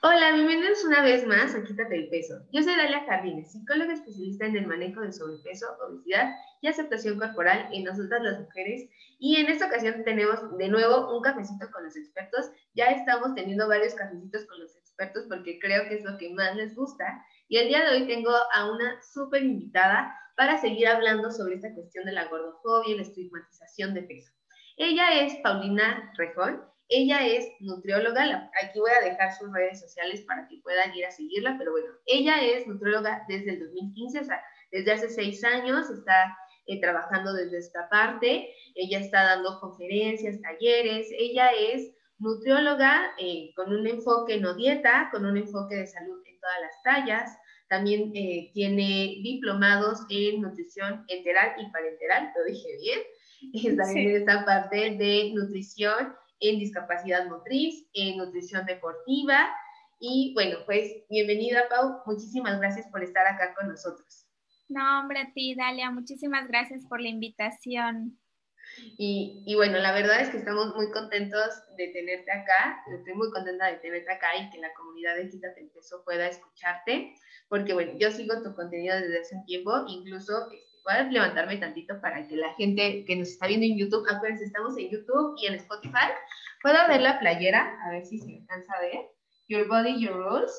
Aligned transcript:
Hola, 0.00 0.30
bienvenidos 0.32 0.84
una 0.84 1.02
vez 1.02 1.26
más 1.26 1.56
a 1.56 1.64
Quítate 1.64 1.96
el 1.96 2.08
Peso. 2.08 2.34
Yo 2.52 2.62
soy 2.62 2.76
Dalia 2.76 3.04
Jardines, 3.04 3.50
psicóloga 3.50 3.94
especialista 3.94 4.46
en 4.46 4.56
el 4.56 4.68
manejo 4.68 5.00
de 5.00 5.12
sobrepeso, 5.12 5.66
obesidad 5.84 6.30
y 6.60 6.68
aceptación 6.68 7.18
corporal 7.18 7.68
en 7.72 7.82
nosotras 7.82 8.22
las 8.22 8.38
mujeres. 8.38 8.88
Y 9.18 9.34
en 9.40 9.48
esta 9.48 9.66
ocasión 9.66 10.04
tenemos 10.04 10.56
de 10.56 10.68
nuevo 10.68 11.16
un 11.16 11.20
cafecito 11.20 11.68
con 11.72 11.82
los 11.82 11.96
expertos. 11.96 12.48
Ya 12.74 12.84
estamos 12.92 13.34
teniendo 13.34 13.66
varios 13.66 13.94
cafecitos 13.94 14.46
con 14.46 14.60
los 14.60 14.76
expertos 14.76 15.24
porque 15.28 15.58
creo 15.58 15.88
que 15.88 15.96
es 15.96 16.04
lo 16.04 16.16
que 16.16 16.32
más 16.32 16.54
les 16.54 16.76
gusta. 16.76 17.04
Y 17.48 17.56
el 17.56 17.66
día 17.66 17.82
de 17.82 17.96
hoy 17.96 18.06
tengo 18.06 18.30
a 18.30 18.70
una 18.70 19.02
súper 19.02 19.42
invitada 19.42 20.16
para 20.36 20.60
seguir 20.60 20.86
hablando 20.86 21.32
sobre 21.32 21.56
esta 21.56 21.74
cuestión 21.74 22.04
de 22.04 22.12
la 22.12 22.28
gordofobia 22.28 22.94
y 22.94 22.96
la 22.98 23.02
estigmatización 23.02 23.94
de 23.94 24.02
peso. 24.02 24.32
Ella 24.76 25.22
es 25.22 25.34
Paulina 25.42 26.12
Rejón 26.16 26.62
ella 26.88 27.26
es 27.26 27.48
nutrióloga, 27.60 28.50
aquí 28.62 28.78
voy 28.78 28.90
a 28.90 29.04
dejar 29.04 29.34
sus 29.34 29.52
redes 29.52 29.80
sociales 29.80 30.22
para 30.22 30.48
que 30.48 30.58
puedan 30.62 30.94
ir 30.94 31.04
a 31.04 31.10
seguirla, 31.10 31.56
pero 31.58 31.72
bueno, 31.72 31.88
ella 32.06 32.42
es 32.42 32.66
nutrióloga 32.66 33.24
desde 33.28 33.52
el 33.52 33.60
2015, 33.60 34.20
o 34.20 34.24
sea, 34.24 34.42
desde 34.72 34.92
hace 34.92 35.08
seis 35.10 35.44
años 35.44 35.90
está 35.90 36.36
eh, 36.66 36.80
trabajando 36.80 37.32
desde 37.34 37.58
esta 37.58 37.88
parte, 37.90 38.54
ella 38.74 39.00
está 39.00 39.22
dando 39.24 39.60
conferencias, 39.60 40.40
talleres, 40.40 41.08
ella 41.18 41.50
es 41.50 41.92
nutrióloga 42.18 43.12
eh, 43.18 43.52
con 43.54 43.72
un 43.72 43.86
enfoque 43.86 44.40
no 44.40 44.54
dieta, 44.54 45.08
con 45.12 45.26
un 45.26 45.36
enfoque 45.36 45.76
de 45.76 45.86
salud 45.86 46.22
en 46.26 46.40
todas 46.40 46.60
las 46.60 46.82
tallas, 46.82 47.38
también 47.68 48.12
eh, 48.14 48.50
tiene 48.54 49.20
diplomados 49.22 50.00
en 50.08 50.40
nutrición 50.40 51.04
enteral 51.08 51.52
y 51.58 51.70
parenteral, 51.70 52.32
lo 52.34 52.44
dije 52.44 52.68
bien, 52.80 53.76
también 53.76 54.16
esta 54.16 54.44
parte 54.46 54.96
de 54.96 55.32
nutrición 55.34 56.14
en 56.40 56.58
discapacidad 56.58 57.26
motriz, 57.26 57.86
en 57.94 58.18
nutrición 58.18 58.64
deportiva. 58.66 59.54
Y 60.00 60.32
bueno, 60.34 60.58
pues 60.66 60.92
bienvenida 61.08 61.68
Pau, 61.68 62.02
muchísimas 62.06 62.58
gracias 62.60 62.86
por 62.88 63.02
estar 63.02 63.26
acá 63.26 63.54
con 63.54 63.68
nosotros. 63.68 64.26
No, 64.68 65.00
hombre, 65.00 65.20
a 65.20 65.32
ti, 65.32 65.54
Dalia, 65.54 65.90
muchísimas 65.90 66.46
gracias 66.46 66.84
por 66.86 67.00
la 67.00 67.08
invitación. 67.08 68.18
Y, 68.98 69.42
y, 69.46 69.54
bueno, 69.54 69.78
la 69.78 69.92
verdad 69.92 70.20
es 70.20 70.28
que 70.28 70.36
estamos 70.36 70.76
muy 70.76 70.90
contentos 70.90 71.62
de 71.76 71.88
tenerte 71.88 72.30
acá, 72.30 72.78
estoy 72.94 73.14
muy 73.14 73.30
contenta 73.30 73.66
de 73.66 73.78
tenerte 73.78 74.12
acá 74.12 74.36
y 74.36 74.50
que 74.50 74.58
la 74.58 74.72
comunidad 74.74 75.16
de 75.16 75.30
Quítate 75.30 75.62
el 75.62 75.70
Peso 75.70 76.04
pueda 76.04 76.28
escucharte, 76.28 77.14
porque 77.48 77.72
bueno, 77.72 77.92
yo 77.98 78.10
sigo 78.10 78.42
tu 78.42 78.54
contenido 78.54 78.94
desde 79.00 79.20
hace 79.20 79.36
un 79.36 79.44
tiempo, 79.46 79.72
incluso 79.88 80.48
a 80.88 81.02
levantarme 81.02 81.56
tantito 81.56 82.00
para 82.00 82.26
que 82.26 82.36
la 82.36 82.52
gente 82.54 83.04
que 83.06 83.16
nos 83.16 83.28
está 83.28 83.46
viendo 83.46 83.66
en 83.66 83.78
YouTube, 83.78 84.06
acuérdense, 84.08 84.44
estamos 84.44 84.76
en 84.78 84.90
YouTube 84.90 85.34
y 85.40 85.46
en 85.46 85.54
Spotify, 85.54 86.08
pueda 86.62 86.86
ver 86.88 87.00
la 87.00 87.18
playera, 87.18 87.78
a 87.86 87.90
ver 87.90 88.06
si 88.06 88.18
se 88.18 88.36
alcanza 88.36 88.72
a 88.74 88.80
ver. 88.80 89.08
Your 89.48 89.66
Body, 89.66 89.98
Your 90.00 90.16
Rules. 90.16 90.52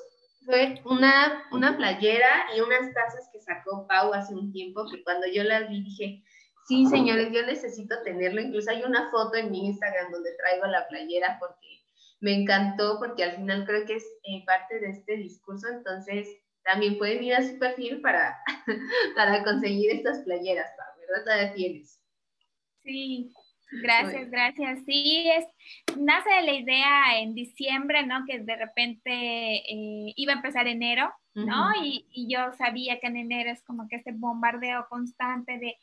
Fue 0.45 0.81
una, 0.85 1.43
una 1.51 1.77
playera 1.77 2.47
y 2.55 2.61
unas 2.61 2.93
tazas 2.93 3.29
que 3.31 3.39
sacó 3.39 3.85
Pau 3.87 4.13
hace 4.13 4.33
un 4.33 4.51
tiempo, 4.51 4.85
que 4.89 5.03
cuando 5.03 5.27
yo 5.27 5.43
las 5.43 5.69
vi 5.69 5.83
dije, 5.83 6.23
sí, 6.67 6.85
señores, 6.87 7.31
yo 7.31 7.45
necesito 7.45 8.01
tenerlo. 8.03 8.41
Incluso 8.41 8.71
hay 8.71 8.83
una 8.83 9.11
foto 9.11 9.35
en 9.35 9.51
mi 9.51 9.67
Instagram 9.67 10.11
donde 10.11 10.35
traigo 10.37 10.65
la 10.67 10.87
playera 10.87 11.37
porque 11.39 11.83
me 12.19 12.33
encantó, 12.33 12.97
porque 12.99 13.23
al 13.23 13.35
final 13.35 13.65
creo 13.65 13.85
que 13.85 13.95
es 13.95 14.05
eh, 14.23 14.43
parte 14.45 14.79
de 14.79 14.89
este 14.89 15.17
discurso. 15.17 15.67
Entonces, 15.67 16.27
también 16.71 16.97
pueden 16.97 17.23
ir 17.23 17.33
a 17.33 17.41
su 17.41 17.57
perfil 17.57 18.01
para, 18.01 18.37
para 19.15 19.43
conseguir 19.43 19.91
estas 19.91 20.19
playeras, 20.19 20.69
¿verdad? 20.99 21.23
Todavía 21.23 21.53
tienes. 21.53 21.99
Sí, 22.83 23.33
gracias, 23.81 24.29
gracias. 24.29 24.79
Sí, 24.85 25.29
es, 25.29 25.45
nace 25.97 26.29
de 26.29 26.41
la 26.43 26.53
idea 26.53 27.19
en 27.19 27.33
diciembre, 27.33 28.05
¿no? 28.05 28.23
Que 28.27 28.39
de 28.39 28.55
repente 28.55 29.11
eh, 29.11 30.13
iba 30.15 30.33
a 30.33 30.37
empezar 30.37 30.67
enero, 30.67 31.11
¿no? 31.33 31.71
y, 31.81 32.05
y, 32.11 32.27
yo 32.33 32.51
sabía 32.57 32.99
que 32.99 33.07
en 33.07 33.15
enero 33.15 33.51
es 33.51 33.63
como 33.63 33.87
que 33.87 33.95
este 33.95 34.11
bombardeo 34.11 34.87
constante 34.89 35.57
de 35.57 35.77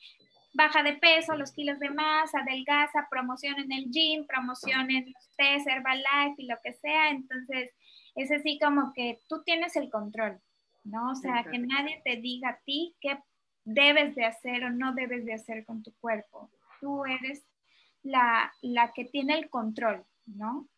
baja 0.52 0.82
de 0.82 0.94
peso, 0.94 1.34
los 1.34 1.52
kilos 1.52 1.78
de 1.78 1.90
más, 1.90 2.34
adelgaza, 2.34 3.06
promoción 3.10 3.58
en 3.58 3.72
el 3.72 3.90
gym, 3.90 4.26
promoción 4.26 4.90
en 4.90 5.12
los 5.12 5.30
test, 5.36 5.66
Herbalife 5.66 6.34
y 6.38 6.46
lo 6.46 6.56
que 6.62 6.72
sea. 6.74 7.10
Entonces, 7.10 7.70
es 8.14 8.30
así 8.32 8.58
como 8.58 8.92
que 8.94 9.20
tú 9.28 9.42
tienes 9.44 9.76
el 9.76 9.90
control, 9.90 10.40
¿no? 10.86 11.10
O 11.10 11.14
sea, 11.14 11.44
que 11.50 11.58
nadie 11.58 12.00
te 12.04 12.16
diga 12.16 12.50
a 12.50 12.60
ti 12.64 12.94
qué 13.00 13.18
debes 13.64 14.14
de 14.14 14.24
hacer 14.24 14.64
o 14.64 14.70
no 14.70 14.94
debes 14.94 15.24
de 15.24 15.34
hacer 15.34 15.64
con 15.64 15.82
tu 15.82 15.92
cuerpo. 16.00 16.50
Tú 16.80 17.04
eres 17.04 17.44
la, 18.02 18.52
que 18.94 19.04
tiene 19.04 19.38
el 19.38 19.50
control, 19.50 20.04
¿no? 20.26 20.68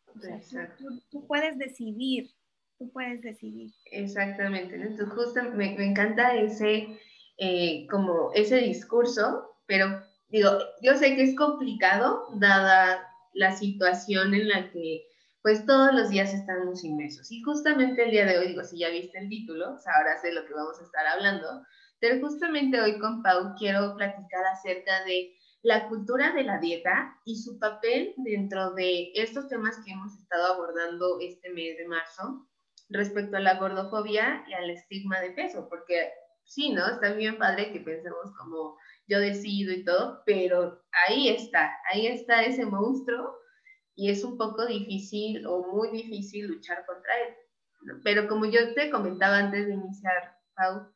tú, 1.10 1.26
puedes 1.26 1.58
decidir, 1.58 2.30
tú 2.78 2.90
puedes 2.90 3.20
decidir. 3.20 3.70
Exactamente, 3.92 4.76
Entonces, 4.76 5.08
justo 5.10 5.42
me, 5.54 5.74
encanta 5.84 6.34
ese, 6.34 6.98
eh, 7.36 7.86
como 7.90 8.32
ese 8.32 8.56
discurso, 8.56 9.54
pero 9.66 10.02
digo, 10.28 10.50
yo 10.82 10.96
sé 10.96 11.14
que 11.14 11.22
es 11.24 11.36
complicado 11.36 12.26
dada 12.36 13.06
la 13.34 13.52
situación 13.52 14.34
en 14.34 14.48
la 14.48 14.70
que 14.70 15.04
pues 15.48 15.64
todos 15.64 15.94
los 15.94 16.10
días 16.10 16.34
estamos 16.34 16.84
inmersos. 16.84 17.32
Y 17.32 17.40
justamente 17.40 18.04
el 18.04 18.10
día 18.10 18.26
de 18.26 18.36
hoy, 18.36 18.48
digo, 18.48 18.62
si 18.64 18.80
ya 18.80 18.90
viste 18.90 19.18
el 19.18 19.30
título, 19.30 19.64
ahora 19.96 20.20
sé 20.20 20.30
lo 20.30 20.44
que 20.44 20.52
vamos 20.52 20.78
a 20.78 20.82
estar 20.82 21.06
hablando, 21.06 21.64
pero 22.00 22.20
justamente 22.20 22.78
hoy 22.78 22.98
con 22.98 23.22
Pau 23.22 23.54
quiero 23.58 23.96
platicar 23.96 24.44
acerca 24.44 25.02
de 25.04 25.32
la 25.62 25.88
cultura 25.88 26.34
de 26.34 26.42
la 26.42 26.58
dieta 26.58 27.18
y 27.24 27.40
su 27.40 27.58
papel 27.58 28.12
dentro 28.18 28.74
de 28.74 29.10
estos 29.14 29.48
temas 29.48 29.80
que 29.86 29.92
hemos 29.92 30.18
estado 30.18 30.52
abordando 30.52 31.18
este 31.18 31.48
mes 31.48 31.78
de 31.78 31.88
marzo 31.88 32.46
respecto 32.90 33.38
a 33.38 33.40
la 33.40 33.58
gordofobia 33.58 34.44
y 34.48 34.52
al 34.52 34.68
estigma 34.68 35.18
de 35.20 35.30
peso, 35.30 35.66
porque 35.70 36.12
sí, 36.44 36.74
¿no? 36.74 36.86
Está 36.86 37.14
bien 37.14 37.38
padre 37.38 37.72
que 37.72 37.80
pensemos 37.80 38.34
como 38.36 38.76
yo 39.06 39.18
decido 39.18 39.72
y 39.72 39.82
todo, 39.82 40.22
pero 40.26 40.82
ahí 41.08 41.30
está, 41.30 41.72
ahí 41.90 42.06
está 42.06 42.42
ese 42.42 42.66
monstruo 42.66 43.38
y 43.98 44.10
es 44.10 44.22
un 44.22 44.38
poco 44.38 44.64
difícil 44.64 45.44
o 45.44 45.66
muy 45.72 45.90
difícil 45.90 46.46
luchar 46.46 46.86
contra 46.86 47.12
él. 47.20 47.34
Pero 48.04 48.28
como 48.28 48.46
yo 48.46 48.72
te 48.72 48.90
comentaba 48.90 49.38
antes 49.38 49.66
de 49.66 49.74
iniciar, 49.74 50.38
Pau, 50.54 50.94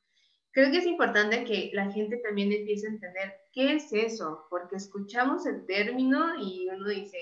creo 0.52 0.70
que 0.70 0.78
es 0.78 0.86
importante 0.86 1.42
que 1.42 1.70
la 1.72 1.90
gente 1.90 2.18
también 2.18 2.52
empiece 2.52 2.86
a 2.86 2.90
entender 2.90 3.34
qué 3.52 3.74
es 3.74 3.92
eso, 3.92 4.46
porque 4.48 4.76
escuchamos 4.76 5.46
el 5.46 5.66
término 5.66 6.38
y 6.38 6.68
uno 6.68 6.88
dice, 6.88 7.18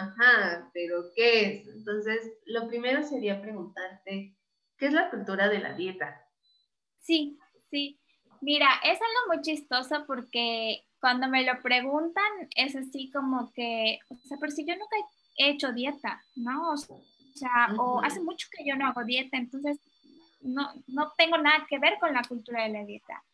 ajá, 0.00 0.70
pero 0.72 1.10
¿qué 1.14 1.44
es? 1.44 1.68
Entonces, 1.68 2.32
lo 2.46 2.66
primero 2.66 3.02
sería 3.02 3.42
preguntarte, 3.42 4.34
¿qué 4.78 4.86
es 4.86 4.94
la 4.94 5.10
cultura 5.10 5.50
de 5.50 5.58
la 5.58 5.74
dieta? 5.74 6.26
Sí, 7.00 7.38
sí. 7.70 8.00
Mira, 8.40 8.68
es 8.82 8.98
algo 8.98 9.34
muy 9.34 9.42
chistoso 9.42 10.04
porque 10.06 10.86
cuando 11.00 11.28
me 11.28 11.44
lo 11.44 11.60
preguntan 11.62 12.48
es 12.56 12.74
así 12.76 13.10
como 13.10 13.52
que, 13.52 13.98
o 14.08 14.16
sea, 14.26 14.38
pero 14.40 14.52
si 14.52 14.64
yo 14.64 14.74
nunca 14.74 14.96
he 14.96 15.17
hecho 15.38 15.72
dieta, 15.72 16.22
¿no? 16.36 16.72
O 16.72 16.76
sea, 16.76 17.68
o 17.78 18.02
hace 18.02 18.20
mucho 18.20 18.48
que 18.50 18.68
yo 18.68 18.76
no 18.76 18.86
hago 18.86 19.04
dieta, 19.04 19.36
entonces 19.36 19.78
no, 20.40 20.68
no 20.86 21.12
tengo 21.16 21.38
nada 21.38 21.66
que 21.68 21.78
ver 21.78 21.98
con 21.98 22.12
la 22.12 22.22
cultura 22.22 22.64
de 22.64 22.70
la 22.70 22.84
dieta. 22.84 23.24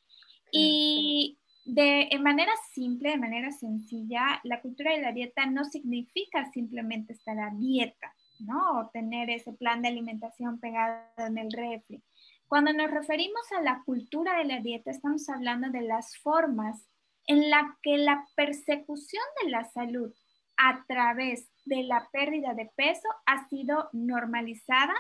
Y 0.53 1.39
de 1.65 2.09
manera 2.21 2.53
simple, 2.73 3.11
de 3.11 3.19
manera 3.19 3.51
sencilla, 3.51 4.41
la 4.45 4.61
cultura 4.61 4.93
de 4.93 5.01
la 5.01 5.13
dieta 5.13 5.47
no 5.47 5.65
significa 5.65 6.51
simplemente 6.53 7.15
estar 7.15 7.39
a 7.41 7.51
dieta, 7.51 8.15
¿no? 8.41 8.81
O 8.81 8.91
tener 8.91 9.31
ese 9.31 9.53
plan 9.53 9.81
de 9.83 9.89
alimentación 9.89 10.61
pegado 10.61 11.01
en 11.17 11.39
el 11.39 11.51
refri. 11.51 12.03
Cuando 12.47 12.73
nos 12.73 12.91
referimos 12.91 13.51
a 13.57 13.63
la 13.63 13.83
cultura 13.85 14.39
de 14.39 14.45
la 14.45 14.61
dieta, 14.61 14.91
estamos 14.91 15.29
hablando 15.29 15.71
de 15.71 15.83
las 15.83 16.17
formas 16.19 16.87
en 17.27 17.49
la 17.51 17.79
que 17.83 17.97
la 17.97 18.27
persecución 18.37 19.25
de 19.43 19.51
la 19.51 19.65
salud 19.65 20.13
a 20.57 20.85
través 20.87 21.49
de 21.65 21.83
la 21.85 22.09
pérdida 22.13 22.55
de 22.55 22.71
peso 22.77 23.09
ha 23.27 23.49
sido 23.49 23.89
normalizada, 23.93 24.95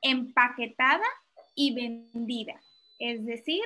empaquetada 0.00 1.06
y 1.54 1.74
vendida. 1.74 2.60
Es 2.98 3.24
decir, 3.24 3.62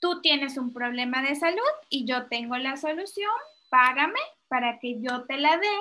tú 0.00 0.20
tienes 0.20 0.56
un 0.56 0.72
problema 0.72 1.22
de 1.22 1.34
salud 1.34 1.60
y 1.88 2.04
yo 2.06 2.26
tengo 2.26 2.56
la 2.56 2.76
solución, 2.76 3.30
págame 3.68 4.20
para 4.48 4.78
que 4.78 5.00
yo 5.00 5.24
te 5.24 5.36
la 5.36 5.56
dé 5.56 5.78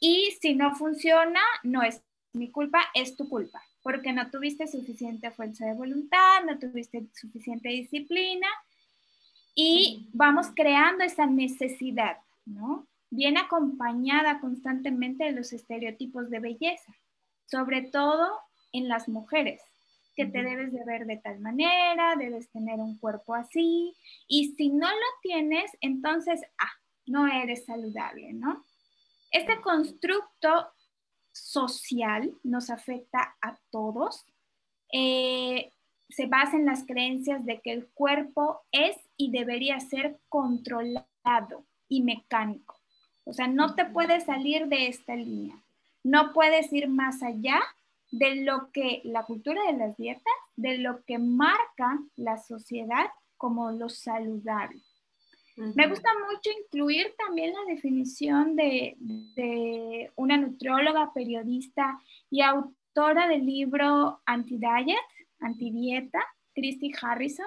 y 0.00 0.36
si 0.40 0.54
no 0.54 0.74
funciona, 0.74 1.40
no 1.62 1.82
es 1.82 2.02
mi 2.32 2.50
culpa, 2.50 2.86
es 2.94 3.16
tu 3.16 3.28
culpa, 3.28 3.62
porque 3.82 4.12
no 4.12 4.30
tuviste 4.30 4.66
suficiente 4.66 5.30
fuerza 5.30 5.64
de 5.66 5.74
voluntad, 5.74 6.44
no 6.44 6.58
tuviste 6.58 7.06
suficiente 7.14 7.70
disciplina 7.70 8.46
y 9.54 10.08
vamos 10.12 10.48
creando 10.54 11.02
esa 11.02 11.26
necesidad, 11.26 12.18
¿no? 12.44 12.86
Viene 13.16 13.40
acompañada 13.40 14.40
constantemente 14.40 15.24
de 15.24 15.32
los 15.32 15.52
estereotipos 15.52 16.30
de 16.30 16.40
belleza, 16.40 16.94
sobre 17.46 17.82
todo 17.82 18.38
en 18.72 18.88
las 18.88 19.08
mujeres, 19.08 19.62
que 20.14 20.26
te 20.26 20.42
debes 20.42 20.72
de 20.72 20.84
ver 20.84 21.06
de 21.06 21.16
tal 21.16 21.40
manera, 21.40 22.14
debes 22.16 22.50
tener 22.50 22.78
un 22.78 22.98
cuerpo 22.98 23.34
así, 23.34 23.94
y 24.28 24.54
si 24.56 24.68
no 24.68 24.88
lo 24.88 25.06
tienes, 25.22 25.70
entonces, 25.80 26.40
ah, 26.58 26.72
no 27.06 27.26
eres 27.26 27.64
saludable, 27.64 28.32
¿no? 28.32 28.64
Este 29.30 29.60
constructo 29.60 30.70
social, 31.32 32.32
nos 32.42 32.70
afecta 32.70 33.36
a 33.42 33.58
todos. 33.70 34.24
Eh, 34.92 35.70
se 36.08 36.26
basa 36.26 36.56
en 36.56 36.66
las 36.66 36.86
creencias 36.86 37.44
de 37.44 37.60
que 37.60 37.72
el 37.72 37.88
cuerpo 37.88 38.62
es 38.72 38.96
y 39.16 39.30
debería 39.30 39.78
ser 39.80 40.18
controlado 40.28 41.66
y 41.88 42.02
mecánico. 42.02 42.75
O 43.26 43.32
sea, 43.32 43.48
no 43.48 43.74
te 43.74 43.84
puedes 43.84 44.24
salir 44.24 44.68
de 44.68 44.86
esta 44.86 45.16
línea. 45.16 45.56
No 46.04 46.32
puedes 46.32 46.72
ir 46.72 46.88
más 46.88 47.22
allá 47.22 47.60
de 48.12 48.36
lo 48.36 48.70
que 48.70 49.00
la 49.04 49.24
cultura 49.24 49.60
de 49.66 49.76
las 49.76 49.96
dietas, 49.96 50.32
de 50.54 50.78
lo 50.78 51.04
que 51.04 51.18
marca 51.18 51.98
la 52.14 52.38
sociedad 52.38 53.06
como 53.36 53.72
lo 53.72 53.88
saludable. 53.88 54.80
Me 55.56 55.88
gusta 55.88 56.10
mucho 56.30 56.50
incluir 56.64 57.14
también 57.16 57.52
la 57.54 57.72
definición 57.72 58.56
de, 58.56 58.94
de 58.98 60.12
una 60.14 60.36
nutrióloga, 60.36 61.12
periodista 61.14 61.98
y 62.30 62.42
autora 62.42 63.26
del 63.26 63.46
libro 63.46 64.20
Anti-Diet, 64.26 64.98
Antidieta, 65.40 66.20
Christy 66.54 66.92
Harrison. 67.00 67.46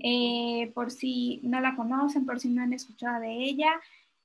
Eh, 0.00 0.70
por 0.74 0.90
si 0.90 1.40
no 1.42 1.60
la 1.60 1.76
conocen, 1.76 2.24
por 2.24 2.40
si 2.40 2.48
no 2.48 2.62
han 2.62 2.72
escuchado 2.72 3.20
de 3.20 3.34
ella, 3.34 3.72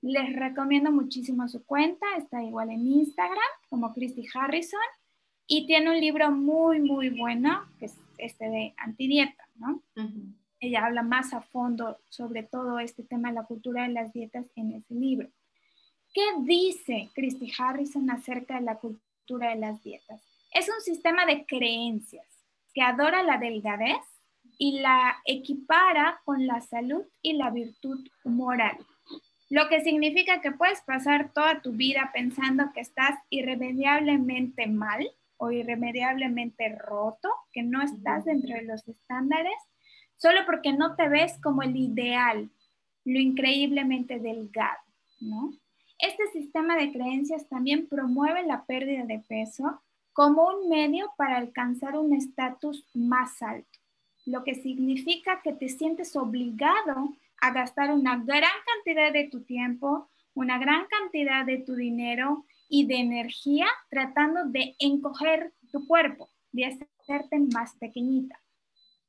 les 0.02 0.36
recomiendo 0.36 0.92
muchísimo 0.92 1.48
su 1.48 1.66
cuenta, 1.66 2.06
está 2.18 2.44
igual 2.44 2.70
en 2.70 2.88
Instagram 2.88 3.38
como 3.70 3.94
Christy 3.94 4.26
Harrison 4.34 4.80
y 5.48 5.66
tiene 5.66 5.92
un 5.92 6.00
libro 6.00 6.32
muy, 6.32 6.80
muy 6.80 7.10
bueno, 7.10 7.66
que 7.80 7.86
es 7.86 7.96
este 8.18 8.50
de 8.50 8.74
antidieta, 8.78 9.48
¿no? 9.56 9.82
Ella 10.60 10.86
habla 10.86 11.04
más 11.04 11.34
a 11.34 11.42
fondo 11.42 11.98
sobre 12.10 12.44
todo 12.44 12.80
este 12.80 13.04
tema 13.04 13.30
de 13.30 13.36
la 13.36 13.46
cultura 13.46 13.84
de 13.84 13.94
las 13.94 14.14
dietas 14.14 14.46
en 14.56 14.74
ese 14.74 14.94
libro. 14.94 15.30
¿Qué 16.14 16.22
dice 16.42 17.10
Christy 17.14 17.52
Harrison 17.58 18.10
acerca 18.10 18.56
de 18.56 18.62
la 18.62 18.76
cultura 18.76 19.50
de 19.50 19.58
las 19.58 19.82
dietas? 19.84 20.22
Es 20.54 20.68
un 20.68 20.82
sistema 20.82 21.26
de 21.26 21.46
creencias 21.46 22.28
que 22.74 22.82
adora 22.82 23.24
la 23.24 23.38
delgadez 23.38 24.04
y 24.58 24.80
la 24.80 25.18
equipara 25.26 26.22
con 26.26 26.46
la 26.46 26.62
salud 26.62 27.04
y 27.22 27.34
la 27.34 27.50
virtud 27.52 28.08
moral. 28.24 28.78
Lo 29.50 29.68
que 29.68 29.82
significa 29.82 30.42
que 30.42 30.52
puedes 30.52 30.82
pasar 30.82 31.34
toda 31.34 31.62
tu 31.62 31.72
vida 31.72 32.12
pensando 32.14 32.72
que 32.74 32.82
estás 32.82 33.20
irremediablemente 33.30 34.68
mal 34.68 35.10
o 35.38 35.52
irremediablemente 35.52 36.76
roto, 36.78 37.30
que 37.52 37.64
no 37.64 37.82
estás 37.82 38.26
dentro 38.26 38.56
de 38.56 38.64
los 38.64 38.88
estándares, 38.88 39.58
solo 40.18 40.42
porque 40.46 40.74
no 40.74 40.96
te 40.96 41.10
ves 41.10 41.40
como 41.42 41.64
el 41.64 41.76
ideal, 41.76 42.50
lo 43.06 43.20
increíblemente 43.20 44.20
delgado, 44.20 44.84
¿no? 45.20 45.52
Este 45.98 46.28
sistema 46.28 46.78
de 46.78 46.92
creencias 46.92 47.48
también 47.50 47.88
promueve 47.88 48.46
la 48.46 48.66
pérdida 48.66 49.06
de 49.06 49.20
peso 49.20 49.82
como 50.14 50.48
un 50.48 50.70
medio 50.70 51.12
para 51.18 51.38
alcanzar 51.38 51.98
un 51.98 52.14
estatus 52.14 52.86
más 52.94 53.42
alto, 53.42 53.80
lo 54.26 54.44
que 54.44 54.56
significa 54.56 55.42
que 55.42 55.54
te 55.54 55.70
sientes 55.70 56.16
obligado 56.16 57.16
a 57.42 57.52
gastar 57.52 57.92
una 57.92 58.18
gran 58.18 58.52
cantidad 58.66 59.12
de 59.12 59.30
tu 59.30 59.42
tiempo, 59.44 60.10
una 60.34 60.58
gran 60.58 60.86
cantidad 60.88 61.46
de 61.46 61.60
tu 61.60 61.76
dinero 61.76 62.46
y 62.70 62.86
de 62.86 62.98
energía 62.98 63.68
tratando 63.90 64.46
de 64.46 64.76
encoger 64.80 65.54
tu 65.72 65.88
cuerpo, 65.88 66.30
de 66.52 66.66
hacerte 66.66 67.40
más 67.54 67.76
pequeñita. 67.76 68.40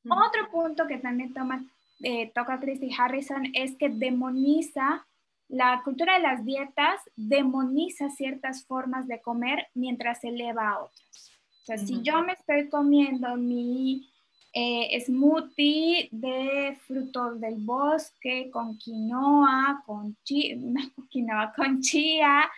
Otro 0.09 0.49
punto 0.51 0.87
que 0.87 0.97
también 0.97 1.33
toma, 1.33 1.63
eh, 2.01 2.31
toca 2.33 2.59
Christy 2.59 2.89
Harrison 2.97 3.51
es 3.53 3.75
que 3.77 3.89
demoniza 3.89 5.05
la 5.51 5.81
cultura 5.83 6.13
de 6.13 6.21
las 6.21 6.45
dietas 6.45 7.01
demoniza 7.17 8.09
ciertas 8.09 8.65
formas 8.65 9.05
de 9.09 9.21
comer 9.21 9.67
mientras 9.73 10.23
eleva 10.23 10.69
a 10.69 10.79
otras. 10.79 11.29
O 11.61 11.65
sea, 11.65 11.77
si 11.77 12.01
yo 12.01 12.23
me 12.23 12.33
estoy 12.33 12.69
comiendo 12.69 13.35
mi 13.35 14.10
eh, 14.53 14.99
smoothie 15.05 16.09
de 16.11 16.77
frutos 16.85 17.39
del 17.39 17.55
bosque 17.57 18.49
con 18.51 18.77
quinoa, 18.77 19.83
con, 19.85 20.17
chi 20.23 20.57
quinoa, 21.09 21.53
con 21.55 21.81
chía, 21.81 22.49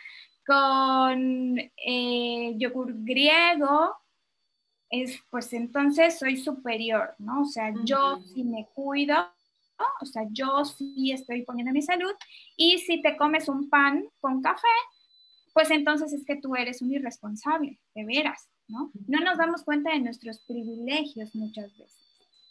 con 0.46 1.58
eh, 1.58 2.54
yogur 2.56 2.92
griego, 3.04 3.96
es, 4.90 5.18
pues 5.30 5.52
entonces 5.52 6.18
soy 6.18 6.36
superior, 6.36 7.14
¿no? 7.18 7.42
O 7.42 7.46
sea, 7.46 7.72
yo 7.84 8.20
si 8.32 8.44
me 8.44 8.66
cuido, 8.74 9.16
o 10.00 10.06
sea, 10.06 10.24
yo 10.30 10.64
sí 10.64 11.12
estoy 11.12 11.42
poniendo 11.42 11.72
mi 11.72 11.82
salud. 11.82 12.12
Y 12.56 12.78
si 12.78 13.02
te 13.02 13.16
comes 13.16 13.48
un 13.48 13.68
pan 13.68 14.04
con 14.20 14.42
café, 14.42 14.68
pues 15.52 15.70
entonces 15.70 16.12
es 16.12 16.24
que 16.24 16.36
tú 16.36 16.54
eres 16.54 16.82
un 16.82 16.92
irresponsable, 16.92 17.78
de 17.94 18.04
veras, 18.04 18.48
¿no? 18.68 18.90
No 19.06 19.20
nos 19.20 19.38
damos 19.38 19.62
cuenta 19.62 19.92
de 19.92 20.00
nuestros 20.00 20.40
privilegios 20.40 21.34
muchas 21.34 21.76
veces, 21.76 21.96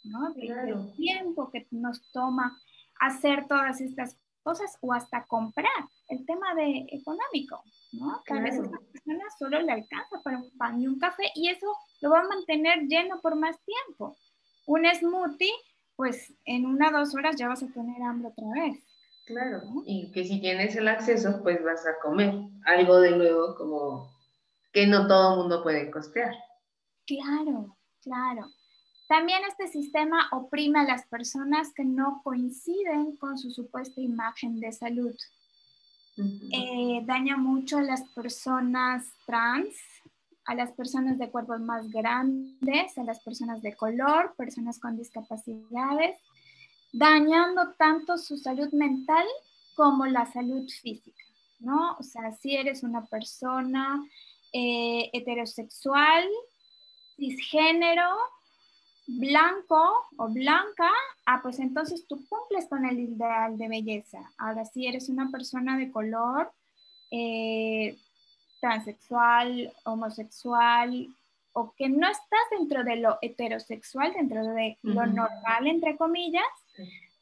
¿no? 0.04 0.34
Del 0.34 0.94
tiempo 0.96 1.50
que 1.52 1.68
nos 1.72 2.02
toma 2.12 2.58
hacer 3.00 3.48
todas 3.48 3.82
estas 3.82 4.18
cosas 4.44 4.78
o 4.82 4.94
hasta 4.94 5.26
comprar, 5.26 5.68
el 6.10 6.26
tema 6.26 6.54
de 6.56 6.86
económico, 6.92 7.64
¿no? 7.94 8.22
Tal 8.28 8.44
vez 8.44 8.58
a 8.58 8.62
una 8.62 8.80
persona 8.92 9.24
solo 9.40 9.62
le 9.62 9.72
alcanza 9.72 10.22
para 10.22 10.38
un 10.38 10.52
pan 10.58 10.82
y 10.82 10.88
un 10.88 11.00
café 11.00 11.24
y 11.34 11.48
eso 11.48 11.68
lo 12.02 12.12
va 12.12 12.20
a 12.20 12.28
mantener 12.28 12.82
lleno 12.88 13.20
por 13.22 13.36
más 13.36 13.56
tiempo. 13.64 14.18
Un 14.66 14.86
smoothie 14.86 15.54
pues 15.96 16.34
en 16.46 16.66
una 16.66 16.90
o 16.90 17.00
dos 17.00 17.16
horas 17.16 17.36
ya 17.38 17.48
vas 17.48 17.64
a 17.64 17.68
tener 17.68 18.02
hambre 18.02 18.30
otra 18.30 18.48
vez. 18.54 18.84
Claro, 19.26 19.62
y 19.86 20.12
que 20.12 20.26
si 20.26 20.42
tienes 20.42 20.76
el 20.76 20.88
acceso, 20.88 21.42
pues 21.44 21.64
vas 21.64 21.86
a 21.88 21.98
comer 22.02 22.34
algo 22.66 23.00
de 23.00 23.12
nuevo 23.12 23.56
como 23.56 24.13
que 24.74 24.88
no 24.88 25.08
todo 25.08 25.34
el 25.34 25.40
mundo 25.40 25.64
puede 25.64 25.90
costear. 25.92 26.36
Claro, 27.06 27.78
claro. 28.02 28.48
También 29.08 29.42
este 29.48 29.68
sistema 29.68 30.28
oprime 30.32 30.80
a 30.80 30.84
las 30.84 31.06
personas 31.06 31.72
que 31.74 31.86
no 31.86 32.22
coinciden 32.24 33.16
con 33.18 33.38
su 33.38 33.52
supuesta 33.52 34.02
imagen 34.02 34.60
de 34.60 34.72
salud. 34.72 35.16
Eh, 36.52 37.02
daña 37.06 37.38
mucho 37.38 37.78
a 37.78 37.84
las 37.84 38.02
personas 38.10 39.14
trans, 39.26 39.76
a 40.46 40.56
las 40.56 40.72
personas 40.72 41.18
de 41.18 41.30
cuerpos 41.30 41.60
más 41.60 41.90
grandes, 41.90 42.98
a 42.98 43.04
las 43.04 43.20
personas 43.22 43.62
de 43.62 43.76
color, 43.76 44.36
personas 44.36 44.80
con 44.80 44.98
discapacidades, 44.98 46.18
dañando 46.92 47.74
tanto 47.78 48.18
su 48.18 48.38
salud 48.38 48.72
mental 48.74 49.26
como 49.76 50.06
la 50.06 50.26
salud 50.32 50.68
física, 50.70 51.24
¿no? 51.60 51.96
O 52.00 52.04
sea, 52.04 52.32
si 52.32 52.56
eres 52.56 52.84
una 52.84 53.06
persona 53.06 54.04
eh, 54.54 55.10
heterosexual, 55.14 56.26
cisgénero, 57.18 58.10
blanco 59.08 60.08
o 60.18 60.30
blanca, 60.30 60.90
ah, 61.26 61.42
pues 61.42 61.60
entonces 61.60 62.08
tú 62.08 62.26
cumples 62.28 62.68
con 62.68 62.86
el 62.86 63.00
ideal 63.00 63.58
de 63.58 63.68
belleza. 63.68 64.32
Ahora, 64.38 64.64
si 64.66 64.88
eres 64.88 65.10
una 65.10 65.30
persona 65.30 65.78
de 65.78 65.92
color, 65.92 66.52
eh, 67.12 67.98
transexual, 68.62 69.74
homosexual 69.84 71.14
o 71.52 71.74
que 71.76 71.90
no 71.90 72.08
estás 72.10 72.40
dentro 72.58 72.84
de 72.84 72.96
lo 72.96 73.18
heterosexual, 73.22 74.14
dentro 74.14 74.42
de 74.44 74.78
lo 74.82 75.06
normal, 75.06 75.68
entre 75.68 75.98
comillas, 75.98 76.44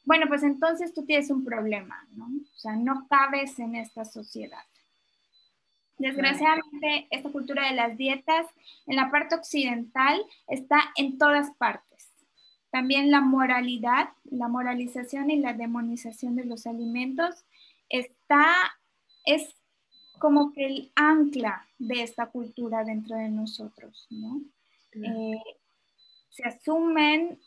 bueno, 0.05 0.27
pues 0.27 0.43
entonces 0.43 0.93
tú 0.93 1.03
tienes 1.03 1.29
un 1.31 1.43
problema, 1.43 2.07
¿no? 2.15 2.25
O 2.25 2.57
sea, 2.57 2.75
no 2.75 3.07
cabes 3.09 3.57
en 3.59 3.75
esta 3.75 4.05
sociedad. 4.05 4.63
Desgraciadamente, 6.01 7.07
esta 7.11 7.29
cultura 7.29 7.67
de 7.67 7.75
las 7.75 7.95
dietas 7.95 8.47
en 8.87 8.95
la 8.95 9.11
parte 9.11 9.35
occidental 9.35 10.19
está 10.47 10.79
en 10.95 11.19
todas 11.19 11.51
partes. 11.57 12.11
También 12.71 13.11
la 13.11 13.21
moralidad, 13.21 14.09
la 14.23 14.47
moralización 14.47 15.29
y 15.29 15.37
la 15.37 15.53
demonización 15.53 16.35
de 16.35 16.45
los 16.45 16.65
alimentos 16.65 17.45
está, 17.89 18.55
es 19.25 19.53
como 20.17 20.53
que 20.53 20.65
el 20.65 20.91
ancla 20.95 21.67
de 21.77 22.01
esta 22.01 22.27
cultura 22.27 22.83
dentro 22.83 23.17
de 23.17 23.29
nosotros, 23.29 24.07
¿no? 24.09 24.41
Eh, 24.93 25.41
se 26.29 26.43
asumen, 26.43 27.39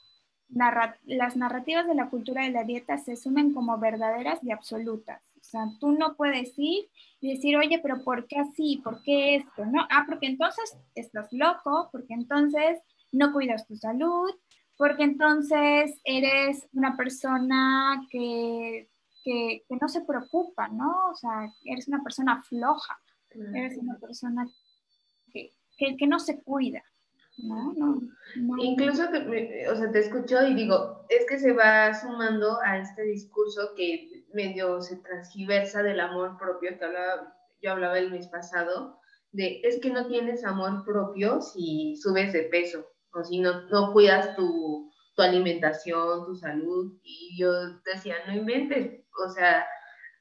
las 0.49 1.37
narrativas 1.37 1.87
de 1.87 1.94
la 1.94 2.08
cultura 2.08 2.44
de 2.44 2.50
la 2.50 2.64
dieta 2.64 2.99
se 2.99 3.12
asumen 3.12 3.52
como 3.52 3.78
verdaderas 3.78 4.38
y 4.44 4.52
absolutas. 4.52 5.23
O 5.44 5.50
sea, 5.50 5.66
tú 5.78 5.92
no 5.92 6.16
puedes 6.16 6.52
ir 6.56 6.88
y 7.20 7.34
decir, 7.34 7.56
oye, 7.56 7.78
pero 7.82 8.02
¿por 8.02 8.26
qué 8.26 8.38
así? 8.38 8.80
¿Por 8.82 9.02
qué 9.02 9.36
esto? 9.36 9.66
¿No? 9.66 9.86
Ah, 9.90 10.04
porque 10.08 10.26
entonces 10.26 10.76
estás 10.94 11.32
loco, 11.32 11.88
porque 11.92 12.14
entonces 12.14 12.80
no 13.12 13.32
cuidas 13.32 13.66
tu 13.66 13.76
salud, 13.76 14.30
porque 14.76 15.04
entonces 15.04 16.00
eres 16.04 16.66
una 16.72 16.96
persona 16.96 18.04
que 18.10 18.88
que, 19.24 19.64
no 19.80 19.88
se 19.88 20.02
preocupa, 20.02 20.68
¿no? 20.68 21.10
O 21.10 21.14
sea, 21.14 21.50
eres 21.64 21.88
una 21.88 22.02
persona 22.02 22.42
floja, 22.42 23.00
eres 23.54 23.78
una 23.78 23.98
persona 23.98 24.46
que, 25.32 25.52
que, 25.76 26.06
no 26.06 26.20
se 26.20 26.40
cuida. 26.42 26.82
¿no? 27.38 27.72
No, 27.72 28.00
Incluso, 28.58 29.02
o 29.02 29.76
sea, 29.76 29.90
te 29.90 29.98
escucho 29.98 30.46
y 30.46 30.54
digo, 30.54 31.04
es 31.08 31.26
que 31.26 31.38
se 31.38 31.52
va 31.52 31.92
sumando 31.94 32.60
a 32.62 32.78
este 32.78 33.02
discurso 33.02 33.74
que 33.76 34.13
medio 34.34 34.80
se 34.80 34.96
transgiversa 34.96 35.82
del 35.82 36.00
amor 36.00 36.36
propio 36.38 36.76
que 36.78 36.84
hablaba, 36.84 37.34
yo 37.62 37.72
hablaba 37.72 37.98
el 37.98 38.10
mes 38.10 38.28
pasado, 38.28 38.98
de 39.32 39.60
es 39.64 39.80
que 39.80 39.90
no 39.90 40.06
tienes 40.06 40.44
amor 40.44 40.84
propio 40.84 41.40
si 41.40 41.96
subes 41.96 42.32
de 42.32 42.44
peso 42.44 42.86
o 43.12 43.24
si 43.24 43.40
no, 43.40 43.62
no 43.68 43.92
cuidas 43.92 44.36
tu, 44.36 44.90
tu 45.14 45.22
alimentación, 45.22 46.26
tu 46.26 46.34
salud. 46.34 46.98
Y 47.02 47.36
yo 47.38 47.50
decía, 47.84 48.16
no 48.26 48.34
inventes, 48.34 49.04
o 49.24 49.30
sea, 49.30 49.66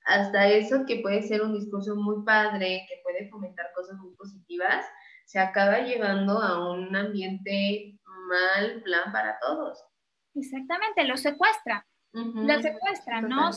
hasta 0.05 0.47
eso 0.47 0.85
que 0.87 0.97
puede 0.97 1.21
ser 1.21 1.41
un 1.41 1.53
discurso 1.53 1.95
muy 1.95 2.23
padre, 2.25 2.85
que 2.87 3.01
puede 3.03 3.29
fomentar 3.29 3.71
cosas 3.75 3.97
muy 3.99 4.15
positivas, 4.15 4.85
se 5.25 5.39
acaba 5.39 5.79
llevando 5.79 6.39
a 6.39 6.71
un 6.71 6.95
ambiente 6.95 7.97
mal 8.29 8.81
plan 8.83 9.11
para 9.11 9.37
todos. 9.39 9.83
Exactamente, 10.35 11.05
lo 11.05 11.17
secuestra. 11.17 11.85
Lo 12.13 12.61
secuestra, 12.61 13.21
¿no? 13.21 13.49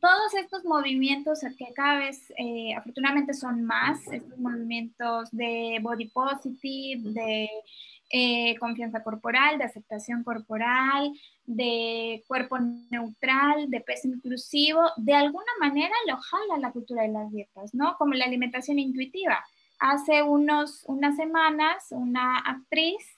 todos 0.00 0.34
estos 0.34 0.64
movimientos 0.64 1.38
que 1.56 1.72
cada 1.72 2.00
vez 2.00 2.32
eh, 2.36 2.74
afortunadamente 2.74 3.32
son 3.32 3.62
más, 3.62 4.00
estos 4.10 4.36
movimientos 4.38 5.30
de 5.30 5.78
body 5.80 6.08
positive, 6.08 7.12
de 7.12 7.48
eh, 8.10 8.58
confianza 8.58 9.04
corporal, 9.04 9.56
de 9.56 9.64
aceptación 9.64 10.24
corporal, 10.24 11.12
de 11.46 12.24
cuerpo 12.26 12.58
neutral, 12.90 13.70
de 13.70 13.80
peso 13.80 14.08
inclusivo, 14.08 14.82
de 14.96 15.14
alguna 15.14 15.52
manera 15.60 15.94
lo 16.08 16.16
jala 16.16 16.58
la 16.58 16.72
cultura 16.72 17.02
de 17.02 17.08
las 17.12 17.30
dietas, 17.30 17.72
¿no? 17.72 17.96
Como 17.98 18.14
la 18.14 18.24
alimentación 18.24 18.80
intuitiva. 18.80 19.38
Hace 19.78 20.24
unos, 20.24 20.82
unas 20.86 21.14
semanas 21.14 21.86
una 21.90 22.38
actriz 22.38 23.16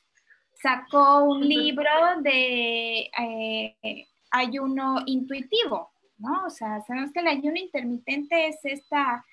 sacó 0.63 1.25
un 1.25 1.49
libro 1.49 1.91
de 2.23 3.11
eh, 3.19 4.07
ayuno 4.35 5.03
intuitivo, 5.07 5.93
¿no? 6.19 6.45
O 6.47 6.51
sea, 6.51 6.81
sabemos 6.83 7.13
que 7.13 7.21
el 7.21 7.29
ayuno 7.29 7.57
intermitente 7.57 8.49
es 8.49 8.59
esta, 8.65 9.25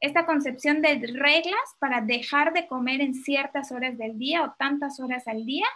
esta 0.00 0.26
concepción 0.26 0.82
de 0.82 0.96
reglas 1.14 1.76
para 1.78 2.00
dejar 2.00 2.52
de 2.52 2.66
comer 2.66 3.00
en 3.00 3.14
ciertas 3.14 3.70
horas 3.70 3.96
del 3.96 4.18
día 4.18 4.44
o 4.44 4.54
tantas 4.58 4.98
horas 5.00 5.26
al 5.28 5.46
día. 5.46 5.66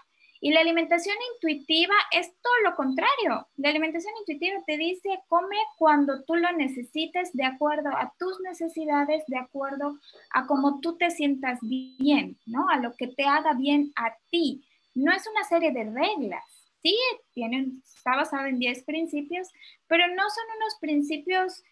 Y 0.41 0.53
la 0.53 0.61
alimentación 0.61 1.17
intuitiva 1.35 1.95
es 2.11 2.35
todo 2.43 2.53
lo 2.65 2.77
contrario. 2.77 3.47
La 3.57 3.71
alimentación 3.71 4.13
intuitiva 4.21 4.61
te 4.67 4.77
dice 4.77 5.21
come 5.29 5.57
cuando 5.79 6.23
tú 6.25 6.35
lo 6.35 6.53
necesites, 6.53 7.33
de 7.33 7.45
acuerdo 7.45 7.91
a 7.97 8.13
tus 8.19 8.41
necesidades, 8.41 9.25
de 9.29 9.39
acuerdo 9.39 9.99
a 10.31 10.47
cómo 10.47 10.81
tú 10.81 10.99
te 10.99 11.11
sientas 11.11 11.61
bien, 11.63 12.37
¿no? 12.45 12.69
A 12.69 12.79
lo 12.79 12.95
que 12.95 13.07
te 13.07 13.25
haga 13.25 13.55
bien 13.55 13.93
a 13.97 14.15
ti. 14.31 14.67
No 14.95 15.13
es 15.13 15.27
una 15.27 15.45
serie 15.45 15.73
de 15.73 15.85
reglas 15.85 16.54
sí, 16.85 16.97
tienen, 17.33 17.83
está 17.83 18.15
basado 18.15 18.47
en 18.47 18.59
10 18.59 18.85
principios, 18.85 19.49
pero 19.89 20.07
no 20.09 20.23
son 20.29 20.45
unos 20.59 20.75
principios 20.81 21.65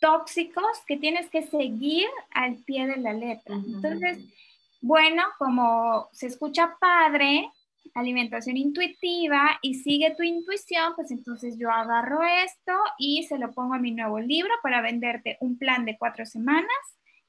tóxicos 0.00 0.82
que 0.86 0.96
tienes 0.96 1.30
que 1.30 1.42
seguir 1.42 2.08
al 2.32 2.56
pie 2.64 2.88
de 2.88 2.96
la 2.96 3.12
letra. 3.12 3.54
Entonces, 3.54 4.18
bueno, 4.80 5.22
como 5.38 6.08
se 6.12 6.26
escucha 6.26 6.76
padre, 6.80 7.48
alimentación 7.94 8.56
intuitiva 8.56 9.58
y 9.62 9.74
sigue 9.74 10.14
tu 10.16 10.24
intuición, 10.24 10.94
pues 10.96 11.12
entonces 11.12 11.56
yo 11.56 11.70
agarro 11.70 12.20
esto 12.24 12.72
y 12.98 13.22
se 13.24 13.38
lo 13.38 13.52
pongo 13.52 13.74
a 13.74 13.78
mi 13.78 13.92
nuevo 13.92 14.18
libro 14.18 14.52
para 14.62 14.82
venderte 14.82 15.36
un 15.40 15.56
plan 15.56 15.84
de 15.84 15.96
cuatro 15.96 16.26
semanas 16.26 16.66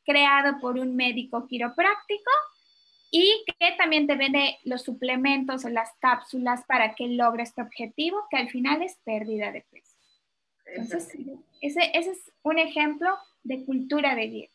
creado 0.03 0.59
por 0.59 0.79
un 0.79 0.95
médico 0.95 1.47
quiropráctico 1.47 2.31
y 3.15 3.45
que 3.45 3.71
también 3.77 4.07
te 4.07 4.15
vende 4.15 4.57
los 4.63 4.81
suplementos 4.81 5.63
o 5.65 5.69
las 5.69 5.91
cápsulas 6.01 6.65
para 6.65 6.95
que 6.95 7.07
logres 7.09 7.49
este 7.49 7.61
objetivo, 7.61 8.25
que 8.31 8.37
al 8.37 8.49
final 8.49 8.81
es 8.81 8.97
pérdida 9.05 9.51
de 9.51 9.63
peso. 9.69 9.95
Entonces, 10.65 11.13
ese, 11.61 11.91
ese 11.93 12.09
es 12.09 12.31
un 12.41 12.57
ejemplo 12.57 13.07
de 13.43 13.63
cultura 13.65 14.15
de 14.15 14.27
dieta. 14.29 14.53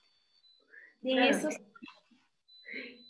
De 1.03 1.29
esos... 1.29 1.55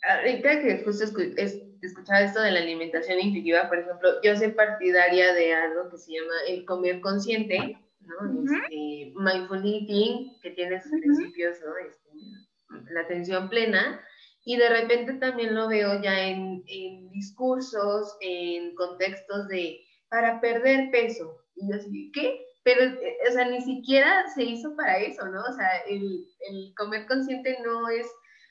Ahorita 0.03 0.61
que 0.61 0.83
justo 0.85 1.05
escuchaba 1.05 2.21
esto 2.21 2.43
de 2.43 2.51
la 2.51 2.61
alimentación 2.61 3.19
intuitiva, 3.19 3.71
por 3.71 3.79
ejemplo, 3.79 4.21
yo 4.23 4.37
soy 4.37 4.49
partidaria 4.49 5.33
de 5.33 5.55
algo 5.55 5.89
que 5.89 5.97
se 5.97 6.13
llama 6.13 6.35
el 6.47 6.67
comer 6.67 7.01
consciente, 7.01 7.79
¿no? 8.01 8.45
Este, 8.45 9.15
mindful 9.17 9.65
eating, 9.65 10.39
que 10.43 10.51
tiene 10.51 10.79
sus 10.83 10.93
principios, 10.93 11.57
¿no? 11.65 11.75
Este, 11.79 12.93
la 12.93 13.01
atención 13.01 13.49
plena, 13.49 14.05
y 14.49 14.57
de 14.57 14.71
repente 14.71 15.13
también 15.13 15.55
lo 15.55 15.69
veo 15.69 16.01
ya 16.01 16.27
en, 16.27 16.65
en 16.69 17.11
discursos, 17.11 18.17
en 18.23 18.75
contextos 18.77 19.47
de 19.49 19.79
para 20.09 20.41
perder 20.41 20.91
peso. 20.91 21.37
Y 21.55 21.69
yo 21.69 21.77
así, 21.77 22.11
¿qué? 22.15 22.47
Pero, 22.63 22.83
eh, 22.83 23.19
o 23.29 23.33
sea, 23.33 23.45
ni 23.45 23.61
siquiera 23.61 24.27
se 24.35 24.45
hizo 24.45 24.75
para 24.75 25.01
eso, 25.01 25.27
¿no? 25.27 25.43
O 25.43 25.53
sea, 25.53 25.81
el, 25.87 26.27
el 26.49 26.73
comer 26.79 27.07
consciente 27.07 27.59
no 27.63 27.91
es... 27.91 28.07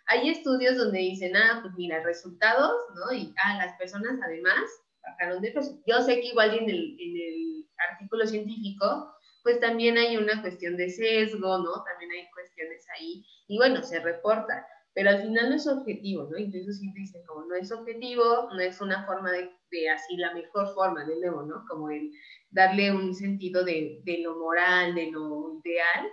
Hay 0.05 0.29
estudios 0.29 0.77
donde 0.77 0.99
dicen, 0.99 1.35
ah, 1.35 1.61
pues 1.63 1.73
mira, 1.75 2.03
resultados, 2.03 2.75
¿no? 2.93 3.11
Y, 3.17 3.33
ah, 3.43 3.57
las 3.57 3.75
personas 3.79 4.19
además 4.23 4.69
bajaron 5.01 5.41
de 5.41 5.51
peso. 5.51 5.81
Yo 5.87 6.03
sé 6.03 6.21
que 6.21 6.27
igual 6.27 6.53
en 6.59 6.69
el, 6.69 6.95
en 6.99 7.17
el 7.17 7.65
artículo 7.89 8.27
científico, 8.27 9.11
pues 9.41 9.59
también 9.59 9.97
hay 9.97 10.15
una 10.15 10.43
cuestión 10.43 10.77
de 10.77 10.91
sesgo, 10.91 11.57
¿no? 11.57 11.83
También 11.85 12.11
hay 12.11 12.29
cuestiones 12.35 12.85
ahí. 12.99 13.25
Y 13.47 13.57
bueno, 13.57 13.81
se 13.81 13.99
reporta 13.99 14.63
pero 14.97 15.11
al 15.11 15.21
final 15.21 15.49
no 15.49 15.55
es 15.55 15.67
objetivo, 15.67 16.27
¿no? 16.31 16.39
Incluso 16.39 16.71
siempre 16.71 17.01
dicen 17.01 17.21
como 17.27 17.45
no 17.45 17.53
es 17.53 17.71
objetivo, 17.71 18.49
no 18.51 18.59
es 18.59 18.81
una 18.81 19.05
forma 19.05 19.31
de, 19.31 19.51
de 19.69 19.89
así 19.91 20.17
la 20.17 20.33
mejor 20.33 20.73
forma, 20.73 21.05
de 21.05 21.19
nuevo, 21.19 21.43
¿no? 21.43 21.63
Como 21.69 21.91
el 21.91 22.11
darle 22.49 22.91
un 22.91 23.13
sentido 23.13 23.63
de, 23.63 24.01
de 24.05 24.17
lo 24.23 24.39
moral, 24.39 24.95
de 24.95 25.11
lo 25.11 25.61
ideal, 25.63 26.07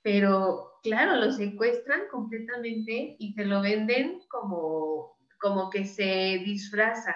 pero 0.00 0.78
claro, 0.82 1.16
lo 1.16 1.30
secuestran 1.30 2.08
completamente 2.10 3.16
y 3.18 3.34
te 3.34 3.44
lo 3.44 3.60
venden 3.60 4.22
como, 4.30 5.18
como 5.38 5.68
que 5.68 5.84
se 5.84 6.40
disfraza. 6.42 7.14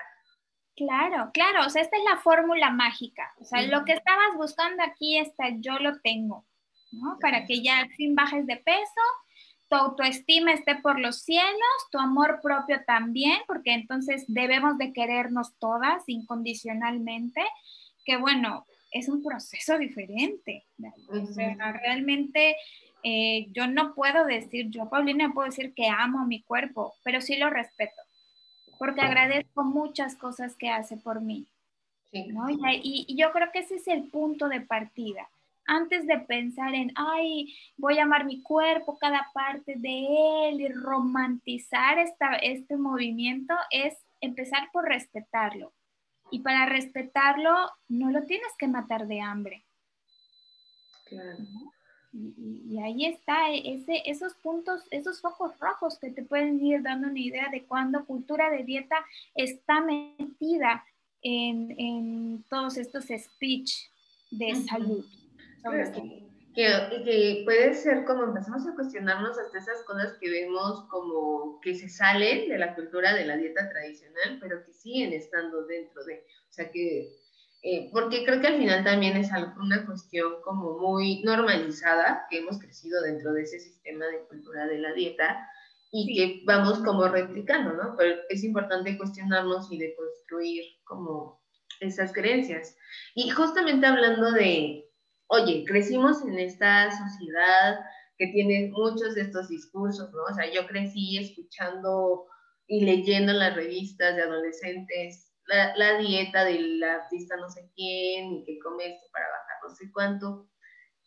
Claro, 0.77 1.31
claro, 1.33 1.65
o 1.65 1.71
sea, 1.71 1.81
esta 1.81 1.97
es 1.97 2.05
la 2.05 2.19
fórmula 2.19 2.73
mágica, 2.73 3.33
o 3.41 3.45
sea, 3.45 3.63
lo 3.63 3.87
que 3.87 3.95
estabas 3.95 4.37
buscando 4.37 4.83
aquí 4.83 5.17
está, 5.17 5.49
yo 5.61 5.79
lo 5.79 5.99
tengo, 6.01 6.45
¿no? 6.93 7.17
Para 7.23 7.47
que 7.47 7.63
ya 7.63 7.79
al 7.79 7.89
fin 7.93 8.15
bajes 8.15 8.47
de 8.47 8.59
peso 8.59 9.01
tu 9.71 9.77
autoestima 9.77 10.53
esté 10.53 10.75
por 10.77 10.99
los 10.99 11.23
cielos, 11.23 11.89
tu 11.93 11.99
amor 11.99 12.41
propio 12.43 12.83
también, 12.85 13.39
porque 13.47 13.73
entonces 13.73 14.25
debemos 14.27 14.77
de 14.79 14.93
querernos 14.93 15.55
todas 15.59 16.03
incondicionalmente, 16.09 17.41
que 18.05 18.17
bueno, 18.17 18.67
es 18.91 19.09
un 19.09 19.23
proceso 19.23 19.79
diferente. 19.79 20.67
O 21.09 21.25
sea, 21.27 21.55
realmente 21.73 22.57
eh, 23.05 23.47
yo 23.53 23.69
no 23.69 23.95
puedo 23.95 24.27
decir, 24.27 24.71
yo 24.71 24.91
Paulina 24.91 25.33
puedo 25.33 25.47
decir 25.47 25.73
que 25.73 25.87
amo 25.87 26.27
mi 26.27 26.43
cuerpo, 26.43 26.95
pero 27.05 27.21
sí 27.21 27.37
lo 27.37 27.49
respeto, 27.49 28.03
porque 28.77 29.03
agradezco 29.03 29.63
muchas 29.63 30.17
cosas 30.17 30.57
que 30.57 30.69
hace 30.69 30.97
por 30.97 31.21
mí. 31.21 31.47
y 32.11 33.17
yo 33.17 33.31
creo 33.31 33.53
que 33.53 33.61
ese 33.61 33.77
es 33.77 33.87
el 33.87 34.09
punto 34.09 34.49
de 34.49 34.63
partida 34.63 35.31
antes 35.71 36.05
de 36.05 36.19
pensar 36.19 36.75
en, 36.75 36.93
ay, 36.97 37.55
voy 37.77 37.99
a 37.99 38.03
amar 38.03 38.25
mi 38.25 38.43
cuerpo, 38.43 38.99
cada 38.99 39.31
parte 39.33 39.77
de 39.77 40.49
él 40.49 40.61
y 40.61 40.69
romantizar 40.69 41.97
esta, 42.01 42.35
este 42.35 42.77
movimiento, 42.77 43.55
es 43.71 43.95
empezar 44.21 44.69
por 44.73 44.87
respetarlo. 44.87 45.73
Y 46.33 46.41
para 46.41 46.67
respetarlo, 46.67 47.55
no 47.87 48.11
lo 48.11 48.25
tienes 48.25 48.51
que 48.59 48.67
matar 48.67 49.07
de 49.07 49.21
hambre. 49.21 49.65
Claro. 51.07 51.39
Y, 52.13 52.77
ahí 52.81 53.07
está 53.07 53.53
ese, 53.53 54.03
esos 54.07 54.35
puntos, 54.35 54.83
esos 54.91 55.21
focos 55.21 55.57
rojos 55.61 56.01
que 56.01 56.11
te 56.11 56.25
pueden 56.25 56.61
ir 56.67 56.83
dando 56.83 57.07
una 57.07 57.21
idea 57.21 57.49
de 57.49 57.65
cuándo 57.65 58.05
cultura 58.07 58.51
de 58.51 58.65
dieta 58.65 58.97
está 59.37 59.81
metida 59.81 60.85
en, 61.23 61.79
en 61.79 62.45
todos 62.51 62.77
estos 62.77 63.05
speech 63.05 63.89
de 64.33 64.57
salud. 64.57 65.05
Que, 66.55 66.67
que, 67.05 67.43
puede 67.45 67.75
ser 67.75 68.05
como 68.05 68.25
empezamos 68.25 68.67
a 68.67 68.75
cuestionarnos 68.75 69.39
hasta 69.39 69.59
esas 69.59 69.83
cosas 69.85 70.17
que 70.21 70.29
vemos 70.29 70.85
como 70.91 71.61
que 71.61 71.75
se 71.75 71.89
salen 71.89 72.49
de 72.49 72.59
la 72.59 72.75
cultura 72.75 73.15
de 73.15 73.25
la 73.25 73.37
dieta 73.37 73.69
tradicional, 73.71 74.39
pero 74.41 74.65
que 74.65 74.73
siguen 74.73 75.13
estando 75.13 75.65
dentro 75.67 76.05
de, 76.05 76.25
o 76.49 76.53
sea 76.53 76.71
que, 76.71 77.13
eh, 77.63 77.91
porque 77.93 78.25
creo 78.25 78.41
que 78.41 78.49
al 78.49 78.59
final 78.59 78.83
también 78.83 79.17
es 79.17 79.31
una 79.61 79.87
cuestión 79.87 80.43
como 80.43 80.79
muy 80.79 81.23
normalizada, 81.23 82.27
que 82.29 82.39
hemos 82.39 82.59
crecido 82.59 83.01
dentro 83.03 83.33
de 83.33 83.43
ese 83.43 83.61
sistema 83.61 84.07
de 84.07 84.27
cultura 84.29 84.67
de 84.67 84.79
la 84.79 84.93
dieta 84.93 85.47
y 85.93 86.15
que 86.15 86.43
vamos 86.47 86.79
como 86.81 87.07
replicando, 87.09 87.73
¿no? 87.75 87.95
Pero 87.97 88.17
es 88.29 88.43
importante 88.45 88.97
cuestionarnos 88.97 89.71
y 89.71 89.79
de 89.79 89.95
construir 89.95 90.65
como 90.85 91.41
esas 91.81 92.13
creencias. 92.13 92.77
Y 93.15 93.31
justamente 93.31 93.87
hablando 93.87 94.33
de, 94.33 94.90
oye, 95.31 95.65
crecimos 95.67 96.23
en 96.25 96.39
esta 96.39 96.91
sociedad 96.91 97.81
que 98.19 98.29
tiene 98.29 98.71
muchos 98.73 99.15
de 99.15 99.23
estos 99.23 99.49
discursos, 99.49 100.13
¿no? 100.13 100.23
O 100.31 100.35
sea, 100.35 100.53
yo 100.53 100.67
crecí 100.67 101.19
escuchando 101.19 102.27
y 102.67 102.85
leyendo 102.85 103.33
en 103.33 103.39
las 103.39 103.57
revistas 103.57 104.15
de 104.15 104.23
adolescentes 104.23 105.33
la, 105.47 105.99
dieta 105.99 106.45
del 106.45 106.83
artista 106.83 107.37
no 107.37 107.49
sé 107.49 107.69
quién 107.75 108.33
y 108.33 108.45
que 108.45 108.59
come 108.61 108.87
esto 108.87 109.07
para 109.13 109.27
bajar 109.27 109.57
no 109.69 109.75
sé 109.75 109.91
cuánto. 109.93 110.49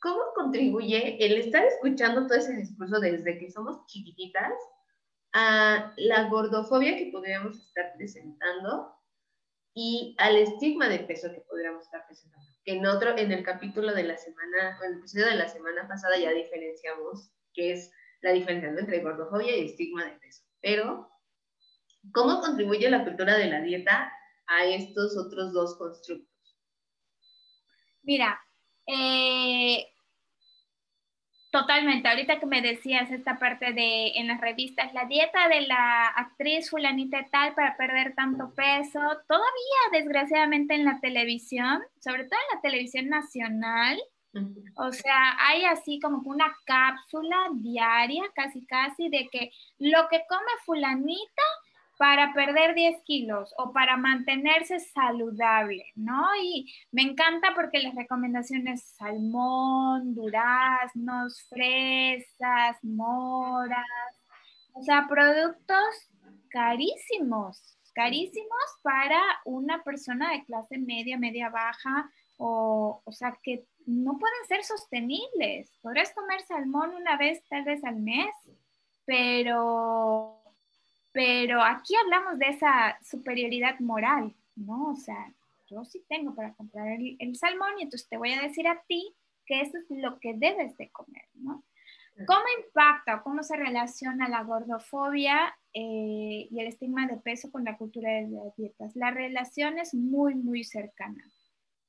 ¿Cómo 0.01 0.21
contribuye 0.35 1.23
el 1.25 1.37
estar 1.37 1.63
escuchando 1.63 2.27
todo 2.27 2.37
ese 2.37 2.55
discurso 2.57 2.99
desde 2.99 3.37
que 3.37 3.49
somos 3.51 3.85
chiquititas 3.85 4.53
a 5.33 5.93
la 5.95 6.27
gordofobia 6.27 6.97
que 6.97 7.09
podríamos 7.11 7.57
estar 7.57 7.93
presentando 7.95 8.93
y 9.73 10.15
al 10.19 10.37
estigma 10.37 10.89
de 10.89 10.99
peso 10.99 11.31
que 11.31 11.41
podríamos 11.41 11.83
estar 11.83 12.05
presentando. 12.05 12.52
Que 12.65 12.73
en 12.73 12.85
otro, 12.85 13.17
en 13.17 13.31
el 13.31 13.43
capítulo 13.43 13.93
de 13.93 14.03
la 14.03 14.17
semana, 14.17 14.77
en 14.81 14.93
el 14.93 14.99
episodio 14.99 15.27
de 15.27 15.35
la 15.35 15.49
semana 15.49 15.87
pasada 15.87 16.17
ya 16.17 16.31
diferenciamos 16.31 17.31
qué 17.53 17.73
es 17.73 17.91
la 18.21 18.31
diferencia 18.31 18.69
entre 18.69 19.01
gordofobia 19.01 19.55
y 19.57 19.65
estigma 19.65 20.05
de 20.05 20.11
peso. 20.19 20.43
Pero, 20.61 21.09
¿cómo 22.13 22.39
contribuye 22.39 22.89
la 22.89 23.03
cultura 23.03 23.37
de 23.37 23.47
la 23.47 23.61
dieta 23.61 24.11
a 24.47 24.65
estos 24.65 25.17
otros 25.17 25.51
dos 25.53 25.77
constructos? 25.77 26.57
Mira, 28.01 28.39
eh, 28.87 29.92
Totalmente, 31.53 32.07
ahorita 32.09 32.39
que 32.39 32.47
me 32.47 32.63
decías 32.63 33.11
esta 33.11 33.37
parte 33.37 33.73
de 33.73 34.13
en 34.15 34.27
las 34.27 34.41
revistas, 34.41 34.91
la 34.91 35.05
dieta 35.05 35.47
de 35.49 35.61
la 35.61 36.07
actriz 36.07 36.71
fulanita 36.71 37.27
tal 37.31 37.53
para 37.53 37.77
perder 37.77 38.15
tanto 38.15 38.51
peso, 38.55 38.99
todavía 39.27 39.81
desgraciadamente 39.91 40.73
en 40.73 40.83
la 40.83 40.99
televisión, 40.99 41.83
sobre 41.99 42.23
todo 42.23 42.39
en 42.49 42.55
la 42.55 42.61
televisión 42.61 43.07
nacional, 43.07 44.01
o 44.77 44.91
sea, 44.91 45.37
hay 45.47 45.63
así 45.65 45.99
como 45.99 46.27
una 46.27 46.51
cápsula 46.65 47.37
diaria, 47.53 48.23
casi 48.33 48.65
casi, 48.65 49.09
de 49.09 49.29
que 49.31 49.51
lo 49.77 50.07
que 50.09 50.23
come 50.27 50.51
fulanita 50.65 51.43
para 52.03 52.33
perder 52.33 52.75
10 52.75 53.01
kilos 53.05 53.55
o 53.57 53.71
para 53.71 53.95
mantenerse 53.95 54.77
saludable, 54.81 55.85
¿no? 55.95 56.21
Y 56.35 56.69
me 56.91 57.01
encanta 57.01 57.53
porque 57.55 57.79
las 57.79 57.95
recomendaciones 57.95 58.83
salmón, 58.97 60.13
duraznos, 60.13 61.47
fresas, 61.47 62.77
moras, 62.83 63.85
o 64.73 64.83
sea, 64.83 65.07
productos 65.07 65.79
carísimos, 66.49 67.77
carísimos 67.93 68.65
para 68.81 69.21
una 69.45 69.81
persona 69.83 70.33
de 70.33 70.43
clase 70.43 70.77
media, 70.79 71.17
media 71.17 71.47
baja, 71.47 72.11
o, 72.35 73.01
o 73.01 73.11
sea, 73.13 73.39
que 73.41 73.63
no 73.85 74.17
pueden 74.19 74.45
ser 74.49 74.65
sostenibles. 74.65 75.71
Podrás 75.81 76.11
comer 76.13 76.41
salmón 76.41 76.95
una 76.95 77.15
vez, 77.15 77.41
tal 77.47 77.63
vez 77.63 77.81
al 77.85 78.01
mes, 78.01 78.33
pero 79.05 80.42
pero 81.13 81.61
aquí 81.61 81.95
hablamos 81.95 82.39
de 82.39 82.47
esa 82.47 82.97
superioridad 83.03 83.79
moral, 83.79 84.35
¿no? 84.55 84.89
O 84.89 84.95
sea, 84.95 85.31
yo 85.67 85.85
sí 85.85 86.03
tengo 86.09 86.35
para 86.35 86.53
comprar 86.55 86.87
el, 86.99 87.35
salmón 87.35 87.69
y 87.77 87.83
entonces 87.83 88.09
te 88.09 88.17
voy 88.17 88.33
a 88.33 88.41
decir 88.41 88.67
a 88.67 88.81
ti 88.87 89.15
que 89.45 89.61
eso 89.61 89.77
es 89.77 89.85
lo 89.89 90.19
que 90.19 90.33
debes 90.33 90.75
de 90.77 90.89
comer, 90.89 91.25
¿no? 91.35 91.63
¿Cómo 92.27 92.43
impacta 92.63 93.15
o 93.15 93.23
cómo 93.23 93.41
se 93.41 93.57
relaciona 93.57 94.29
la 94.29 94.43
gordofobia 94.43 95.55
eh, 95.73 96.47
y 96.49 96.59
el 96.59 96.67
estigma 96.67 97.07
de 97.07 97.17
peso 97.17 97.51
con 97.51 97.63
la 97.63 97.77
cultura 97.77 98.11
de 98.11 98.29
las 98.29 98.55
dietas? 98.55 98.95
La 98.95 99.09
relación 99.09 99.79
es 99.79 99.95
muy, 99.95 100.35
muy 100.35 100.63
cercana, 100.63 101.23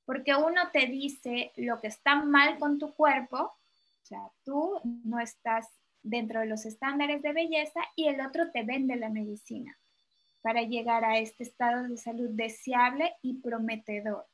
porque 0.06 0.34
uno 0.34 0.70
te 0.72 0.86
dice 0.86 1.52
lo 1.56 1.80
que 1.80 1.88
está 1.88 2.22
mal 2.22 2.58
con 2.58 2.78
tu 2.78 2.94
cuerpo, 2.94 3.36
o 3.36 4.06
sea, 4.06 4.20
tú 4.44 4.80
no 5.04 5.18
estás 5.18 5.68
dentro 6.04 6.40
de 6.40 6.46
los 6.46 6.66
estándares 6.66 7.22
de 7.22 7.32
belleza 7.32 7.80
y 7.96 8.06
el 8.06 8.20
otro 8.20 8.50
te 8.52 8.62
vende 8.62 8.94
la 8.94 9.08
medicina 9.08 9.76
para 10.42 10.62
llegar 10.62 11.04
a 11.04 11.18
este 11.18 11.42
estado 11.42 11.88
de 11.88 11.96
salud 11.96 12.28
deseable 12.30 13.14
y 13.22 13.40
prometedor. 13.40 14.26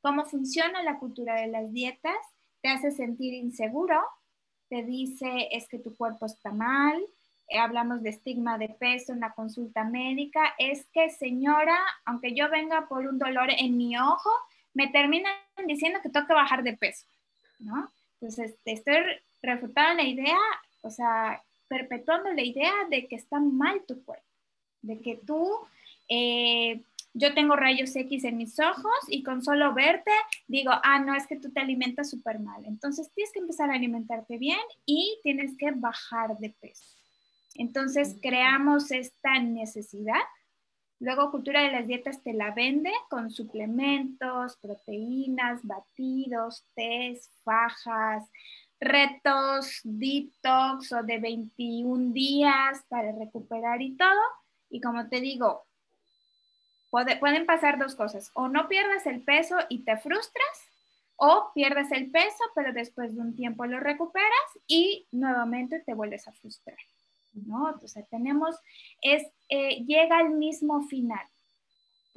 ¿Cómo 0.00 0.24
funciona 0.24 0.82
la 0.82 0.98
cultura 0.98 1.40
de 1.40 1.48
las 1.48 1.70
dietas? 1.72 2.16
Te 2.62 2.70
hace 2.70 2.90
sentir 2.90 3.34
inseguro, 3.34 4.00
te 4.68 4.82
dice 4.82 5.48
es 5.52 5.68
que 5.68 5.78
tu 5.78 5.94
cuerpo 5.94 6.26
está 6.26 6.50
mal, 6.50 6.98
eh, 7.48 7.58
hablamos 7.58 8.02
de 8.02 8.10
estigma 8.10 8.56
de 8.56 8.70
peso 8.70 9.12
en 9.12 9.20
la 9.20 9.34
consulta 9.34 9.84
médica, 9.84 10.54
es 10.58 10.86
que 10.86 11.10
señora, 11.10 11.78
aunque 12.06 12.34
yo 12.34 12.48
venga 12.50 12.88
por 12.88 13.06
un 13.06 13.18
dolor 13.18 13.50
en 13.50 13.76
mi 13.76 13.98
ojo, 13.98 14.30
me 14.72 14.88
terminan 14.88 15.32
diciendo 15.66 16.00
que 16.02 16.08
tengo 16.08 16.26
que 16.26 16.34
bajar 16.34 16.62
de 16.62 16.76
peso, 16.76 17.06
¿no? 17.58 17.90
Entonces, 18.20 18.56
te 18.64 18.72
estoy 18.72 18.96
refutando 19.42 20.02
la 20.02 20.08
idea 20.08 20.38
o 20.82 20.90
sea, 20.90 21.42
perpetuando 21.68 22.32
la 22.32 22.42
idea 22.42 22.72
de 22.90 23.06
que 23.06 23.16
está 23.16 23.38
mal 23.38 23.82
tu 23.86 24.02
cuerpo, 24.04 24.24
de 24.82 25.00
que 25.00 25.16
tú, 25.16 25.58
eh, 26.08 26.82
yo 27.14 27.34
tengo 27.34 27.56
rayos 27.56 27.94
X 27.94 28.24
en 28.24 28.36
mis 28.36 28.58
ojos 28.60 28.92
y 29.08 29.22
con 29.22 29.42
solo 29.42 29.74
verte 29.74 30.12
digo, 30.46 30.72
ah, 30.82 31.00
no, 31.00 31.14
es 31.14 31.26
que 31.26 31.36
tú 31.36 31.50
te 31.50 31.60
alimentas 31.60 32.10
súper 32.10 32.38
mal. 32.38 32.64
Entonces 32.64 33.10
tienes 33.14 33.32
que 33.32 33.40
empezar 33.40 33.70
a 33.70 33.74
alimentarte 33.74 34.38
bien 34.38 34.60
y 34.86 35.18
tienes 35.22 35.56
que 35.56 35.70
bajar 35.72 36.38
de 36.38 36.50
peso. 36.50 36.84
Entonces 37.54 38.16
creamos 38.22 38.90
esta 38.90 39.38
necesidad. 39.40 40.22
Luego 41.00 41.30
Cultura 41.30 41.62
de 41.62 41.72
las 41.72 41.86
Dietas 41.86 42.22
te 42.22 42.32
la 42.32 42.52
vende 42.52 42.92
con 43.08 43.30
suplementos, 43.30 44.56
proteínas, 44.56 45.60
batidos, 45.62 46.64
tés, 46.74 47.30
fajas, 47.44 48.24
retos 48.80 49.80
detox 49.84 50.92
o 50.92 51.02
de 51.02 51.18
21 51.18 52.12
días 52.12 52.84
para 52.88 53.12
recuperar 53.12 53.82
y 53.82 53.96
todo. 53.96 54.20
Y 54.70 54.80
como 54.80 55.08
te 55.08 55.20
digo, 55.20 55.64
pueden 56.90 57.46
pasar 57.46 57.78
dos 57.78 57.94
cosas. 57.94 58.30
O 58.34 58.48
no 58.48 58.68
pierdas 58.68 59.06
el 59.06 59.22
peso 59.22 59.56
y 59.68 59.84
te 59.84 59.96
frustras, 59.96 60.68
o 61.16 61.50
pierdes 61.54 61.90
el 61.92 62.10
peso, 62.10 62.44
pero 62.54 62.72
después 62.72 63.14
de 63.14 63.20
un 63.20 63.34
tiempo 63.34 63.66
lo 63.66 63.80
recuperas 63.80 64.28
y 64.66 65.06
nuevamente 65.10 65.80
te 65.80 65.94
vuelves 65.94 66.28
a 66.28 66.32
frustrar. 66.32 66.78
¿no? 67.32 67.70
Entonces 67.72 68.08
tenemos, 68.08 68.56
es, 69.02 69.24
eh, 69.48 69.84
llega 69.84 70.18
al 70.18 70.30
mismo 70.30 70.86
final. 70.88 71.26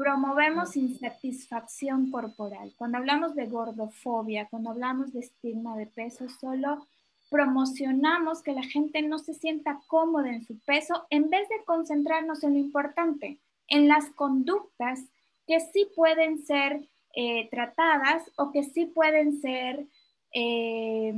Promovemos 0.01 0.75
insatisfacción 0.77 2.09
corporal. 2.09 2.73
Cuando 2.75 2.97
hablamos 2.97 3.35
de 3.35 3.45
gordofobia, 3.45 4.47
cuando 4.49 4.71
hablamos 4.71 5.13
de 5.13 5.19
estigma 5.19 5.77
de 5.77 5.85
peso, 5.85 6.27
solo 6.27 6.87
promocionamos 7.29 8.41
que 8.41 8.53
la 8.53 8.63
gente 8.63 9.03
no 9.03 9.19
se 9.19 9.35
sienta 9.35 9.79
cómoda 9.85 10.29
en 10.29 10.43
su 10.43 10.57
peso 10.61 11.05
en 11.11 11.29
vez 11.29 11.47
de 11.49 11.63
concentrarnos 11.65 12.43
en 12.43 12.53
lo 12.53 12.59
importante, 12.59 13.37
en 13.67 13.87
las 13.87 14.09
conductas 14.15 15.01
que 15.45 15.59
sí 15.59 15.87
pueden 15.95 16.43
ser 16.47 16.81
eh, 17.13 17.47
tratadas 17.51 18.23
o 18.37 18.51
que 18.51 18.63
sí 18.63 18.87
pueden 18.87 19.39
ser 19.39 19.85
eh, 20.33 21.13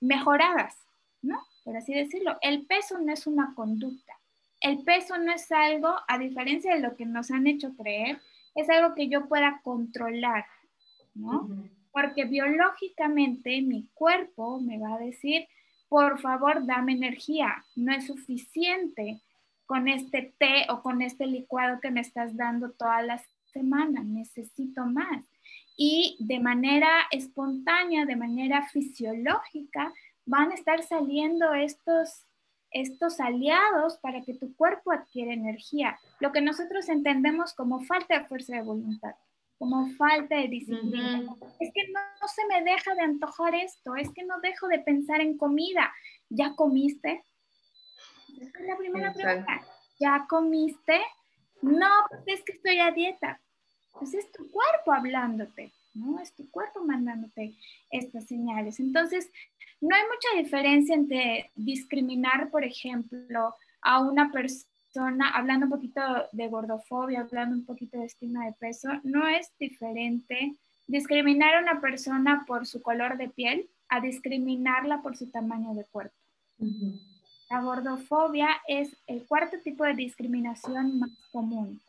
mejoradas, 0.00 0.76
¿no? 1.22 1.38
Por 1.64 1.78
así 1.78 1.94
decirlo. 1.94 2.36
El 2.42 2.66
peso 2.66 2.98
no 2.98 3.10
es 3.10 3.26
una 3.26 3.54
conducta 3.54 4.17
el 4.60 4.82
peso 4.84 5.18
no 5.18 5.32
es 5.32 5.50
algo, 5.52 5.94
a 6.06 6.18
diferencia 6.18 6.74
de 6.74 6.80
lo 6.80 6.96
que 6.96 7.06
nos 7.06 7.30
han 7.30 7.46
hecho 7.46 7.74
creer, 7.76 8.20
es 8.54 8.68
algo 8.70 8.94
que 8.94 9.08
yo 9.08 9.28
pueda 9.28 9.60
controlar, 9.62 10.44
¿no? 11.14 11.48
Porque 11.92 12.24
biológicamente 12.24 13.62
mi 13.62 13.88
cuerpo 13.94 14.60
me 14.60 14.78
va 14.78 14.94
a 14.94 14.98
decir, 14.98 15.46
por 15.88 16.20
favor, 16.20 16.66
dame 16.66 16.92
energía, 16.92 17.64
no 17.76 17.92
es 17.92 18.06
suficiente 18.06 19.20
con 19.66 19.88
este 19.88 20.34
té 20.38 20.66
o 20.70 20.82
con 20.82 21.02
este 21.02 21.26
licuado 21.26 21.80
que 21.80 21.90
me 21.90 22.00
estás 22.00 22.36
dando 22.36 22.70
todas 22.72 23.04
las 23.04 23.22
semanas, 23.52 24.04
necesito 24.04 24.86
más. 24.86 25.24
Y 25.76 26.16
de 26.20 26.40
manera 26.40 26.88
espontánea, 27.10 28.04
de 28.04 28.16
manera 28.16 28.66
fisiológica, 28.68 29.92
van 30.26 30.50
a 30.50 30.54
estar 30.54 30.82
saliendo 30.82 31.54
estos 31.54 32.27
estos 32.70 33.20
aliados 33.20 33.98
para 33.98 34.22
que 34.22 34.34
tu 34.34 34.54
cuerpo 34.56 34.92
adquiera 34.92 35.32
energía, 35.32 35.98
lo 36.20 36.32
que 36.32 36.40
nosotros 36.40 36.88
entendemos 36.88 37.54
como 37.54 37.80
falta 37.80 38.18
de 38.18 38.26
fuerza 38.26 38.56
de 38.56 38.62
voluntad, 38.62 39.14
como 39.58 39.88
falta 39.96 40.36
de 40.36 40.48
disciplina. 40.48 41.34
Es 41.60 41.72
que 41.72 41.88
no, 41.88 42.28
se 42.28 42.46
me 42.46 42.62
deja 42.62 42.94
de 42.94 43.02
antojar 43.02 43.54
esto, 43.54 43.96
es 43.96 44.10
que 44.12 44.24
no 44.24 44.40
dejo 44.40 44.68
de 44.68 44.80
pensar 44.80 45.20
en 45.20 45.36
comida. 45.36 45.92
¿Ya 46.28 46.54
comiste? 46.54 47.24
Esa 48.40 48.58
es 48.60 48.66
la 48.66 48.76
primera 48.76 49.12
pregunta. 49.12 49.60
¿Ya 49.98 50.26
comiste? 50.28 51.00
No, 51.62 51.88
pues 52.08 52.38
es 52.38 52.44
que 52.44 52.52
estoy 52.52 52.78
a 52.78 52.92
dieta. 52.92 53.40
Pues 53.98 54.14
es 54.14 54.30
tu 54.30 54.48
cuerpo 54.50 54.92
hablándote, 54.92 55.72
¿no? 55.94 56.20
Es 56.20 56.32
tu 56.34 56.48
cuerpo 56.50 56.84
mandándote 56.84 57.56
estas 57.90 58.26
señales. 58.26 58.78
Entonces, 58.78 59.28
no 59.80 59.94
hay 59.94 60.02
mucha 60.02 60.42
diferencia 60.42 60.94
entre 60.94 61.50
discriminar, 61.54 62.50
por 62.50 62.64
ejemplo, 62.64 63.54
a 63.80 64.00
una 64.00 64.30
persona, 64.32 65.30
hablando 65.30 65.66
un 65.66 65.72
poquito 65.72 66.00
de 66.32 66.48
gordofobia, 66.48 67.20
hablando 67.20 67.56
un 67.56 67.64
poquito 67.64 67.98
de 67.98 68.06
estigma 68.06 68.46
de 68.46 68.52
peso, 68.54 68.88
no 69.04 69.28
es 69.28 69.52
diferente 69.58 70.56
discriminar 70.86 71.54
a 71.54 71.60
una 71.60 71.80
persona 71.80 72.44
por 72.46 72.66
su 72.66 72.82
color 72.82 73.18
de 73.18 73.28
piel 73.28 73.68
a 73.88 74.00
discriminarla 74.00 75.00
por 75.02 75.16
su 75.16 75.30
tamaño 75.30 75.74
de 75.74 75.84
cuerpo. 75.84 76.16
La 77.50 77.60
gordofobia 77.62 78.48
es 78.66 78.94
el 79.06 79.24
cuarto 79.26 79.58
tipo 79.62 79.84
de 79.84 79.94
discriminación 79.94 80.98
más 80.98 81.10
común. 81.30 81.80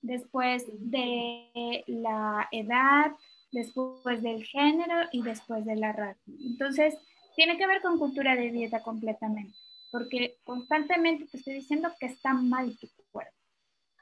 Después 0.00 0.64
de 0.78 1.84
la 1.86 2.48
edad, 2.52 3.12
después 3.52 4.22
del 4.22 4.44
género 4.44 5.08
y 5.12 5.22
después 5.22 5.64
de 5.64 5.76
la 5.76 5.92
raza. 5.92 6.20
Entonces, 6.26 6.94
tiene 7.36 7.56
que 7.56 7.66
ver 7.66 7.80
con 7.82 7.98
cultura 7.98 8.34
de 8.34 8.50
dieta 8.50 8.82
completamente. 8.82 9.54
porque 9.90 10.36
constantemente 10.44 11.26
te 11.26 11.38
estoy 11.38 11.54
diciendo 11.54 11.88
que 11.98 12.06
está 12.06 12.34
mal 12.34 12.76
tu 12.78 12.88
cuerpo. 13.10 13.32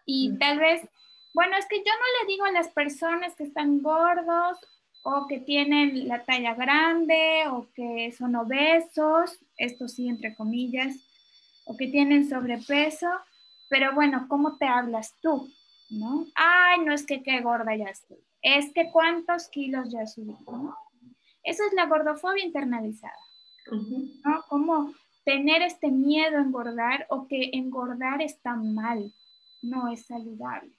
Y 0.04 0.36
tal 0.38 0.58
vez, 0.58 0.82
bueno, 1.32 1.56
es 1.56 1.66
que 1.66 1.78
yo 1.78 1.84
no 1.84 2.24
le 2.24 2.32
digo 2.32 2.44
a 2.44 2.50
las 2.50 2.68
personas 2.68 3.36
que 3.36 3.44
están 3.44 3.82
gordos 3.82 4.58
o 5.04 5.26
que 5.28 5.38
tienen 5.38 6.08
la 6.08 6.24
talla 6.24 6.54
grande 6.54 7.44
o 7.52 7.68
que 7.72 8.10
son 8.10 8.34
obesos, 8.34 9.38
esto 9.56 9.86
sí, 9.86 10.08
entre 10.08 10.34
comillas, 10.34 10.96
o 11.64 11.76
que 11.76 11.86
tienen 11.86 12.28
sobrepeso, 12.28 13.06
pero 13.68 13.94
bueno, 13.94 14.26
¿cómo 14.28 14.56
te 14.56 14.66
hablas 14.66 15.14
tú? 15.20 15.48
¿No? 15.90 16.26
Ay, 16.34 16.80
no 16.84 16.92
es 16.92 17.06
que 17.06 17.22
qué 17.22 17.40
gorda 17.40 17.76
ya 17.76 17.86
estoy, 17.86 18.18
es 18.42 18.72
que 18.72 18.90
cuántos 18.92 19.48
kilos 19.48 19.92
ya 19.92 20.06
subí, 20.06 20.36
¿no? 20.46 20.76
Eso 21.42 21.64
es 21.64 21.72
la 21.74 21.86
gordofobia 21.86 22.44
internalizada, 22.44 23.12
¿no? 23.70 24.42
Como 24.48 24.92
tener 25.24 25.62
este 25.62 25.90
miedo 25.90 26.38
a 26.38 26.42
engordar 26.42 27.06
o 27.08 27.26
que 27.26 27.50
engordar 27.52 28.22
está 28.22 28.56
mal, 28.56 29.12
no 29.62 29.88
es 29.88 30.06
saludable. 30.06 30.78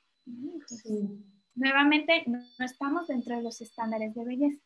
sí 0.67 1.23
nuevamente 1.57 2.23
no, 2.27 2.39
estamos 2.59 3.07
dentro 3.07 3.35
de 3.35 3.43
los 3.43 3.59
estándares 3.61 4.13
de 4.15 4.23
belleza. 4.23 4.61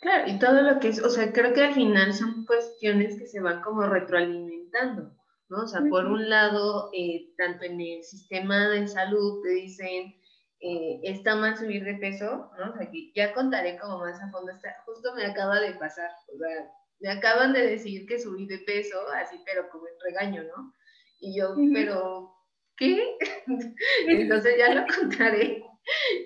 Claro, 0.00 0.28
y 0.28 0.38
todo 0.40 0.62
lo 0.62 0.80
que 0.80 0.88
es, 0.88 1.00
o 1.00 1.10
sea, 1.10 1.32
creo 1.32 1.52
que 1.52 1.62
al 1.62 1.74
final 1.74 2.12
son 2.12 2.44
cuestiones 2.46 3.16
que 3.16 3.26
se 3.26 3.40
van 3.40 3.62
como 3.62 3.82
retroalimentando, 3.82 5.14
¿no? 5.48 5.62
O 5.62 5.66
sea, 5.68 5.82
por 5.88 6.06
un 6.06 6.28
lado, 6.28 6.90
eh, 6.92 7.32
tanto 7.36 7.64
en 7.64 7.80
el 7.80 8.02
sistema 8.02 8.68
de 8.70 8.88
salud 8.88 9.40
te 9.42 9.50
dicen, 9.50 10.14
eh, 10.60 11.00
está 11.04 11.36
mal 11.36 11.56
subir 11.56 11.84
de 11.84 11.94
peso, 11.94 12.50
¿no? 12.58 12.72
O 12.72 12.76
sea, 12.76 12.90
ya 13.14 13.32
contaré 13.32 13.78
como 13.78 13.98
más 13.98 14.20
a 14.20 14.30
fondo, 14.30 14.50
está, 14.52 14.74
justo 14.84 15.14
me 15.14 15.24
acaba 15.24 15.60
de 15.60 15.72
pasar, 15.74 16.10
o 16.34 16.38
sea, 16.38 16.70
me 17.00 17.10
acaban 17.10 17.52
de 17.52 17.64
decir 17.64 18.06
que 18.06 18.18
subí 18.18 18.46
de 18.46 18.58
peso, 18.58 18.98
así, 19.14 19.40
pero 19.46 19.68
como 19.70 19.86
en 19.86 19.94
regaño, 20.04 20.42
¿no? 20.44 20.74
Y 21.20 21.38
yo, 21.38 21.54
pero, 21.72 22.34
¿qué? 22.76 23.16
Entonces 24.08 24.56
ya 24.58 24.74
lo 24.74 24.84
contaré. 24.86 25.64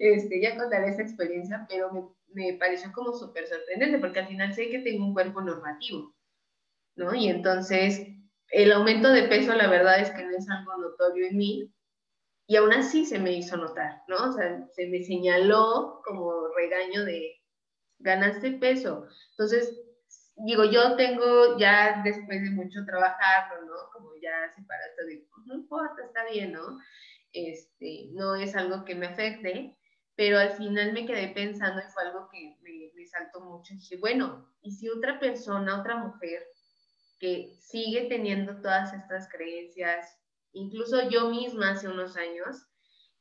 Este, 0.01 0.41
ya 0.41 0.57
contaré 0.57 0.89
esa 0.89 1.03
experiencia, 1.03 1.67
pero 1.69 1.93
me, 1.93 2.03
me 2.35 2.59
pareció 2.59 2.91
como 2.93 3.13
súper 3.13 3.47
sorprendente 3.47 3.99
porque 3.99 4.21
al 4.21 4.29
final 4.29 4.55
sé 4.55 4.71
que 4.71 4.81
tengo 4.81 5.07
un 5.07 5.15
cuerpo 5.15 5.41
normativo, 5.41 6.15
¿no? 6.97 7.15
Y 7.15 7.29
entonces 7.29 8.07
el 8.51 8.73
aumento 8.73 9.11
de 9.13 9.25
peso 9.25 9.55
la 9.55 9.69
verdad 9.69 10.01
es 10.01 10.11
que 10.11 10.25
no 10.25 10.31
es 10.37 10.49
algo 10.51 10.77
notorio 10.79 11.27
en 11.27 11.37
mí 11.37 11.73
y 12.47 12.57
aún 12.57 12.73
así 12.73 13.05
se 13.05 13.19
me 13.19 13.33
hizo 13.33 13.57
notar, 13.57 14.03
¿no? 14.09 14.31
O 14.31 14.33
sea, 14.33 14.67
se 14.75 14.87
me 14.89 15.03
señaló 15.03 16.01
como 16.05 16.49
regaño 16.57 17.05
de 17.05 17.41
ganaste 17.99 18.53
peso. 18.53 19.07
Entonces, 19.31 19.81
digo, 20.37 20.65
yo 20.65 20.97
tengo 20.97 21.57
ya 21.59 22.03
después 22.05 22.43
de 22.43 22.51
mucho 22.51 22.81
trabajarlo, 22.85 23.67
¿no? 23.67 23.75
Como 23.93 24.11
ya 24.21 24.53
separaste 24.55 25.05
de, 25.07 25.27
no 25.47 25.55
importa, 25.55 26.05
está 26.05 26.25
bien, 26.31 26.53
¿no? 26.53 26.79
este, 27.33 28.09
no 28.13 28.35
es 28.37 28.55
algo 28.55 28.85
que 28.85 28.95
me 28.95 29.07
afecte, 29.07 29.77
pero 30.15 30.39
al 30.39 30.51
final 30.51 30.93
me 30.93 31.07
quedé 31.07 31.29
pensando 31.29 31.81
y 31.81 31.91
fue 31.93 32.05
algo 32.05 32.29
que 32.31 32.57
me, 32.63 33.07
saltó 33.07 33.41
mucho. 33.41 33.75
Y 33.75 33.79
dije, 33.79 33.97
bueno, 33.99 34.49
¿y 34.63 34.71
si 34.71 34.89
otra 34.89 35.19
persona, 35.19 35.81
otra 35.81 35.97
mujer 35.97 36.43
que 37.19 37.53
sigue 37.61 38.09
teniendo 38.09 38.61
todas 38.63 38.95
estas 38.95 39.29
creencias, 39.29 40.19
incluso 40.53 41.09
yo 41.09 41.31
misma 41.31 41.71
hace 41.71 41.89
unos 41.89 42.17
años, 42.17 42.67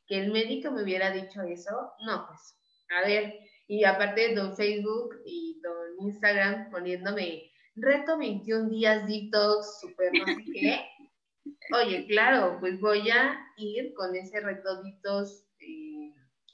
que 0.07 0.19
el 0.19 0.31
médico 0.31 0.71
me 0.71 0.83
hubiera 0.83 1.11
dicho 1.11 1.41
eso, 1.43 1.91
no, 2.05 2.27
pues, 2.27 2.57
a 2.89 3.07
ver, 3.07 3.39
y 3.67 3.85
aparte 3.85 4.29
de 4.29 4.35
don 4.35 4.55
Facebook 4.55 5.21
y 5.25 5.59
don 5.61 6.07
Instagram 6.07 6.69
poniéndome 6.71 7.49
reto 7.75 8.17
21 8.17 8.69
días 8.69 9.07
detox, 9.07 9.79
super 9.79 10.11
no 10.13 10.25
sé 10.25 10.43
qué, 10.53 10.85
Oye, 11.73 12.05
claro, 12.07 12.57
pues 12.59 12.79
voy 12.79 13.09
a 13.09 13.39
ir 13.57 13.93
con 13.93 14.15
ese 14.15 14.41
retoditos 14.41 15.45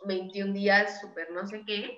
21 0.05 0.53
días, 0.53 1.01
súper 1.01 1.31
no 1.31 1.45
sé 1.47 1.63
qué, 1.65 1.97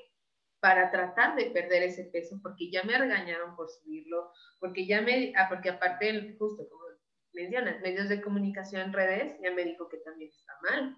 para 0.60 0.90
tratar 0.92 1.36
de 1.36 1.52
perder 1.52 1.84
ese 1.84 2.06
peso, 2.06 2.40
porque 2.42 2.72
ya 2.72 2.84
me 2.84 2.98
regañaron 2.98 3.56
por 3.56 3.70
subirlo, 3.70 4.32
porque 4.60 4.88
ya 4.88 5.02
me, 5.02 5.34
ah, 5.36 5.48
porque 5.50 5.70
aparte, 5.70 6.36
justo 6.40 6.68
como 6.70 6.89
mencionas, 7.34 7.82
medios 7.82 8.10
de 8.10 8.22
comunicación 8.22 8.94
redes, 8.94 9.40
ya 9.42 9.52
me 9.52 9.64
dijo 9.64 9.90
que 9.90 9.98
también 9.98 10.32
está 10.32 10.54
mal. 10.62 10.98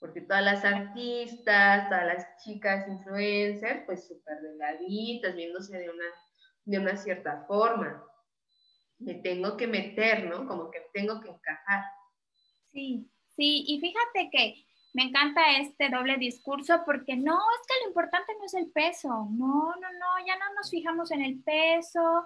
Porque 0.00 0.20
todas 0.20 0.44
las 0.44 0.64
artistas, 0.64 1.88
todas 1.88 2.06
las 2.06 2.44
chicas 2.44 2.86
influencers, 2.88 3.84
pues 3.86 4.06
súper 4.06 4.40
delgaditas, 4.40 5.34
viéndose 5.34 5.78
de 5.78 5.90
una, 5.90 6.04
de 6.64 6.78
una 6.78 6.96
cierta 6.96 7.44
forma 7.46 8.04
me 8.98 9.14
tengo 9.14 9.56
que 9.56 9.66
meter, 9.66 10.26
¿no? 10.26 10.46
Como 10.46 10.70
que 10.70 10.80
tengo 10.92 11.20
que 11.20 11.30
encajar. 11.30 11.84
Sí, 12.72 13.08
sí, 13.36 13.64
y 13.66 13.80
fíjate 13.80 14.30
que 14.30 14.64
me 14.92 15.04
encanta 15.04 15.58
este 15.58 15.88
doble 15.88 16.16
discurso 16.16 16.82
porque 16.86 17.16
no, 17.16 17.34
es 17.36 17.66
que 17.66 17.82
lo 17.82 17.88
importante 17.88 18.32
no 18.38 18.44
es 18.44 18.54
el 18.54 18.70
peso, 18.70 19.08
no, 19.08 19.74
no, 19.80 19.92
no, 19.92 20.26
ya 20.26 20.36
no 20.38 20.54
nos 20.54 20.70
fijamos 20.70 21.10
en 21.10 21.22
el 21.22 21.42
peso, 21.42 22.24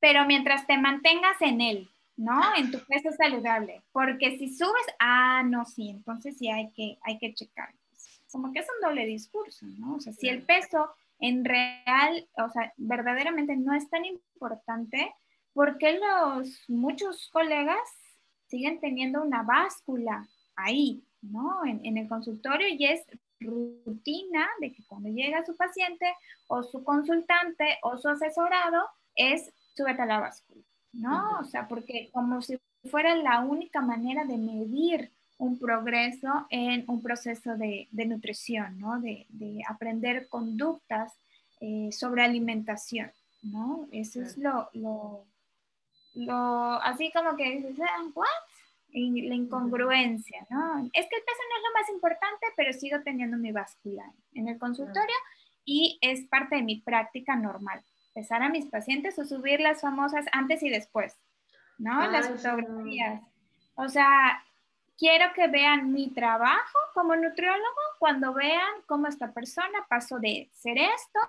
pero 0.00 0.24
mientras 0.26 0.66
te 0.66 0.78
mantengas 0.78 1.40
en 1.40 1.60
él, 1.60 1.90
¿no? 2.16 2.40
En 2.56 2.70
tu 2.70 2.78
peso 2.80 3.10
saludable, 3.12 3.82
porque 3.92 4.38
si 4.38 4.54
subes, 4.54 4.86
ah, 4.98 5.42
no, 5.44 5.64
sí, 5.64 5.90
entonces 5.90 6.36
sí 6.38 6.50
hay 6.50 6.70
que, 6.72 6.98
hay 7.02 7.18
que 7.18 7.34
checar. 7.34 7.74
Como 8.30 8.52
que 8.52 8.60
es 8.60 8.66
un 8.76 8.88
doble 8.88 9.06
discurso, 9.06 9.66
¿no? 9.78 9.96
O 9.96 10.00
sea, 10.00 10.12
si 10.12 10.28
el 10.28 10.42
peso 10.42 10.90
en 11.18 11.44
real, 11.44 12.28
o 12.36 12.50
sea, 12.50 12.72
verdaderamente 12.76 13.56
no 13.56 13.74
es 13.74 13.88
tan 13.88 14.04
importante, 14.04 15.14
porque 15.52 15.98
los 15.98 16.68
muchos 16.68 17.28
colegas 17.32 17.80
siguen 18.46 18.80
teniendo 18.80 19.22
una 19.22 19.42
báscula 19.42 20.26
ahí, 20.56 21.02
¿no? 21.22 21.64
En, 21.64 21.96
el 21.96 22.08
consultorio 22.08 22.68
y 22.68 22.84
es 22.84 23.04
rutina 23.40 24.48
de 24.60 24.72
que 24.72 24.84
cuando 24.86 25.08
llega 25.10 25.44
su 25.44 25.56
paciente 25.56 26.12
o 26.48 26.62
su 26.62 26.82
consultante 26.82 27.78
o 27.82 27.96
su 27.98 28.08
asesorado 28.08 28.88
es 29.14 29.52
súbete 29.78 30.02
a 30.02 30.06
la 30.06 30.20
báscula, 30.20 30.64
¿no? 30.92 31.38
O 31.40 31.44
sea, 31.44 31.68
porque 31.68 32.10
como 32.12 32.42
si 32.42 32.58
fuera 32.90 33.14
la 33.14 33.40
única 33.40 33.80
manera 33.80 34.24
de 34.24 34.36
medir 34.36 35.12
un 35.38 35.58
progreso 35.58 36.46
en 36.50 36.84
un 36.88 37.00
proceso 37.00 37.56
de, 37.56 37.88
nutrición, 37.92 38.78
¿no? 38.78 39.00
De, 39.00 39.26
aprender 39.68 40.28
conductas 40.28 41.16
eh, 41.60 41.90
sobre 41.92 42.24
alimentación, 42.24 43.12
¿no? 43.42 43.88
Eso 43.92 44.20
es 44.20 44.36
lo, 44.36 44.68
lo, 44.74 45.26
así 46.82 47.12
como 47.12 47.36
que 47.36 47.56
dices, 47.56 47.78
ah, 47.80 48.04
¿what? 48.14 48.26
Y 48.90 49.28
la 49.28 49.34
incongruencia, 49.34 50.46
¿no? 50.50 50.78
Es 50.92 51.06
que 51.08 51.16
el 51.16 51.22
peso 51.22 51.42
no 51.48 51.56
es 51.56 51.62
lo 51.62 51.80
más 51.80 51.90
importante, 51.90 52.46
pero 52.56 52.72
sigo 52.72 52.98
teniendo 53.04 53.36
mi 53.36 53.52
báscula 53.52 54.12
en 54.34 54.48
el 54.48 54.58
consultorio 54.58 55.16
y 55.64 55.98
es 56.00 56.26
parte 56.28 56.56
de 56.56 56.62
mi 56.62 56.80
práctica 56.80 57.36
normal. 57.36 57.84
Pesar 58.18 58.42
a 58.42 58.48
mis 58.48 58.66
pacientes 58.66 59.16
o 59.20 59.24
subir 59.24 59.60
las 59.60 59.80
famosas 59.80 60.26
antes 60.32 60.60
y 60.64 60.70
después, 60.70 61.16
¿no? 61.78 62.10
las 62.10 62.28
fotografías. 62.28 63.22
O 63.76 63.88
sea, 63.88 64.42
quiero 64.98 65.32
que 65.34 65.46
vean 65.46 65.92
mi 65.92 66.10
trabajo 66.10 66.78
como 66.94 67.14
nutriólogo 67.14 67.80
cuando 68.00 68.34
vean 68.34 68.82
cómo 68.86 69.06
esta 69.06 69.32
persona 69.32 69.86
pasó 69.88 70.18
de 70.18 70.50
ser 70.52 70.78
esto, 70.78 71.20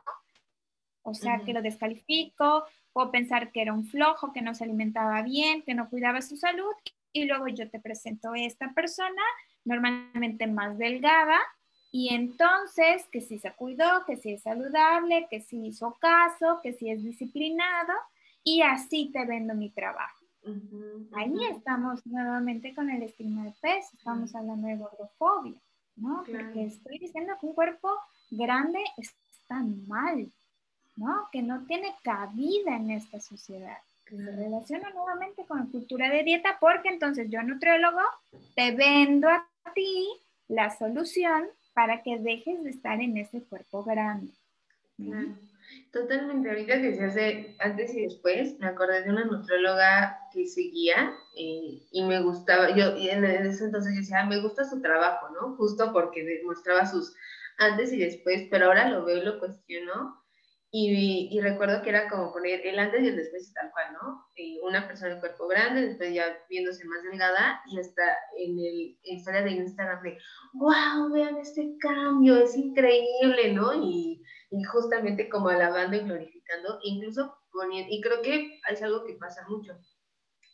o 1.04 1.14
sea, 1.14 1.42
que 1.46 1.54
lo 1.54 1.62
descalifico, 1.62 2.66
o 2.94 3.12
pensar 3.12 3.52
que 3.52 3.62
era 3.62 3.72
un 3.72 3.86
flojo, 3.86 4.34
que 4.34 4.42
no 4.42 4.56
se 4.56 4.64
alimentaba 4.64 5.22
bien, 5.22 5.62
que 5.62 5.76
no 5.76 5.92
cuidaba 5.92 6.24
su 6.24 6.38
salud, 6.38 6.74
y 7.14 7.26
luego 7.26 7.50
yo 7.50 7.70
te 7.70 7.80
presento 7.80 8.32
a 8.32 8.40
esta 8.40 8.74
persona, 8.74 9.22
normalmente 9.64 10.48
más 10.48 10.76
delgada, 10.80 11.38
y 11.92 12.14
entonces 12.14 13.08
que 13.12 13.22
si 13.22 13.40
se 13.40 13.52
cuidó, 13.54 14.06
que 14.06 14.18
si 14.18 14.34
es 14.34 14.44
saludable, 14.44 15.28
que 15.30 15.42
si 15.42 15.68
hizo 15.68 15.98
caso, 16.00 16.60
que 16.62 16.74
si 16.74 16.90
es 16.90 17.04
disciplinado, 17.04 17.94
y 18.44 18.62
así 18.62 19.10
te 19.12 19.26
vendo 19.26 19.54
mi 19.54 19.70
trabajo. 19.70 20.26
Ahí 21.14 21.34
estamos 21.52 22.06
nuevamente 22.06 22.74
con 22.74 22.90
el 22.90 23.04
estigma 23.04 23.44
de 23.44 23.54
peso, 23.62 23.90
estamos 23.94 24.34
hablando 24.34 24.68
de 24.68 24.78
gordofobia, 24.78 25.60
¿no? 25.96 26.24
Porque 26.26 26.66
estoy 26.66 26.98
diciendo 26.98 27.34
que 27.40 27.46
un 27.48 27.54
cuerpo 27.54 27.90
grande 28.32 28.80
está 28.98 29.62
mal, 29.88 30.32
¿no? 30.96 31.28
Que 31.32 31.42
no 31.42 31.66
tiene 31.66 31.94
cabida 32.04 32.76
en 32.76 32.92
esta 32.92 33.20
sociedad. 33.20 33.78
Se 34.08 34.16
relaciona 34.16 34.90
nuevamente 34.92 35.46
con 35.46 35.60
la 35.60 35.66
cultura 35.66 36.10
de 36.10 36.24
dieta 36.24 36.58
porque 36.60 36.90
entonces 36.90 37.30
yo, 37.30 37.44
nutriólogo, 37.44 38.02
te 38.56 38.72
vendo 38.72 39.30
a 39.30 39.46
ti 39.76 40.08
la 40.48 40.72
solución 40.72 41.48
para 41.80 42.04
que 42.04 42.20
dejes 42.20 42.62
de 42.62 42.72
estar 42.72 43.00
en 43.00 43.16
ese 43.16 43.42
cuerpo 43.42 43.86
grande. 43.86 44.34
Totalmente, 45.94 46.50
ahorita 46.50 46.82
que 46.82 46.94
se 46.94 47.06
hace 47.06 47.56
antes 47.60 47.96
y 47.96 48.02
después, 48.02 48.60
me 48.60 48.68
acordé 48.68 49.04
de 49.04 49.12
una 49.12 49.24
nutrióloga 49.24 50.20
que 50.34 50.46
seguía 50.46 51.14
eh, 51.38 51.82
y 51.90 52.04
me 52.04 52.22
gustaba, 52.22 52.76
yo 52.76 52.98
en 52.98 53.24
ese 53.24 53.64
entonces 53.64 53.94
yo 53.94 54.02
decía, 54.02 54.20
ah, 54.20 54.26
me 54.26 54.42
gusta 54.42 54.66
su 54.66 54.82
trabajo, 54.82 55.30
¿no? 55.30 55.56
Justo 55.56 55.94
porque 55.94 56.26
demostraba 56.26 56.86
sus 56.86 57.16
antes 57.60 57.94
y 57.94 58.00
después, 58.00 58.46
pero 58.52 58.66
ahora 58.66 58.90
lo 58.90 59.06
veo 59.06 59.20
y 59.20 59.26
lo 59.26 59.40
cuestiono 59.40 60.19
Y, 60.72 61.40
recuerdo 61.42 61.82
que 61.82 61.90
era 61.90 62.08
como 62.10 62.32
poner 62.32 62.66
el 62.66 62.78
antes 62.78 63.02
y 63.02 63.08
el 63.08 63.16
después 63.16 63.52
tal 63.54 63.72
cual, 63.72 63.94
¿no? 63.94 64.26
una 64.68 64.88
persona 64.88 65.16
de 65.16 65.20
cuerpo 65.20 65.48
grande, 65.48 65.88
después 65.88 66.14
ya 66.14 66.38
viéndose 66.48 66.86
más 66.86 67.02
delgada 67.04 67.62
y 67.66 67.80
hasta 67.80 68.04
en 68.38 68.52
el 68.60 69.00
historia 69.02 69.42
de 69.42 69.52
Instagram 69.52 70.04
de, 70.04 70.18
wow, 70.54 71.12
vean 71.12 71.38
este 71.38 71.76
cambio, 71.80 72.38
es 72.38 72.56
increíble, 72.56 73.54
¿no? 73.54 73.74
Y, 73.74 74.22
y 74.52 74.64
justamente 74.64 75.28
como 75.28 75.50
alabando 75.50 75.98
y 75.98 76.02
glorificando, 76.02 76.80
incluso 76.84 77.36
poniendo, 77.52 77.92
y 77.92 78.00
creo 78.02 78.22
que 78.22 78.60
es 78.70 78.82
algo 78.84 79.06
que 79.06 79.14
pasa 79.14 79.48
mucho, 79.50 79.74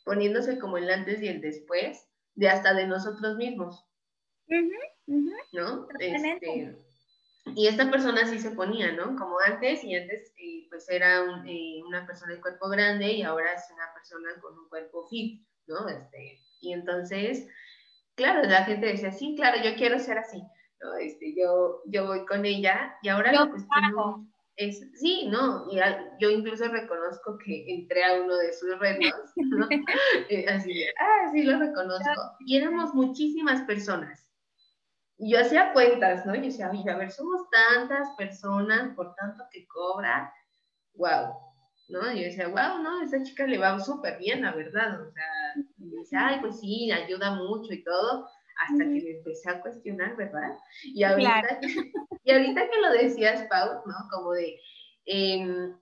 poniéndose 0.05 0.59
como 0.59 0.77
el 0.77 0.89
antes 0.89 1.21
y 1.21 1.27
el 1.27 1.41
después 1.41 2.07
de 2.35 2.47
hasta 2.47 2.73
de 2.73 2.87
nosotros 2.87 3.35
mismos. 3.35 3.85
¿No? 5.51 5.87
Este, 5.99 6.84
y 7.53 7.67
esta 7.67 7.91
persona 7.91 8.25
sí 8.25 8.39
se 8.39 8.51
ponía, 8.51 8.91
¿no? 8.93 9.15
Como 9.15 9.39
antes, 9.39 9.83
y 9.83 9.95
antes 9.95 10.33
eh, 10.37 10.65
pues 10.69 10.89
era 10.89 11.23
eh, 11.45 11.81
una 11.85 12.05
persona 12.05 12.33
de 12.33 12.41
cuerpo 12.41 12.69
grande 12.69 13.11
y 13.11 13.21
ahora 13.21 13.53
es 13.53 13.63
una 13.71 13.93
persona 13.93 14.29
con 14.41 14.57
un 14.57 14.67
cuerpo 14.67 15.07
fit, 15.07 15.45
¿no? 15.67 15.87
Este, 15.87 16.39
y 16.61 16.73
entonces, 16.73 17.47
claro, 18.15 18.41
la 18.43 18.63
gente 18.63 18.87
decía, 18.87 19.11
sí, 19.11 19.35
claro, 19.35 19.61
yo 19.63 19.75
quiero 19.75 19.99
ser 19.99 20.17
así, 20.17 20.41
¿no? 20.81 20.95
Este, 20.95 21.35
yo, 21.37 21.81
yo 21.85 22.07
voy 22.07 22.25
con 22.25 22.45
ella 22.45 22.97
y 23.03 23.09
ahora 23.09 23.31
lo 23.31 23.51
que 23.51 23.61
es, 24.57 24.79
sí, 24.99 25.27
¿no? 25.27 25.67
Y 25.71 25.79
yo 26.19 26.29
incluso 26.29 26.67
reconozco 26.69 27.37
que 27.43 27.65
entré 27.67 28.05
a 28.05 28.21
uno 28.21 28.37
de 28.37 28.53
sus 28.53 28.79
retos, 28.79 29.31
¿no? 29.35 29.67
Eh, 30.29 30.47
así 30.47 30.83
ah, 30.99 31.29
sí, 31.31 31.43
lo 31.43 31.59
reconozco. 31.59 32.21
Y 32.39 32.57
éramos 32.57 32.93
muchísimas 32.93 33.61
personas 33.63 34.24
y 35.17 35.31
yo 35.31 35.39
hacía 35.39 35.71
cuentas, 35.73 36.25
¿no? 36.25 36.35
Y 36.35 36.41
decía, 36.41 36.69
oye, 36.69 36.89
a 36.89 36.97
ver, 36.97 37.11
somos 37.11 37.49
tantas 37.49 38.09
personas 38.17 38.93
por 38.95 39.15
tanto 39.15 39.43
que 39.51 39.65
cobra, 39.67 40.33
wow, 40.95 41.33
¿no? 41.89 42.11
Y 42.11 42.21
yo 42.21 42.23
decía, 42.23 42.47
wow, 42.47 42.81
no, 42.83 43.01
esa 43.01 43.23
chica 43.23 43.45
le 43.45 43.57
va 43.57 43.79
súper 43.79 44.17
bien, 44.17 44.41
la 44.41 44.53
verdad, 44.53 45.01
o 45.01 45.11
sea, 45.11 45.25
y 45.77 45.89
decía, 45.91 46.27
ay, 46.27 46.39
pues 46.41 46.59
sí, 46.59 46.91
ayuda 46.91 47.35
mucho 47.35 47.73
y 47.73 47.83
todo, 47.83 48.27
hasta 48.57 48.83
que 48.83 48.89
me 48.89 49.11
empecé 49.17 49.49
a 49.49 49.61
cuestionar, 49.61 50.15
¿verdad? 50.15 50.57
Y 50.83 51.03
ahorita, 51.03 51.59
y 52.23 52.31
ahorita 52.31 52.69
que 52.69 52.81
lo 52.81 52.91
decías, 52.91 53.47
Pau, 53.49 53.83
¿no? 53.85 53.95
Como 54.11 54.33
de, 54.33 54.59
em, 55.05 55.77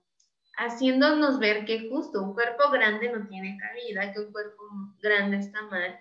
haciéndonos 0.56 1.38
ver 1.40 1.64
que 1.64 1.88
justo 1.88 2.22
un 2.22 2.34
cuerpo 2.34 2.70
grande 2.70 3.10
no 3.10 3.26
tiene 3.26 3.58
cabida, 3.58 4.12
que 4.12 4.20
un 4.20 4.32
cuerpo 4.32 4.62
grande 5.02 5.38
está 5.38 5.62
mal, 5.62 5.98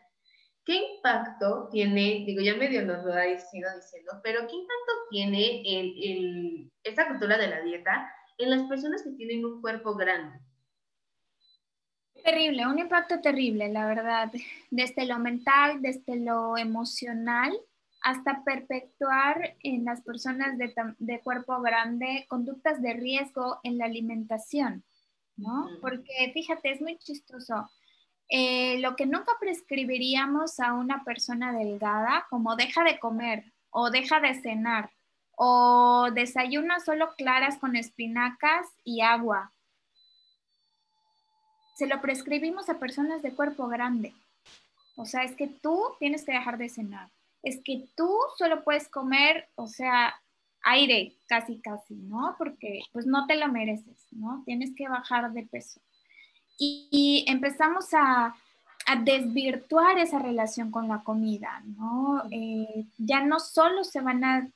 ¿Qué 0.66 0.76
impacto 0.96 1.68
tiene, 1.72 2.24
digo, 2.26 2.42
ya 2.42 2.56
medio 2.56 2.86
nos 2.86 3.04
lo 3.04 3.14
ha 3.14 3.28
ido 3.28 3.36
diciendo, 3.36 4.12
pero 4.24 4.48
qué 4.48 4.56
impacto 4.56 4.94
tiene 5.10 5.62
el, 5.66 6.72
esta 6.84 7.08
cultura 7.10 7.38
de 7.38 7.48
la 7.48 7.62
dieta 7.62 8.10
en 8.38 8.50
las 8.50 8.64
personas 8.64 9.04
que 9.04 9.12
tienen 9.12 9.44
un 9.44 9.62
cuerpo 9.62 9.96
grande? 9.96 10.40
Terrible, 12.24 12.66
un 12.66 12.80
impacto 12.80 13.20
terrible, 13.20 13.68
la 13.68 13.86
verdad, 13.86 14.32
desde 14.72 15.06
lo 15.06 15.20
mental, 15.20 15.82
desde 15.82 16.16
lo 16.16 16.58
emocional, 16.58 17.52
hasta 18.02 18.44
perpetuar 18.46 19.58
en 19.60 19.84
las 19.84 20.02
personas 20.02 20.58
de, 20.58 20.74
de 21.00 21.20
cuerpo 21.22 21.62
grande 21.62 22.26
conductas 22.30 22.82
de 22.82 22.94
riesgo 22.94 23.60
en 23.64 23.78
la 23.78 23.86
alimentación, 23.86 24.86
¿no? 25.36 25.68
Porque 25.82 26.32
fíjate, 26.34 26.72
es 26.72 26.82
muy 26.82 26.98
chistoso 26.98 27.70
eh, 28.30 28.80
lo 28.80 28.96
que 28.96 29.06
nunca 29.06 29.34
prescribiríamos 29.40 30.60
a 30.60 30.74
una 30.74 31.04
persona 31.04 31.52
delgada, 31.52 32.26
como 32.30 32.56
deja 32.56 32.84
de 32.84 33.00
comer 33.00 33.54
o 33.70 33.90
deja 33.90 34.20
de 34.20 34.34
cenar 34.36 34.92
o 35.36 36.10
desayuna 36.14 36.80
solo 36.80 37.14
claras 37.16 37.58
con 37.58 37.76
espinacas 37.76 38.68
y 38.84 39.02
agua. 39.02 39.54
Se 41.76 41.88
lo 41.88 42.02
prescribimos 42.02 42.70
a 42.70 42.80
personas 42.80 43.22
de 43.24 43.34
cuerpo 43.34 43.68
grande. 43.68 44.14
O 44.96 45.06
sea, 45.06 45.24
es 45.24 45.36
que 45.36 45.48
tú 45.48 45.96
tienes 46.00 46.24
que 46.24 46.34
dejar 46.34 46.58
de 46.58 46.70
cenar. 46.70 47.10
Es 47.42 47.62
que 47.64 47.88
tú 47.96 48.16
solo 48.38 48.64
puedes 48.64 48.88
comer, 48.90 49.50
o 49.56 49.68
sea, 49.68 50.14
aire, 50.62 51.18
casi, 51.28 51.60
casi, 51.60 51.96
¿no? 51.96 52.36
Porque 52.38 52.82
pues 52.94 53.06
no 53.08 53.26
te 53.26 53.36
lo 53.36 53.48
mereces, 53.48 54.08
¿no? 54.12 54.44
Tienes 54.46 54.74
que 54.76 54.88
bajar 54.88 55.34
de 55.34 55.48
peso 55.48 55.82
y, 56.58 57.26
empezamos 57.28 57.94
a, 57.94 58.36
desvirtuar 59.06 59.98
esa 59.98 60.20
relación 60.20 60.70
con 60.70 60.90
la 60.90 61.04
comida, 61.04 61.64
¿no? 61.78 62.22
Eh, 62.32 62.86
ya 62.98 63.24
no 63.24 63.40
solo 63.40 63.86
se 63.86 64.02
van 64.02 64.26
a, 64.26 64.50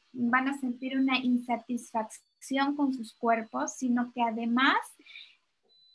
sentir 0.60 0.98
una 0.98 1.18
insatisfacción 1.18 2.76
con 2.76 2.94
sus 2.94 3.14
cuerpos, 3.14 3.76
sino 3.76 4.12
que 4.12 4.22
además 4.22 4.76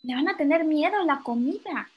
le 0.03 0.15
van 0.15 0.29
a 0.31 0.37
tener 0.39 0.65
miedo 0.65 0.99
a 0.99 1.05
la 1.05 1.21
comida. 1.21 1.91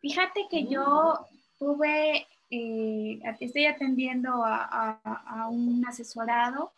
Fíjate 0.00 0.46
que 0.48 0.66
yo 0.66 1.26
tuve, 1.58 2.28
eh, 2.48 3.20
estoy 3.40 3.66
atendiendo 3.66 4.44
a 4.44 5.48
un 5.50 5.84
asesorado 5.84 6.70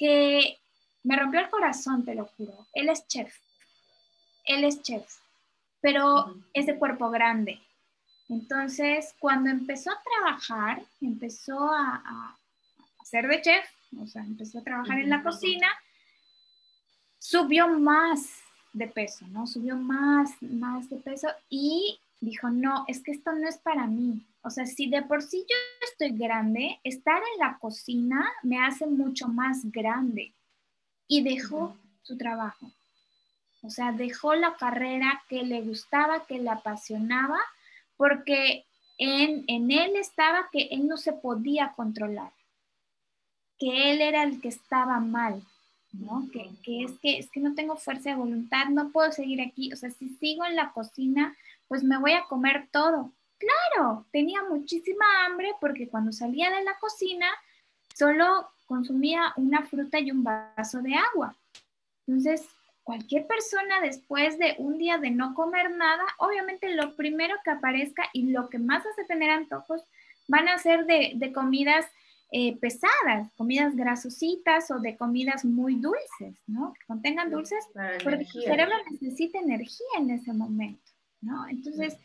que 0.00 0.58
me 1.04 1.16
rompió 1.16 1.38
el 1.38 1.48
corazón, 1.48 2.04
te 2.04 2.16
lo 2.16 2.26
juro. 2.36 2.66
Él 2.72 2.88
es 2.88 3.06
chef. 3.06 3.32
Él 4.44 4.64
es 4.64 4.82
chef 4.82 5.25
pero 5.86 6.34
es 6.52 6.66
de 6.66 6.76
cuerpo 6.76 7.10
grande. 7.10 7.60
Entonces, 8.28 9.14
cuando 9.20 9.50
empezó 9.50 9.92
a 9.92 10.02
trabajar, 10.02 10.82
empezó 11.00 11.70
a, 11.72 12.02
a, 12.04 12.38
ser 13.04 13.28
de 13.28 13.40
chef, 13.40 13.64
o 13.96 14.04
sea, 14.04 14.24
empezó 14.24 14.58
a 14.58 14.64
trabajar 14.64 14.98
en 14.98 15.10
la 15.10 15.22
cocina, 15.22 15.68
subió 17.20 17.68
más 17.68 18.40
de 18.72 18.88
peso, 18.88 19.28
¿no? 19.28 19.46
Subió 19.46 19.76
más, 19.76 20.32
más 20.42 20.90
de 20.90 20.96
peso 20.96 21.28
y 21.48 22.00
dijo, 22.20 22.50
no, 22.50 22.84
es 22.88 23.00
que 23.00 23.12
esto 23.12 23.30
no 23.30 23.46
es 23.48 23.58
para 23.58 23.86
mí. 23.86 24.26
O 24.42 24.50
sea, 24.50 24.66
si 24.66 24.90
de 24.90 25.02
por 25.02 25.22
sí 25.22 25.46
yo 25.48 25.56
estoy 25.88 26.18
grande, 26.18 26.80
estar 26.82 27.22
en 27.34 27.38
la 27.38 27.58
cocina 27.60 28.28
me 28.42 28.58
hace 28.58 28.88
mucho 28.88 29.28
más 29.28 29.70
grande. 29.70 30.34
Y 31.06 31.22
dejó 31.22 31.76
su 32.02 32.18
trabajo. 32.18 32.72
O 33.66 33.70
sea, 33.70 33.90
dejó 33.90 34.34
la 34.36 34.54
carrera 34.56 35.24
que 35.28 35.42
le 35.42 35.60
gustaba, 35.62 36.24
que 36.26 36.38
le 36.38 36.50
apasionaba, 36.50 37.38
porque 37.96 38.64
en, 38.96 39.44
él 39.48 39.96
estaba 39.96 40.48
que 40.52 40.68
él 40.70 40.86
no 40.86 40.96
se 40.96 41.12
podía 41.12 41.72
controlar, 41.74 42.32
que 43.58 43.90
él 43.90 44.00
era 44.00 44.22
el 44.22 44.40
que 44.40 44.48
estaba 44.48 45.00
mal, 45.00 45.42
¿no? 45.92 46.28
Que, 46.32 46.84
es 46.84 46.92
que 47.00 47.18
es 47.18 47.30
que 47.30 47.40
no 47.40 47.54
tengo 47.54 47.76
fuerza 47.76 48.10
de 48.10 48.16
voluntad, 48.16 48.66
no 48.66 48.90
puedo 48.90 49.10
seguir 49.10 49.40
aquí, 49.40 49.72
o 49.72 49.76
sea, 49.76 49.90
si 49.90 50.10
sigo 50.10 50.44
en 50.44 50.54
la 50.54 50.72
cocina, 50.72 51.36
pues 51.66 51.82
me 51.82 51.98
voy 51.98 52.12
a 52.12 52.24
comer 52.24 52.68
todo. 52.70 53.12
Claro, 53.38 54.06
tenía 54.12 54.44
muchísima 54.48 55.04
hambre 55.24 55.52
porque 55.60 55.88
cuando 55.88 56.12
salía 56.12 56.50
de 56.50 56.62
la 56.62 56.78
cocina 56.78 57.26
solo 57.94 58.48
consumía 58.66 59.32
una 59.36 59.62
fruta 59.62 59.98
y 59.98 60.10
un 60.10 60.22
vaso 60.22 60.80
de 60.82 60.94
agua. 60.94 61.36
Entonces, 62.06 62.46
cualquier 62.86 63.26
persona 63.26 63.80
después 63.80 64.38
de 64.38 64.54
un 64.58 64.78
día 64.78 64.98
de 64.98 65.10
no 65.10 65.34
comer 65.34 65.72
nada, 65.72 66.04
obviamente 66.18 66.72
lo 66.72 66.94
primero 66.94 67.34
que 67.44 67.50
aparezca 67.50 68.04
y 68.12 68.30
lo 68.30 68.48
que 68.48 68.60
más 68.60 68.86
hace 68.86 69.04
tener 69.04 69.28
antojos 69.28 69.82
van 70.28 70.48
a 70.48 70.56
ser 70.58 70.86
de, 70.86 71.32
comidas 71.34 71.84
eh, 72.30 72.56
pesadas, 72.58 73.32
comidas 73.36 73.74
grasositas 73.74 74.70
o 74.70 74.78
de 74.78 74.96
comidas 74.96 75.44
muy 75.44 75.74
dulces, 75.74 76.40
¿no? 76.46 76.74
Que 76.74 76.86
contengan 76.86 77.28
dulces, 77.28 77.64
porque 78.04 78.24
tu 78.24 78.40
cerebro 78.40 78.76
necesita 78.88 79.40
energía 79.40 79.98
en 79.98 80.10
ese 80.10 80.32
momento, 80.32 80.88
¿no? 81.20 81.48
Entonces, 81.48 81.96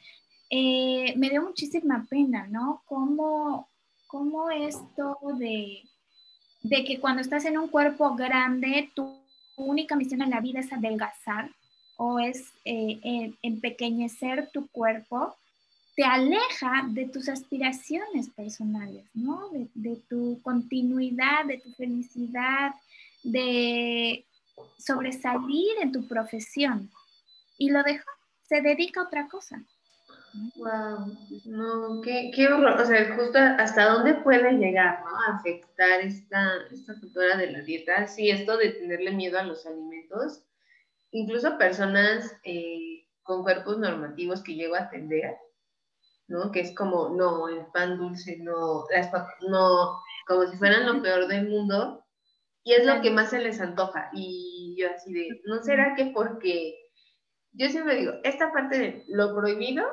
eh, 0.50 1.14
me 1.16 1.30
dio 1.30 1.44
muchísima 1.44 2.08
pena, 2.10 2.48
¿no? 2.48 2.82
Cómo, 2.88 3.70
cómo 4.08 4.50
esto 4.50 5.20
de, 5.38 5.84
de 6.64 6.84
que 6.86 7.00
cuando 7.00 7.22
estás 7.22 7.46
en 7.46 7.60
un 7.60 7.68
cuerpo 7.68 8.16
grande, 8.16 8.92
tú 8.96 9.21
única 9.66 9.96
misión 9.96 10.22
en 10.22 10.30
la 10.30 10.42
vida 10.42 10.60
es 10.60 10.72
adelgazar 10.72 11.50
o 11.98 12.20
es 12.20 12.54
eh, 12.66 13.34
empequeñecer 13.42 14.50
tu 14.52 14.68
cuerpo, 14.68 15.36
te 15.96 16.04
aleja 16.04 16.88
de 16.90 17.06
tus 17.08 17.30
aspiraciones 17.30 18.30
personales, 18.30 19.06
¿no? 19.14 19.50
De, 19.76 19.98
tu 20.10 20.42
continuidad, 20.42 21.46
de 21.46 21.60
tu 21.60 21.72
felicidad, 21.74 22.74
de 23.24 24.26
sobresalir 24.78 25.72
en 25.82 25.92
tu 25.92 26.08
profesión. 26.08 26.90
Y 27.58 27.70
lo 27.70 27.84
deja, 27.84 28.10
se 28.48 28.62
dedica 28.62 29.02
a 29.02 29.04
otra 29.06 29.28
cosa. 29.28 29.64
Wow, 30.34 31.18
no, 31.46 32.02
qué, 32.02 32.32
qué, 32.34 32.48
horror, 32.48 32.80
o 32.80 32.86
sea, 32.86 33.16
justo 33.18 33.38
hasta 33.38 33.90
dónde 33.90 34.14
puede 34.14 34.54
llegar, 34.54 35.04
¿no? 35.04 35.10
A 35.10 35.38
afectar 35.38 36.00
esta, 36.00 36.54
esta 36.72 36.98
cultura 37.02 37.36
de 37.36 37.52
la 37.52 37.62
dieta, 37.62 38.08
sí, 38.08 38.30
esto 38.30 38.56
de 38.56 38.70
tenerle 38.70 39.12
miedo 39.12 39.38
a 39.38 39.44
los 39.44 39.66
alimentos, 39.66 40.44
incluso 41.12 41.58
personas 41.58 42.34
eh, 42.46 43.06
con 43.24 43.44
cuerpos 43.44 43.78
normativos 43.78 44.42
que 44.42 44.56
llego 44.56 44.76
a 44.76 44.84
atender, 44.84 45.36
¿no? 46.28 46.50
Que 46.52 46.62
es 46.62 46.74
como, 46.76 47.10
no, 47.10 47.50
el 47.50 47.66
pan 47.74 47.98
dulce, 47.98 48.38
no, 48.38 48.86
las 48.90 49.12
no, 49.50 50.00
como 50.28 50.48
si 50.48 50.58
fueran 50.58 50.86
lo 50.86 51.02
peor 51.02 51.28
del 51.28 51.50
mundo, 51.50 52.06
Y 52.64 52.74
es 52.74 52.86
lo 52.86 53.02
que 53.02 53.12
más 53.12 53.32
se 53.32 53.40
les 53.40 53.60
antoja. 53.60 54.10
Y 54.14 54.76
yo 54.78 54.90
así 54.92 55.14
de, 55.14 55.42
¿no 55.46 55.62
será 55.64 55.96
que 55.96 56.06
porque 56.14 56.76
yo 57.54 57.70
siempre 57.70 57.98
digo, 57.98 58.14
esta 58.24 58.52
parte 58.54 58.78
de 58.80 59.06
lo 59.10 59.36
prohibido 59.36 59.84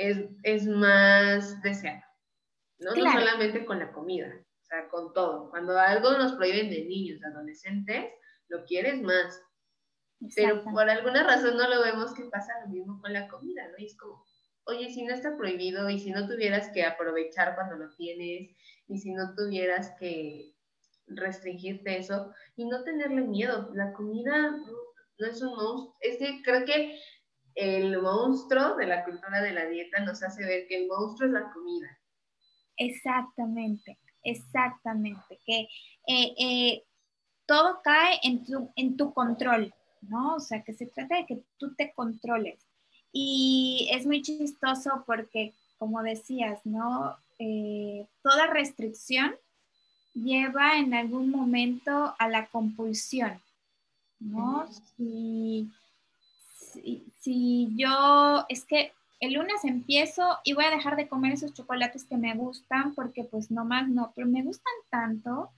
es, 0.00 0.66
más 0.66 1.60
deseado, 1.62 2.02
¿no? 2.78 2.94
No 2.94 3.12
solamente 3.12 3.64
con 3.64 3.78
la 3.78 3.92
comida, 3.92 4.32
o 4.34 4.64
sea, 4.64 4.88
con 4.88 5.12
todo. 5.12 5.50
Cuando 5.50 5.78
algo 5.78 6.12
nos 6.12 6.32
prohíben 6.32 6.70
de 6.70 6.84
niños, 6.84 7.20
de 7.20 7.26
adolescentes, 7.26 8.06
lo 8.48 8.64
quieres 8.64 9.00
más. 9.02 9.42
Pero 10.34 10.62
por 10.64 10.88
alguna 10.88 11.22
razón 11.24 11.56
no 11.56 11.68
lo 11.68 11.82
vemos 11.82 12.14
que 12.14 12.24
pasa 12.24 12.52
lo 12.64 12.70
mismo 12.70 13.00
con 13.00 13.12
la 13.12 13.28
comida, 13.28 13.66
¿no? 13.68 13.74
Y 13.78 13.86
es 13.86 13.96
como, 13.96 14.24
oye, 14.64 14.90
si 14.90 15.04
no 15.04 15.14
está 15.14 15.36
prohibido 15.36 15.88
y 15.88 15.98
si 15.98 16.10
no 16.10 16.26
tuvieras 16.28 16.70
que 16.70 16.84
aprovechar 16.84 17.54
cuando 17.54 17.76
lo 17.76 17.94
tienes 17.96 18.50
y 18.86 18.98
si 18.98 19.12
no 19.12 19.34
tuvieras 19.34 19.94
que 19.98 20.54
restringirte 21.06 21.98
eso 21.98 22.32
y 22.56 22.66
no 22.66 22.84
tenerle 22.84 23.22
miedo, 23.22 23.70
la 23.74 23.92
comida 23.92 24.50
no, 24.50 25.26
es 25.26 25.42
un 25.42 25.54
monstruo, 25.54 25.96
es 26.00 26.18
que 26.18 26.42
creo 26.42 26.64
que 26.64 26.98
el 27.54 28.00
monstruo 28.00 28.76
de 28.76 28.86
la 28.86 29.04
cultura 29.04 29.42
de 29.42 29.52
la 29.52 29.66
dieta 29.66 30.00
nos 30.00 30.22
hace 30.22 30.44
ver 30.44 30.66
que 30.66 30.82
el 30.82 30.88
monstruo 30.88 31.28
es 31.28 31.34
la 31.34 31.52
comida. 31.52 31.98
Exactamente, 32.76 33.98
exactamente, 34.22 35.38
que 35.44 35.68
eh, 36.06 36.34
eh, 36.38 36.84
todo 37.46 37.80
cae 37.82 38.18
en 38.22 38.44
tu, 38.44 38.70
en 38.76 38.96
tu 38.96 39.12
control, 39.12 39.74
¿no? 40.02 40.36
O 40.36 40.40
sea, 40.40 40.62
que 40.62 40.72
se 40.72 40.86
trata 40.86 41.16
de 41.16 41.26
que 41.26 41.42
tú 41.58 41.74
te 41.74 41.92
controles. 41.92 42.66
Y 43.12 43.90
es 43.92 44.06
muy 44.06 44.22
chistoso 44.22 45.04
porque, 45.06 45.52
como 45.78 46.02
decías, 46.02 46.64
¿no? 46.64 47.16
Eh, 47.38 48.06
toda 48.22 48.46
restricción 48.46 49.34
lleva 50.14 50.78
en 50.78 50.94
algún 50.94 51.30
momento 51.30 52.14
a 52.18 52.28
la 52.28 52.46
compulsión, 52.48 53.40
¿no? 54.18 54.68
si, 54.96 55.70
si, 56.72 57.68
yo, 57.76 58.44
es 58.48 58.64
que 58.64 58.92
el 59.20 59.34
lunes 59.34 59.64
empiezo 59.64 60.38
y 60.44 60.54
voy 60.54 60.64
a 60.64 60.70
dejar 60.70 60.96
de 60.96 61.08
comer 61.08 61.32
esos 61.32 61.52
chocolates 61.52 62.04
que 62.04 62.16
me 62.16 62.34
gustan 62.34 62.94
porque 62.94 63.24
pues 63.24 63.50
nomás 63.50 63.88
no, 63.88 64.12
pero 64.14 64.26
me 64.26 64.42
gustan 64.42 64.72
tanto 64.88 65.50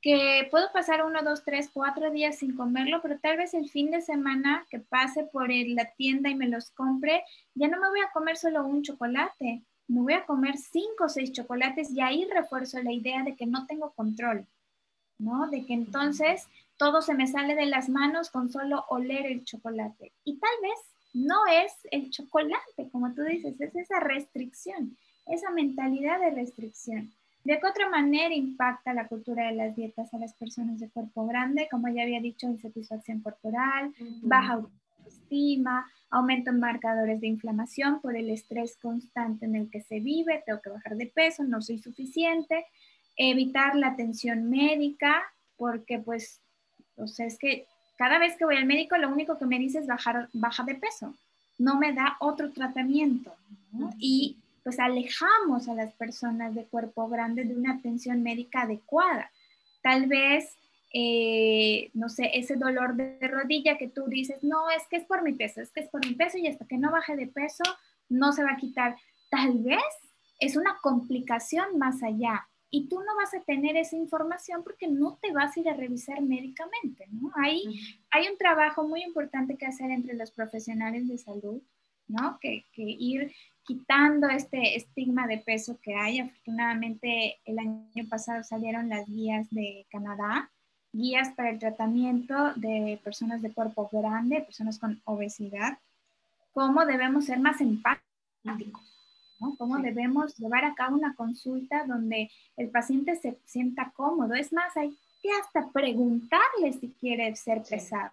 que 0.00 0.46
puedo 0.50 0.70
pasar 0.72 1.04
uno, 1.04 1.22
dos, 1.22 1.42
tres, 1.44 1.70
cuatro 1.72 2.10
días 2.10 2.38
sin 2.38 2.56
comerlo, 2.56 3.02
pero 3.02 3.18
tal 3.18 3.36
vez 3.36 3.54
el 3.54 3.68
fin 3.68 3.90
de 3.90 4.00
semana 4.00 4.64
que 4.70 4.78
pase 4.78 5.24
por 5.24 5.50
la 5.50 5.92
tienda 5.96 6.30
y 6.30 6.36
me 6.36 6.48
los 6.48 6.70
compre, 6.70 7.24
ya 7.54 7.68
no 7.68 7.80
me 7.80 7.88
voy 7.88 8.00
a 8.00 8.12
comer 8.12 8.36
solo 8.36 8.64
un 8.64 8.82
chocolate, 8.82 9.64
me 9.88 10.00
voy 10.00 10.12
a 10.12 10.24
comer 10.24 10.56
cinco 10.56 11.04
o 11.04 11.08
seis 11.08 11.32
chocolates 11.32 11.90
y 11.90 12.00
ahí 12.00 12.26
refuerzo 12.32 12.80
la 12.82 12.92
idea 12.92 13.22
de 13.24 13.34
que 13.34 13.46
no 13.46 13.66
tengo 13.66 13.90
control, 13.92 14.46
¿no? 15.18 15.48
De 15.48 15.64
que 15.64 15.74
entonces 15.74 16.46
todo 16.78 17.02
se 17.02 17.14
me 17.14 17.26
sale 17.26 17.54
de 17.54 17.66
las 17.66 17.88
manos 17.88 18.30
con 18.30 18.50
solo 18.50 18.84
oler 18.88 19.26
el 19.26 19.44
chocolate. 19.44 20.12
Y 20.24 20.38
tal 20.38 20.50
vez 20.62 20.78
no 21.12 21.46
es 21.46 21.72
el 21.90 22.10
chocolate, 22.10 22.88
como 22.90 23.12
tú 23.14 23.22
dices, 23.22 23.60
es 23.60 23.74
esa 23.76 24.00
restricción, 24.00 24.96
esa 25.26 25.50
mentalidad 25.50 26.20
de 26.20 26.30
restricción. 26.30 27.12
¿De 27.44 27.58
qué 27.58 27.66
otra 27.66 27.88
manera 27.88 28.34
impacta 28.34 28.92
la 28.92 29.08
cultura 29.08 29.46
de 29.46 29.56
las 29.56 29.74
dietas 29.74 30.12
a 30.12 30.18
las 30.18 30.34
personas 30.34 30.80
de 30.80 30.90
cuerpo 30.90 31.26
grande? 31.26 31.68
Como 31.70 31.88
ya 31.88 32.02
había 32.02 32.20
dicho, 32.20 32.46
insatisfacción 32.46 33.20
corporal, 33.20 33.92
baja 34.22 34.54
autoestima, 34.54 35.90
aumento 36.10 36.50
en 36.50 36.60
marcadores 36.60 37.20
de 37.20 37.26
inflamación 37.26 38.00
por 38.00 38.16
el 38.16 38.30
estrés 38.30 38.76
constante 38.76 39.46
en 39.46 39.56
el 39.56 39.70
que 39.70 39.80
se 39.80 40.00
vive, 40.00 40.42
tengo 40.46 40.60
que 40.60 40.70
bajar 40.70 40.96
de 40.96 41.06
peso, 41.06 41.42
no 41.44 41.62
soy 41.62 41.78
suficiente, 41.78 42.66
evitar 43.16 43.74
la 43.76 43.88
atención 43.88 44.48
médica, 44.48 45.22
porque 45.56 45.98
pues, 45.98 46.40
o 46.98 47.06
sea, 47.06 47.26
es 47.26 47.38
que 47.38 47.66
cada 47.96 48.18
vez 48.18 48.36
que 48.36 48.44
voy 48.44 48.56
al 48.56 48.66
médico 48.66 48.96
lo 48.96 49.08
único 49.08 49.38
que 49.38 49.46
me 49.46 49.58
dice 49.58 49.78
es 49.80 49.86
bajar, 49.86 50.28
baja 50.32 50.62
de 50.64 50.76
peso, 50.76 51.14
no 51.58 51.78
me 51.78 51.92
da 51.92 52.16
otro 52.20 52.52
tratamiento. 52.52 53.34
Y 53.98 54.36
pues 54.62 54.78
alejamos 54.78 55.68
a 55.68 55.74
las 55.74 55.92
personas 55.94 56.54
de 56.54 56.64
cuerpo 56.64 57.08
grande 57.08 57.44
de 57.44 57.56
una 57.56 57.74
atención 57.74 58.22
médica 58.22 58.62
adecuada. 58.62 59.30
Tal 59.82 60.06
vez, 60.06 60.56
eh, 60.92 61.90
no 61.94 62.08
sé, 62.08 62.30
ese 62.34 62.56
dolor 62.56 62.94
de 62.94 63.28
rodilla 63.28 63.78
que 63.78 63.88
tú 63.88 64.04
dices, 64.06 64.44
no, 64.44 64.70
es 64.70 64.82
que 64.88 64.96
es 64.96 65.04
por 65.04 65.22
mi 65.22 65.32
peso, 65.32 65.60
es 65.60 65.70
que 65.70 65.80
es 65.80 65.88
por 65.88 66.04
mi 66.06 66.14
peso 66.14 66.38
y 66.38 66.46
hasta 66.46 66.66
que 66.66 66.78
no 66.78 66.90
baje 66.90 67.16
de 67.16 67.26
peso 67.26 67.64
no 68.08 68.32
se 68.32 68.44
va 68.44 68.52
a 68.52 68.56
quitar. 68.56 68.96
Tal 69.30 69.58
vez 69.58 69.82
es 70.38 70.56
una 70.56 70.78
complicación 70.82 71.78
más 71.78 72.02
allá 72.02 72.46
y 72.70 72.88
tú 72.88 73.00
no 73.00 73.16
vas 73.16 73.32
a 73.34 73.42
tener 73.42 73.76
esa 73.76 73.96
información 73.96 74.62
porque 74.62 74.88
no 74.88 75.18
te 75.20 75.32
vas 75.32 75.56
a 75.56 75.60
ir 75.60 75.68
a 75.68 75.74
revisar 75.74 76.20
médicamente, 76.20 77.06
¿no? 77.10 77.32
Hay, 77.36 77.62
hay 78.10 78.28
un 78.28 78.36
trabajo 78.36 78.86
muy 78.86 79.02
importante 79.02 79.56
que 79.56 79.66
hacer 79.66 79.90
entre 79.90 80.14
los 80.14 80.30
profesionales 80.30 81.08
de 81.08 81.18
salud, 81.18 81.62
¿no? 82.06 82.38
Que, 82.40 82.66
que 82.72 82.82
ir 82.82 83.32
quitando 83.62 84.28
este 84.28 84.76
estigma 84.76 85.26
de 85.26 85.38
peso 85.38 85.78
que 85.82 85.94
hay. 85.94 86.20
Afortunadamente, 86.20 87.38
el 87.44 87.58
año 87.58 88.08
pasado 88.08 88.42
salieron 88.44 88.88
las 88.88 89.06
guías 89.06 89.48
de 89.50 89.86
Canadá, 89.90 90.50
guías 90.92 91.30
para 91.34 91.50
el 91.50 91.58
tratamiento 91.58 92.52
de 92.56 93.00
personas 93.02 93.40
de 93.40 93.52
cuerpo 93.52 93.88
grande, 93.92 94.42
personas 94.42 94.78
con 94.78 95.00
obesidad, 95.04 95.78
cómo 96.52 96.84
debemos 96.84 97.26
ser 97.26 97.38
más 97.40 97.60
empáticos, 97.60 98.97
¿no? 99.40 99.56
cómo 99.56 99.78
debemos 99.78 100.36
llevar 100.36 100.64
a 100.64 100.74
cabo 100.74 100.96
una 100.96 101.14
consulta 101.14 101.84
donde 101.86 102.30
el 102.56 102.70
paciente 102.70 103.16
se 103.16 103.38
sienta 103.44 103.92
cómodo. 103.94 104.34
Es 104.34 104.52
más, 104.52 104.76
hay 104.76 104.96
que 105.22 105.30
hasta 105.42 105.70
preguntarle 105.70 106.72
si 106.80 106.90
quiere 107.00 107.34
ser 107.36 107.62
pesado. 107.62 108.12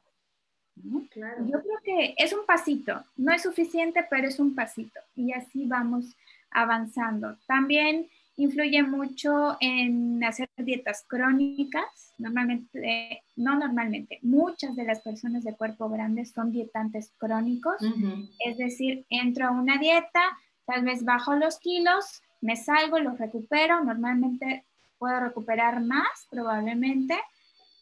Yo 0.75 1.61
creo 1.61 1.79
que 1.83 2.15
es 2.17 2.33
un 2.33 2.45
pasito, 2.45 3.03
no 3.15 3.33
es 3.33 3.43
suficiente, 3.43 4.05
pero 4.09 4.27
es 4.27 4.39
un 4.39 4.55
pasito 4.55 4.99
y 5.15 5.31
así 5.31 5.65
vamos 5.65 6.17
avanzando. 6.51 7.38
También 7.47 8.09
influye 8.38 8.83
mucho 8.83 9.57
en 9.61 10.23
hacer 10.23 10.49
dietas 10.57 11.05
crónicas. 11.07 12.13
Normalmente, 12.17 13.23
no 13.35 13.57
normalmente, 13.57 14.19
muchas 14.21 14.75
de 14.75 14.83
las 14.83 15.01
personas 15.01 15.43
de 15.43 15.55
cuerpo 15.55 15.89
grande 15.89 16.25
son 16.25 16.51
dietantes 16.51 17.11
crónicos, 17.17 17.75
es 18.45 18.57
decir, 18.57 19.05
entro 19.09 19.47
a 19.47 19.51
una 19.51 19.77
dieta, 19.77 20.38
tal 20.65 20.84
vez 20.84 21.04
bajo 21.04 21.36
los 21.36 21.60
kilos, 21.60 22.21
me 22.41 22.56
salgo, 22.56 22.99
los 22.99 23.17
recupero, 23.17 23.84
normalmente 23.84 24.65
puedo 24.97 25.19
recuperar 25.19 25.82
más 25.82 26.28
probablemente 26.30 27.19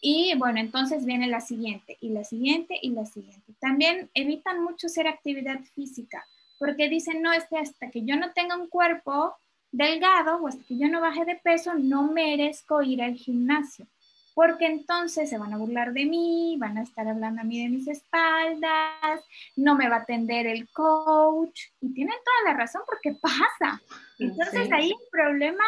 y 0.02 0.36
bueno, 0.38 0.60
entonces 0.60 1.06
viene 1.06 1.28
la 1.28 1.39
siguiente 1.39 1.98
y 2.02 2.10
la 2.10 2.26
siguiente 2.26 2.78
y 2.82 2.89
la 2.89 3.06
siguiente. 3.06 3.54
También 3.60 4.10
evitan 4.13 4.62
mucho 4.62 4.88
hacer 4.88 5.08
actividad 5.08 5.62
física 5.76 6.26
porque 6.60 6.89
dicen, 6.89 7.22
no, 7.22 7.32
es 7.32 7.46
que 7.46 7.58
hasta 7.58 7.89
que 7.89 8.04
yo 8.04 8.15
no 8.15 8.32
tenga 8.34 8.58
un 8.58 8.67
cuerpo 8.67 9.36
delgado 9.72 10.38
o 10.38 10.48
hasta 10.48 10.63
que 10.63 10.78
yo 10.78 10.88
no 10.88 11.02
baje 11.02 11.26
de 11.26 11.36
peso, 11.36 11.74
no 11.74 12.12
merezco 12.12 12.82
ir 12.84 13.02
al 13.02 13.15
gimnasio. 13.15 13.88
Porque 14.34 14.65
entonces 14.65 15.30
se 15.30 15.38
van 15.38 15.54
a 15.54 15.58
burlar 15.58 15.93
de 15.93 16.06
mí, 16.06 16.56
van 16.58 16.78
a 16.78 16.84
estar 16.84 17.08
hablando 17.08 17.41
a 17.41 17.43
mí 17.43 17.62
de 17.62 17.69
mis 17.69 17.88
espaldas, 17.88 19.22
no 19.56 19.76
me 19.76 19.89
va 19.89 19.98
a 19.98 20.00
atender 20.00 20.48
el 20.48 20.69
coach. 20.72 21.67
Y 21.82 21.93
tienen 21.93 22.15
toda 22.26 22.54
la 22.54 22.58
razón 22.58 22.82
porque 22.86 23.13
pasa. 23.22 23.82
Entonces 24.19 24.72
ahí 24.72 24.89
el 24.89 25.10
problema 25.12 25.63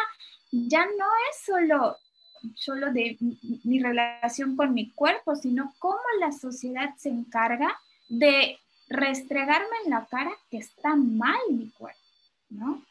ya 0.50 0.84
no 0.84 1.06
es 1.30 1.44
solo 1.44 1.96
solo 2.54 2.92
de 2.92 3.16
mi 3.64 3.82
relación 3.82 4.56
con 4.56 4.74
mi 4.74 4.90
cuerpo, 4.90 5.34
sino 5.34 5.74
cómo 5.78 5.98
la 6.20 6.32
sociedad 6.32 6.90
se 6.96 7.08
encarga 7.08 7.76
de 8.08 8.58
restregarme 8.88 9.76
en 9.84 9.90
la 9.90 10.06
cara 10.06 10.30
que 10.50 10.58
está 10.58 10.94
mal 10.94 11.40
mi 11.50 11.70
cuerpo, 11.70 12.00
¿no? 12.50 12.82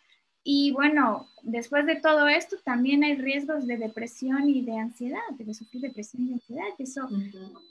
Y 0.47 0.71
bueno, 0.73 1.27
después 1.41 1.88
de 1.88 1.95
todo 1.95 2.27
esto 2.27 2.55
también 2.63 3.03
hay 3.03 3.15
riesgos 3.15 3.65
de 3.65 3.77
depresión 3.77 4.47
y 4.47 4.62
de 4.62 4.77
ansiedad, 4.77 5.19
de 5.31 5.53
sufrir 5.55 5.81
depresión 5.81 6.27
y 6.27 6.34
ansiedad, 6.34 6.65
eso 6.77 7.10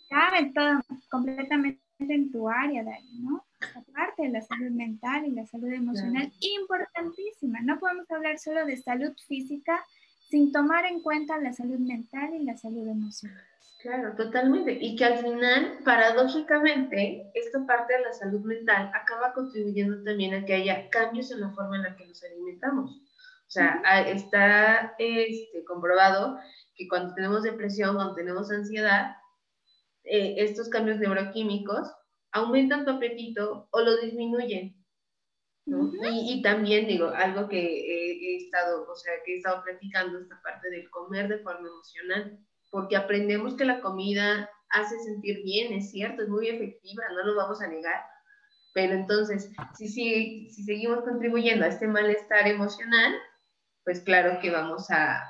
cabe 0.09 0.53
todo 0.53 0.81
completamente 1.09 1.79
en 2.01 2.33
tu 2.33 2.49
área, 2.49 2.83
Dani, 2.83 3.21
¿no? 3.21 3.44
Aparte 3.77 4.25
de 4.25 4.31
la 4.31 4.42
salud 4.42 4.73
mental 4.73 5.25
y 5.25 5.31
la 5.31 5.46
salud 5.46 5.73
emocional, 5.73 6.33
importantísima. 6.40 7.61
No 7.61 7.79
podemos 7.79 8.11
hablar 8.11 8.40
solo 8.40 8.67
de 8.67 8.77
salud 8.77 9.13
física, 9.29 9.81
sin 10.29 10.51
tomar 10.51 10.85
en 10.85 11.01
cuenta 11.01 11.38
la 11.38 11.53
salud 11.53 11.79
mental 11.79 12.35
y 12.35 12.42
la 12.42 12.57
salud 12.57 12.88
emocional. 12.88 13.40
Claro, 13.85 14.17
totalmente. 14.17 14.79
Y 14.81 14.97
que 14.97 15.05
al 15.05 15.19
final, 15.19 15.81
paradójicamente, 15.85 17.31
esta 17.35 17.67
parte 17.67 17.93
de 17.93 18.01
la 18.01 18.15
salud 18.15 18.41
mental 18.41 18.91
acaba 18.95 19.35
contribuyendo 19.35 20.03
también 20.03 20.33
a 20.33 20.47
que 20.47 20.55
haya 20.55 20.89
cambios 20.89 21.31
en 21.31 21.43
la 21.43 21.51
forma 21.51 21.77
en 21.77 21.83
la 21.83 21.95
que 21.95 22.07
nos 22.07 22.25
alimentamos. 22.25 22.93
O 23.47 23.51
sea, 23.51 23.83
está 24.07 24.95
este, 24.99 25.65
comprobado 25.67 26.39
que 26.75 26.89
cuando 26.89 27.15
tenemos 27.15 27.43
depresión, 27.43 27.97
cuando 27.97 28.15
tenemos 28.15 28.51
ansiedad, 28.51 29.17
eh, 30.05 30.37
estos 30.39 30.71
cambios 30.71 30.99
neuroquímicos 30.99 31.87
aumentan 32.33 32.87
tu 32.87 32.93
apetito 32.93 33.69
o 33.71 33.81
lo 33.83 33.99
disminuyen 33.99 34.83
y, 35.67 36.43
también 36.43 36.87
digo, 36.87 37.09
algo 37.09 37.49
que 37.49 37.59
he, 37.59 38.37
estado, 38.37 38.87
o 38.91 38.97
sea, 38.97 39.13
que 39.25 39.35
he 39.35 39.37
estado 39.37 39.63
platicando, 39.63 40.19
esta 40.19 40.41
parte 40.43 40.71
del 40.71 40.91
comer 40.91 41.29
de 41.29 41.39
forma 41.39 41.69
emocional, 41.69 42.39
porque 42.75 42.96
aprendemos 42.96 43.54
que 43.54 43.64
la 43.64 43.81
comida 43.81 44.50
hace 44.70 44.98
sentir 44.98 45.44
bien, 45.44 45.72
es 45.75 45.92
cierto, 45.92 46.25
es 46.25 46.29
muy 46.29 46.48
efectiva, 46.48 47.04
no 47.14 47.25
lo 47.25 47.37
vamos 47.37 47.62
a 47.62 47.68
negar. 47.68 48.02
Pero 48.72 48.94
entonces, 48.94 49.52
si, 49.79 49.87
si, 49.87 50.50
si 50.50 50.64
seguimos 50.64 51.04
contribuyendo 51.04 51.64
a 51.64 51.68
este 51.68 51.87
malestar 51.87 52.48
emocional, 52.48 53.14
pues 53.85 54.00
claro 54.00 54.40
que 54.42 54.50
vamos 54.50 54.90
a, 54.90 55.22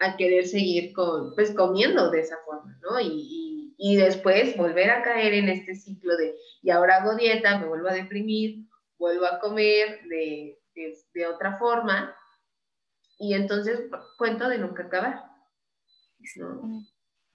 a 0.00 0.16
querer 0.18 0.46
seguir 0.46 0.92
con, 0.92 1.34
pues 1.34 1.54
comiendo 1.54 2.10
de 2.10 2.20
esa 2.20 2.36
forma, 2.44 2.78
¿no? 2.82 3.00
Y, 3.00 3.06
y, 3.08 3.74
y, 3.78 3.96
después 3.96 4.54
volver 4.58 4.90
a 4.90 5.00
caer 5.00 5.32
en 5.32 5.48
este 5.48 5.74
ciclo 5.74 6.14
de, 6.18 6.34
y 6.60 6.68
ahora 6.68 6.96
hago 6.96 7.16
dieta, 7.16 7.58
me 7.58 7.68
vuelvo 7.68 7.88
a 7.88 7.94
deprimir, 7.94 8.66
vuelvo 8.98 9.24
a 9.24 9.40
comer 9.40 10.02
de, 10.10 10.58
de, 10.74 10.98
de 11.14 11.26
otra 11.26 11.56
forma, 11.58 12.14
y 13.18 13.32
entonces 13.32 13.80
cuento 14.18 14.46
de 14.50 14.58
nunca 14.58 14.82
acabar. 14.82 15.31
¿No? 16.36 16.84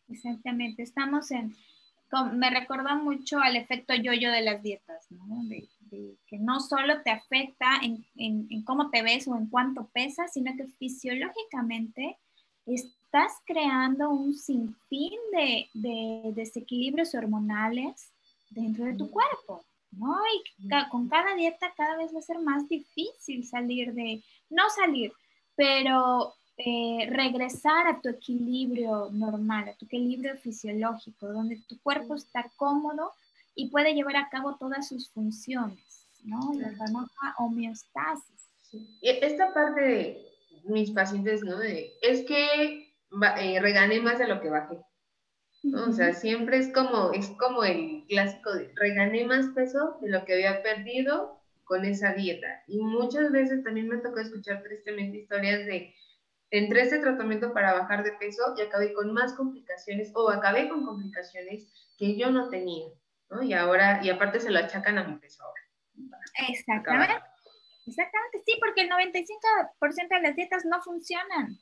Exactamente, 0.09 0.83
estamos 0.83 1.31
en, 1.31 1.55
me 2.33 2.49
recuerda 2.49 2.95
mucho 2.95 3.39
al 3.39 3.55
efecto 3.55 3.93
yo-yo 3.93 4.31
de 4.31 4.41
las 4.41 4.63
dietas, 4.63 5.05
¿no? 5.11 5.43
De, 5.43 5.67
que 6.27 6.37
no 6.37 6.59
solo 6.59 7.01
te 7.01 7.11
afecta 7.11 7.65
en, 7.81 8.05
en, 8.17 8.45
en, 8.49 8.63
cómo 8.63 8.89
te 8.89 9.01
ves 9.01 9.25
o 9.27 9.37
en 9.37 9.47
cuánto 9.47 9.87
pesas, 9.87 10.33
sino 10.33 10.53
que 10.57 10.67
fisiológicamente 10.67 12.17
estás 12.65 13.31
creando 13.45 14.09
un 14.09 14.35
sinfín 14.35 15.17
de, 15.31 15.69
de 15.73 16.33
desequilibrios 16.33 17.15
hormonales 17.15 18.11
dentro 18.49 18.83
de 18.85 18.95
tu 18.95 19.09
cuerpo, 19.09 19.63
¿no? 19.91 20.17
Y 20.35 20.69
con 20.89 21.07
cada 21.07 21.35
dieta 21.35 21.73
cada 21.75 21.95
vez 21.95 22.13
va 22.13 22.19
a 22.19 22.23
ser 22.23 22.39
más 22.39 22.67
difícil 22.67 23.45
salir 23.45 23.93
de, 23.93 24.21
no 24.49 24.69
salir, 24.69 25.13
pero 25.55 26.33
eh, 26.57 27.07
regresar 27.11 27.87
a 27.87 28.01
tu 28.01 28.09
equilibrio 28.09 29.09
normal, 29.11 29.69
a 29.69 29.73
tu 29.73 29.85
equilibrio 29.85 30.35
fisiológico, 30.37 31.27
donde 31.27 31.61
tu 31.67 31.79
cuerpo 31.81 32.15
está 32.15 32.49
cómodo 32.55 33.11
y 33.53 33.69
puede 33.69 33.93
llevar 33.93 34.15
a 34.15 34.29
cabo 34.29 34.55
todas 34.59 34.87
sus 34.87 35.09
funciones, 35.09 36.07
¿no? 36.23 36.53
La 36.55 36.71
famosa 36.75 37.35
homeostasis. 37.37 38.49
Sí. 38.71 38.97
Esta 39.01 39.53
parte 39.53 39.81
de 39.81 40.27
mis 40.63 40.91
pacientes, 40.91 41.43
¿no? 41.43 41.61
es 41.61 42.25
que 42.25 42.87
eh, 43.39 43.59
regané 43.61 44.01
más 44.01 44.19
de 44.19 44.27
lo 44.27 44.41
que 44.41 44.49
bajé. 44.49 44.79
¿no? 45.63 45.89
O 45.89 45.91
sea, 45.91 46.13
siempre 46.13 46.57
es 46.57 46.73
como, 46.73 47.11
es 47.13 47.27
como 47.39 47.63
el 47.63 48.03
clásico 48.07 48.53
de 48.53 48.71
regané 48.75 49.25
más 49.25 49.47
peso 49.49 49.97
de 50.01 50.09
lo 50.09 50.25
que 50.25 50.33
había 50.33 50.61
perdido 50.63 51.39
con 51.63 51.85
esa 51.85 52.13
dieta. 52.13 52.63
Y 52.67 52.79
muchas 52.79 53.31
veces 53.31 53.63
también 53.63 53.87
me 53.87 53.97
tocó 53.97 54.19
escuchar 54.19 54.63
tristemente 54.63 55.17
historias 55.17 55.65
de 55.65 55.93
entré 56.51 56.81
este 56.81 56.99
tratamiento 56.99 57.53
para 57.53 57.73
bajar 57.73 58.03
de 58.03 58.13
peso 58.13 58.55
y 58.57 58.61
acabé 58.61 58.93
con 58.93 59.13
más 59.13 59.33
complicaciones 59.33 60.11
o 60.15 60.29
acabé 60.29 60.69
con 60.69 60.85
complicaciones 60.85 61.67
que 61.97 62.17
yo 62.17 62.31
no 62.31 62.49
tenía, 62.49 62.87
¿no? 63.29 63.43
Y 63.43 63.53
ahora, 63.53 63.99
y 64.03 64.09
aparte 64.09 64.39
se 64.39 64.51
lo 64.51 64.59
achacan 64.59 64.97
a 64.97 65.03
mi 65.03 65.17
peso 65.17 65.43
ahora. 65.43 65.61
Exactamente. 66.49 67.15
Exactamente, 67.87 68.43
sí, 68.45 68.57
porque 68.59 68.81
el 68.81 68.89
95% 68.89 70.07
de 70.09 70.21
las 70.21 70.35
dietas 70.35 70.65
no 70.65 70.81
funcionan. 70.81 71.57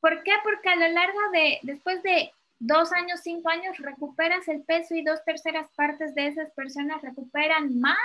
¿Por 0.00 0.22
qué? 0.22 0.32
Porque 0.44 0.68
a 0.68 0.76
lo 0.76 0.88
largo 0.88 1.18
de, 1.32 1.58
después 1.62 2.00
de 2.04 2.30
dos 2.60 2.92
años, 2.92 3.20
cinco 3.22 3.48
años, 3.48 3.76
recuperas 3.78 4.46
el 4.46 4.62
peso 4.62 4.94
y 4.94 5.02
dos 5.02 5.24
terceras 5.24 5.66
partes 5.74 6.14
de 6.14 6.28
esas 6.28 6.52
personas 6.52 7.02
recuperan 7.02 7.78
más 7.80 7.96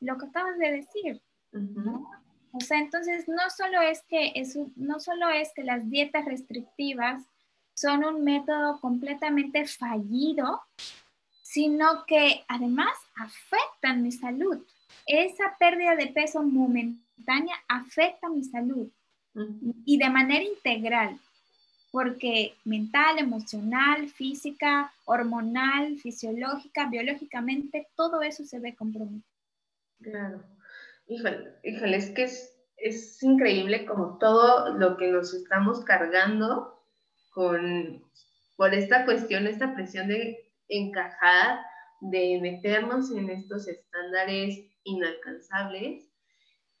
lo 0.00 0.18
que 0.18 0.26
acabas 0.26 0.58
de 0.58 0.72
decir. 0.72 1.22
¿no? 1.52 2.10
O 2.56 2.60
sea, 2.60 2.78
entonces 2.78 3.26
no 3.26 3.50
solo 3.50 3.82
es 3.82 4.02
que 4.08 4.32
no 4.76 5.00
solo 5.00 5.28
es 5.28 5.50
que 5.54 5.64
las 5.64 5.90
dietas 5.90 6.24
restrictivas 6.24 7.24
son 7.74 8.04
un 8.04 8.22
método 8.22 8.80
completamente 8.80 9.66
fallido, 9.66 10.62
sino 11.42 12.04
que 12.06 12.44
además 12.46 12.96
afectan 13.16 14.04
mi 14.04 14.12
salud. 14.12 14.64
Esa 15.06 15.56
pérdida 15.58 15.96
de 15.96 16.06
peso 16.06 16.44
momentánea 16.44 17.56
afecta 17.68 18.28
mi 18.28 18.44
salud 18.44 18.88
y 19.84 19.98
de 19.98 20.10
manera 20.10 20.44
integral, 20.44 21.18
porque 21.90 22.54
mental, 22.64 23.18
emocional, 23.18 24.08
física, 24.08 24.92
hormonal, 25.06 25.98
fisiológica, 25.98 26.86
biológicamente, 26.86 27.88
todo 27.96 28.22
eso 28.22 28.44
se 28.44 28.60
ve 28.60 28.76
comprometido. 28.76 29.24
Claro. 30.00 30.40
Híjole, 31.06 31.54
híjole, 31.62 31.96
es 31.96 32.10
que 32.10 32.22
es, 32.24 32.54
es 32.78 33.22
increíble 33.22 33.84
como 33.84 34.18
todo 34.18 34.74
lo 34.78 34.96
que 34.96 35.08
nos 35.08 35.34
estamos 35.34 35.84
cargando 35.84 36.82
con, 37.30 38.02
por 38.56 38.72
esta 38.72 39.04
cuestión, 39.04 39.46
esta 39.46 39.74
presión 39.74 40.08
de 40.08 40.38
encajar, 40.68 41.60
de 42.00 42.38
meternos 42.40 43.10
en 43.10 43.28
estos 43.30 43.68
estándares 43.68 44.58
inalcanzables. 44.84 46.06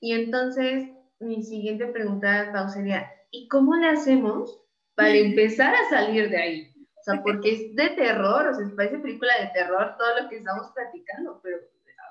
Y 0.00 0.12
entonces, 0.12 0.88
mi 1.20 1.42
siguiente 1.42 1.86
pregunta, 1.86 2.50
Pau, 2.52 2.68
sería, 2.68 3.10
¿y 3.30 3.48
cómo 3.48 3.76
le 3.76 3.88
hacemos 3.88 4.60
para 4.94 5.14
empezar 5.14 5.74
a 5.74 5.88
salir 5.90 6.30
de 6.30 6.36
ahí? 6.36 6.74
O 6.98 7.02
sea, 7.02 7.14
porque 7.22 7.52
es 7.52 7.74
de 7.74 7.90
terror, 7.90 8.46
o 8.46 8.54
sea, 8.54 8.66
parece 8.76 8.98
película 8.98 9.32
de 9.40 9.48
terror 9.48 9.96
todo 9.98 10.22
lo 10.22 10.28
que 10.28 10.36
estamos 10.36 10.70
platicando, 10.74 11.40
pero 11.42 11.58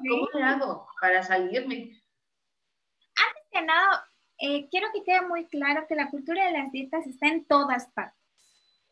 ¿cómo 0.10 0.28
le 0.34 0.44
hago 0.44 0.88
para 1.02 1.24
salirme? 1.24 2.03
Eh, 4.40 4.68
quiero 4.70 4.88
que 4.94 5.04
quede 5.04 5.22
muy 5.22 5.46
claro 5.46 5.86
que 5.88 5.96
la 5.96 6.10
cultura 6.10 6.46
de 6.46 6.52
las 6.52 6.72
dietas 6.72 7.06
está 7.08 7.28
en 7.28 7.46
todas 7.46 7.88
partes. 7.94 8.20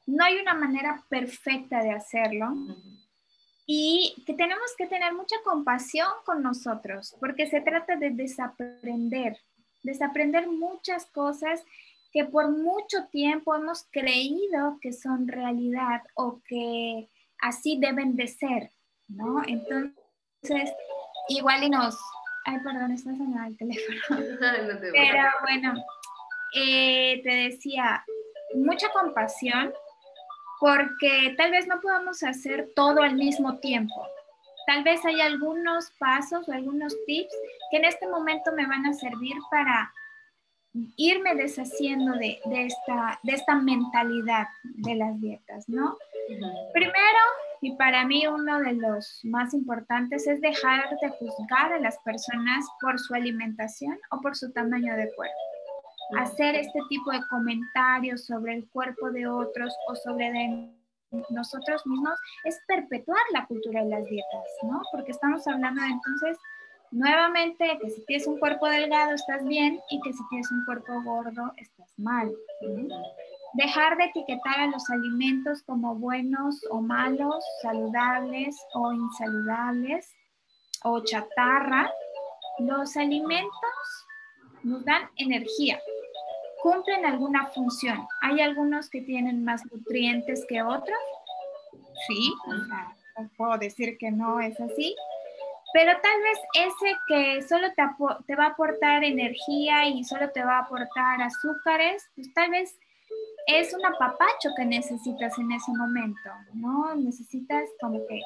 No 0.07 0.23
hay 0.23 0.37
una 0.37 0.53
manera 0.53 1.03
perfecta 1.09 1.83
de 1.83 1.91
hacerlo 1.91 2.53
y 3.65 4.15
que 4.25 4.33
tenemos 4.33 4.75
que 4.77 4.87
tener 4.87 5.13
mucha 5.13 5.35
compasión 5.43 6.07
con 6.25 6.41
nosotros 6.41 7.15
porque 7.19 7.47
se 7.47 7.61
trata 7.61 7.95
de 7.95 8.09
desaprender, 8.09 9.37
desaprender 9.83 10.47
muchas 10.47 11.05
cosas 11.05 11.63
que 12.11 12.25
por 12.25 12.51
mucho 12.51 13.07
tiempo 13.11 13.55
hemos 13.55 13.87
creído 13.91 14.77
que 14.81 14.91
son 14.91 15.27
realidad 15.27 16.01
o 16.15 16.41
que 16.45 17.09
así 17.39 17.77
deben 17.79 18.15
de 18.15 18.27
ser, 18.27 18.71
¿no? 19.07 19.41
Entonces, 19.45 20.71
igual 21.29 21.63
y 21.63 21.69
nos, 21.69 21.97
Ay, 22.45 22.57
perdón, 22.63 22.91
está 22.91 23.11
sonando 23.15 23.47
el 23.47 23.57
teléfono. 23.57 23.99
Pero 24.91 25.29
bueno, 25.41 25.73
eh, 26.55 27.21
te 27.23 27.29
decía, 27.29 28.03
mucha 28.55 28.89
compasión 28.89 29.73
porque 30.59 31.33
tal 31.37 31.51
vez 31.51 31.67
no 31.67 31.79
podamos 31.81 32.21
hacer 32.23 32.69
todo 32.75 33.01
al 33.01 33.15
mismo 33.15 33.57
tiempo. 33.59 34.07
Tal 34.67 34.83
vez 34.83 35.03
hay 35.05 35.19
algunos 35.21 35.91
pasos 35.97 36.47
o 36.47 36.51
algunos 36.51 36.95
tips 37.05 37.33
que 37.71 37.77
en 37.77 37.85
este 37.85 38.07
momento 38.07 38.51
me 38.51 38.67
van 38.67 38.85
a 38.85 38.93
servir 38.93 39.35
para 39.49 39.91
irme 40.97 41.35
deshaciendo 41.35 42.13
de, 42.13 42.39
de, 42.45 42.65
esta, 42.65 43.19
de 43.23 43.33
esta 43.33 43.55
mentalidad 43.55 44.47
de 44.63 44.95
las 44.95 45.19
dietas, 45.19 45.67
¿no? 45.67 45.97
Primero, 46.73 47.19
y 47.61 47.75
para 47.75 48.05
mí 48.05 48.25
uno 48.25 48.59
de 48.59 48.73
los 48.73 49.21
más 49.23 49.53
importantes 49.53 50.25
es 50.25 50.41
dejar 50.41 50.89
de 50.99 51.09
juzgar 51.09 51.71
a 51.73 51.79
las 51.79 51.97
personas 51.99 52.65
por 52.81 52.99
su 52.99 53.13
alimentación 53.13 53.99
o 54.09 54.19
por 54.19 54.35
su 54.35 54.51
tamaño 54.51 54.95
de 54.95 55.13
cuerpo. 55.13 55.35
Hacer 56.17 56.55
este 56.55 56.79
tipo 56.89 57.11
de 57.11 57.21
comentarios 57.29 58.25
sobre 58.25 58.55
el 58.55 58.69
cuerpo 58.71 59.11
de 59.11 59.27
otros 59.27 59.73
o 59.87 59.95
sobre 59.95 60.31
de 60.31 60.71
nosotros 61.29 61.85
mismos 61.85 62.19
es 62.45 62.59
perpetuar 62.67 63.21
la 63.31 63.45
cultura 63.45 63.83
de 63.83 63.89
las 63.89 64.05
dietas, 64.05 64.45
¿no? 64.63 64.81
Porque 64.91 65.11
estamos 65.11 65.47
hablando 65.47 65.81
de 65.81 65.89
entonces 65.89 66.37
nuevamente 66.89 67.77
que 67.79 67.89
si 67.91 68.05
tienes 68.05 68.27
un 68.27 68.39
cuerpo 68.39 68.67
delgado 68.67 69.13
estás 69.13 69.45
bien 69.45 69.79
y 69.91 70.01
que 70.01 70.11
si 70.11 70.19
tienes 70.29 70.51
un 70.51 70.65
cuerpo 70.65 71.01
gordo 71.03 71.53
estás 71.57 71.93
mal. 71.97 72.29
Dejar 73.53 73.97
de 73.97 74.05
etiquetar 74.05 74.59
a 74.59 74.67
los 74.67 74.89
alimentos 74.89 75.61
como 75.63 75.95
buenos 75.95 76.61
o 76.69 76.81
malos, 76.81 77.43
saludables 77.61 78.55
o 78.73 78.93
insaludables 78.93 80.15
o 80.83 81.03
chatarra. 81.03 81.91
Los 82.59 82.95
alimentos 82.95 84.07
nos 84.63 84.85
dan 84.85 85.09
energía, 85.17 85.79
cumplen 86.61 87.05
alguna 87.05 87.47
función. 87.47 88.07
Hay 88.21 88.39
algunos 88.39 88.89
que 88.89 89.01
tienen 89.01 89.43
más 89.43 89.65
nutrientes 89.71 90.45
que 90.47 90.61
otros. 90.61 90.97
Sí, 92.07 92.33
o 93.17 93.27
puedo 93.37 93.57
decir 93.57 93.97
que 93.97 94.11
no 94.11 94.39
es 94.39 94.59
así, 94.59 94.95
pero 95.73 95.91
tal 96.01 96.21
vez 96.21 96.39
ese 96.53 96.97
que 97.07 97.41
solo 97.47 97.67
te, 97.73 97.83
te, 98.27 98.35
va 98.35 98.45
a 98.45 98.49
aportar 98.49 99.03
energía 99.03 99.87
y 99.87 100.03
solo 100.03 100.29
te 100.31 100.43
va 100.43 100.57
a 100.57 100.61
aportar 100.61 101.21
azúcares, 101.21 102.09
pues 102.15 102.33
tal 102.33 102.51
vez 102.51 102.77
es 103.47 103.73
un 103.73 103.85
apapacho 103.85 104.49
que 104.55 104.65
necesitas 104.65 105.37
en 105.37 105.51
ese 105.51 105.71
momento, 105.71 106.29
¿no? 106.53 106.95
Necesitas 106.95 107.69
como 107.79 107.99
que 108.07 108.21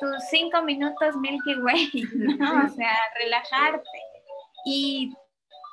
tus 0.00 0.24
cinco 0.30 0.62
minutos 0.62 1.16
Milky 1.16 1.56
Way, 1.60 1.90
¿no? 2.38 2.64
O 2.64 2.68
sea, 2.68 2.92
relajarte. 3.18 3.98
Y 4.66 5.14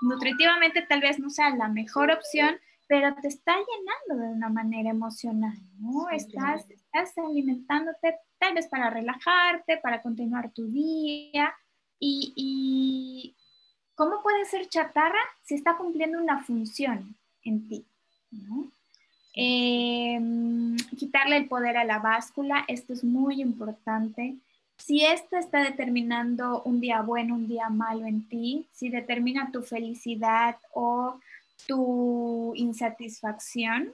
nutritivamente 0.02 0.82
tal 0.84 1.02
vez 1.02 1.20
no 1.20 1.30
sea 1.30 1.56
la 1.56 1.68
mejor 1.70 2.12
opción, 2.12 2.60
pero 2.88 3.16
te 3.22 3.30
está 3.30 3.54
llenando 3.56 4.26
de 4.26 4.34
una 4.34 4.50
manera 4.50 4.90
emocional, 4.90 5.58
¿no? 5.80 6.10
estás, 6.10 6.70
estás 6.70 7.18
alimentándote 7.18 8.18
tal 8.38 8.56
vez 8.56 8.68
para 8.68 8.90
relajarte, 8.90 9.78
para 9.78 10.02
continuar 10.02 10.52
tu 10.52 10.68
día. 10.68 11.56
Y, 12.04 13.36
cómo 13.94 14.24
puede 14.24 14.46
ser 14.46 14.68
chatarra 14.68 15.20
si 15.44 15.54
está 15.54 15.78
cumpliendo 15.78 16.20
una 16.20 16.44
función 16.44 17.16
en 17.44 17.68
ti, 17.68 17.86
¿no? 18.32 18.71
Em, 19.34 20.76
quitarle 20.98 21.38
el 21.38 21.48
poder 21.48 21.78
a 21.78 21.86
la 21.86 22.00
báscula, 22.00 22.66
esto 22.68 22.94
es 22.94 23.04
muy 23.04 23.42
importante. 23.42 24.36
Si 24.78 25.06
esto 25.06 25.38
está 25.38 25.64
determinando 25.64 26.64
un 26.64 26.82
día 26.82 27.02
bueno, 27.02 27.36
un 27.36 27.48
día 27.48 27.70
malo 27.70 28.06
en 28.06 28.28
ti, 28.28 28.68
si 28.72 28.90
determina 28.90 29.52
tu 29.52 29.62
felicidad 29.62 30.58
o 30.74 31.20
tu 31.68 32.54
insatisfacción, 32.56 33.94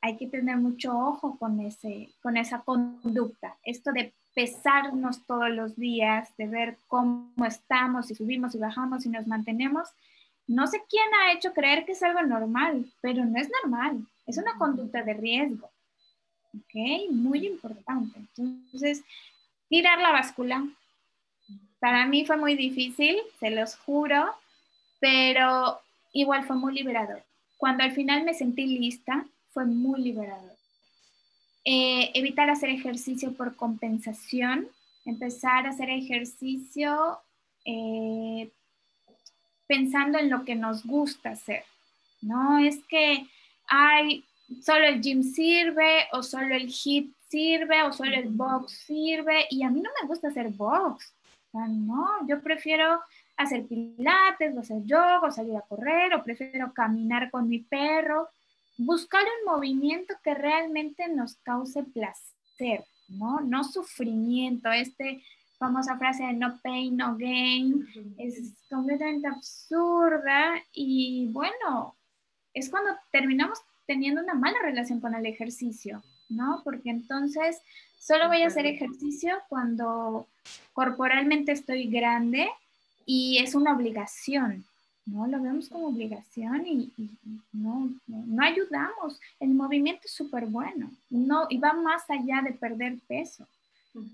hay 0.00 0.16
que 0.16 0.26
tener 0.26 0.58
mucho 0.58 0.96
ojo 0.96 1.36
con, 1.38 1.60
ese, 1.60 2.10
con 2.22 2.36
esa 2.36 2.60
conducta. 2.60 3.56
Esto 3.64 3.92
de 3.92 4.12
pesarnos 4.34 5.24
todos 5.26 5.50
los 5.50 5.76
días, 5.76 6.36
de 6.36 6.46
ver 6.46 6.78
cómo 6.86 7.44
estamos, 7.44 8.06
si 8.06 8.14
subimos 8.14 8.54
y 8.54 8.58
bajamos 8.58 9.04
y 9.06 9.08
nos 9.08 9.26
mantenemos. 9.26 9.88
No 10.46 10.66
sé 10.66 10.82
quién 10.88 11.06
ha 11.14 11.32
hecho 11.32 11.52
creer 11.52 11.84
que 11.84 11.92
es 11.92 12.02
algo 12.02 12.22
normal, 12.22 12.86
pero 13.00 13.24
no 13.24 13.38
es 13.38 13.50
normal. 13.62 14.06
Es 14.28 14.36
una 14.36 14.56
conducta 14.58 15.02
de 15.02 15.14
riesgo. 15.14 15.70
¿Ok? 16.54 17.10
Muy 17.10 17.46
importante. 17.46 18.20
Entonces, 18.36 19.02
tirar 19.68 19.98
la 19.98 20.12
báscula. 20.12 20.68
Para 21.80 22.06
mí 22.06 22.24
fue 22.26 22.36
muy 22.36 22.54
difícil, 22.54 23.16
se 23.40 23.50
los 23.50 23.76
juro, 23.76 24.34
pero 25.00 25.80
igual 26.12 26.44
fue 26.44 26.56
muy 26.56 26.74
liberador. 26.74 27.22
Cuando 27.56 27.84
al 27.84 27.92
final 27.92 28.24
me 28.24 28.34
sentí 28.34 28.66
lista, 28.66 29.26
fue 29.50 29.64
muy 29.64 30.00
liberador. 30.00 30.56
Eh, 31.64 32.10
evitar 32.14 32.50
hacer 32.50 32.70
ejercicio 32.70 33.32
por 33.32 33.56
compensación, 33.56 34.68
empezar 35.04 35.66
a 35.66 35.70
hacer 35.70 35.90
ejercicio 35.90 37.18
eh, 37.64 38.50
pensando 39.66 40.18
en 40.18 40.30
lo 40.30 40.44
que 40.44 40.54
nos 40.54 40.84
gusta 40.84 41.30
hacer. 41.30 41.64
No 42.20 42.58
es 42.58 42.78
que 42.88 43.26
hay 43.68 44.24
solo 44.62 44.86
el 44.86 45.00
gym 45.00 45.22
sirve 45.22 46.06
o 46.12 46.22
solo 46.22 46.54
el 46.54 46.68
hit 46.68 47.14
sirve 47.28 47.82
o 47.82 47.92
solo 47.92 48.16
el 48.16 48.28
box 48.28 48.72
sirve 48.86 49.46
y 49.50 49.62
a 49.62 49.70
mí 49.70 49.80
no 49.80 49.90
me 50.00 50.08
gusta 50.08 50.28
hacer 50.28 50.48
box. 50.48 51.14
no, 51.52 52.26
yo 52.26 52.40
prefiero 52.42 53.00
hacer 53.36 53.66
pilates, 53.66 54.56
o 54.56 54.60
hacer 54.60 54.82
yoga, 54.84 55.20
o 55.20 55.30
salir 55.30 55.56
a 55.56 55.62
correr, 55.62 56.14
o 56.14 56.24
prefiero 56.24 56.72
caminar 56.72 57.30
con 57.30 57.48
mi 57.48 57.60
perro. 57.60 58.28
Buscar 58.76 59.22
un 59.22 59.52
movimiento 59.52 60.14
que 60.22 60.34
realmente 60.34 61.08
nos 61.08 61.36
cause 61.36 61.84
placer, 61.84 62.84
¿no? 63.08 63.40
No 63.40 63.64
sufrimiento. 63.64 64.70
Este 64.72 65.22
famosa 65.58 65.98
frase 65.98 66.24
de 66.24 66.34
no 66.34 66.60
pain, 66.62 66.96
no 66.96 67.16
gain 67.16 67.86
es 68.16 68.54
completamente 68.70 69.26
absurda 69.26 70.54
y 70.72 71.28
bueno, 71.32 71.96
es 72.54 72.70
cuando 72.70 72.90
terminamos 73.10 73.60
teniendo 73.86 74.22
una 74.22 74.34
mala 74.34 74.58
relación 74.62 75.00
con 75.00 75.14
el 75.14 75.26
ejercicio, 75.26 76.02
¿no? 76.28 76.60
Porque 76.64 76.90
entonces 76.90 77.62
solo 77.98 78.28
voy 78.28 78.42
a 78.42 78.48
hacer 78.48 78.66
ejercicio 78.66 79.38
cuando 79.48 80.26
corporalmente 80.72 81.52
estoy 81.52 81.88
grande 81.88 82.48
y 83.06 83.38
es 83.38 83.54
una 83.54 83.74
obligación, 83.74 84.64
¿no? 85.06 85.26
Lo 85.26 85.40
vemos 85.40 85.68
como 85.68 85.88
obligación 85.88 86.66
y, 86.66 86.92
no, 87.52 87.90
no, 88.06 88.42
ayudamos. 88.42 89.18
El 89.40 89.50
movimiento 89.50 90.02
es 90.04 90.12
súper 90.12 90.46
bueno 90.46 90.90
no, 91.08 91.46
y 91.48 91.58
va 91.58 91.72
más 91.72 92.08
allá 92.10 92.42
de 92.42 92.52
perder 92.52 92.98
peso. 93.08 93.46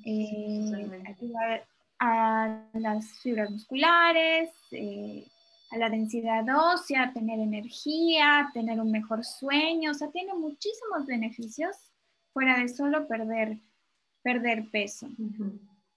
Eh, 0.05 0.89
ayudar 1.07 1.65
a 1.99 2.63
las 2.75 3.07
fibras 3.21 3.51
musculares, 3.51 4.51
eh, 4.71 5.27
a 5.75 5.79
la 5.79 5.91
densidad 5.91 6.45
ósea, 6.73 7.13
tener 7.13 7.41
energía, 7.41 8.49
tener 8.55 8.81
un 8.81 8.91
mejor 8.91 9.25
sueño, 9.25 9.91
o 9.91 9.95
sea, 9.95 10.09
tiene 10.09 10.33
muchísimos 10.35 11.05
beneficios 11.07 11.77
fuera 12.33 12.59
de 12.59 12.69
solo 12.69 13.09
perder, 13.09 13.59
perder 14.23 14.71
peso. 14.71 15.09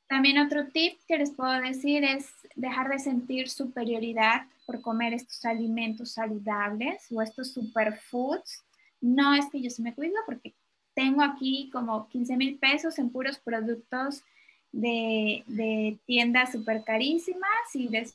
También 0.07 0.39
otro 0.39 0.67
tip 0.67 0.99
que 1.07 1.17
les 1.17 1.31
puedo 1.31 1.51
decir 1.61 2.03
es 2.03 2.31
dejar 2.55 2.89
de 2.89 2.99
sentir 2.99 3.49
superioridad 3.49 4.47
por 4.65 4.81
comer 4.81 5.13
estos 5.13 5.45
alimentos 5.45 6.11
saludables 6.11 7.05
o 7.11 7.21
estos 7.21 7.53
superfoods. 7.53 8.63
No 8.99 9.35
es 9.35 9.45
que 9.51 9.61
yo 9.61 9.69
se 9.69 9.83
me 9.83 9.93
cuido 9.93 10.15
porque 10.25 10.55
tengo 10.95 11.21
aquí 11.21 11.69
como 11.71 12.07
15 12.09 12.35
mil 12.37 12.57
pesos 12.57 12.97
en 12.97 13.11
puros 13.11 13.37
productos 13.37 14.23
de, 14.71 15.43
de 15.45 15.97
tiendas 16.05 16.51
súper 16.51 16.83
carísimas 16.83 17.75
y 17.75 17.87
de 17.89 18.07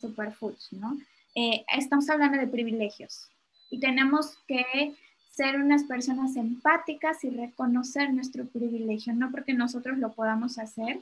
superfoods, 0.00 0.72
¿no? 0.72 0.96
Eh, 1.34 1.64
estamos 1.76 2.08
hablando 2.08 2.38
de 2.38 2.46
privilegios 2.46 3.28
y 3.70 3.78
tenemos 3.78 4.38
que 4.46 4.94
ser 5.30 5.60
unas 5.60 5.84
personas 5.84 6.34
empáticas 6.36 7.22
y 7.24 7.30
reconocer 7.30 8.12
nuestro 8.12 8.46
privilegio, 8.46 9.12
no 9.12 9.30
porque 9.30 9.52
nosotros 9.52 9.98
lo 9.98 10.12
podamos 10.12 10.58
hacer, 10.58 10.98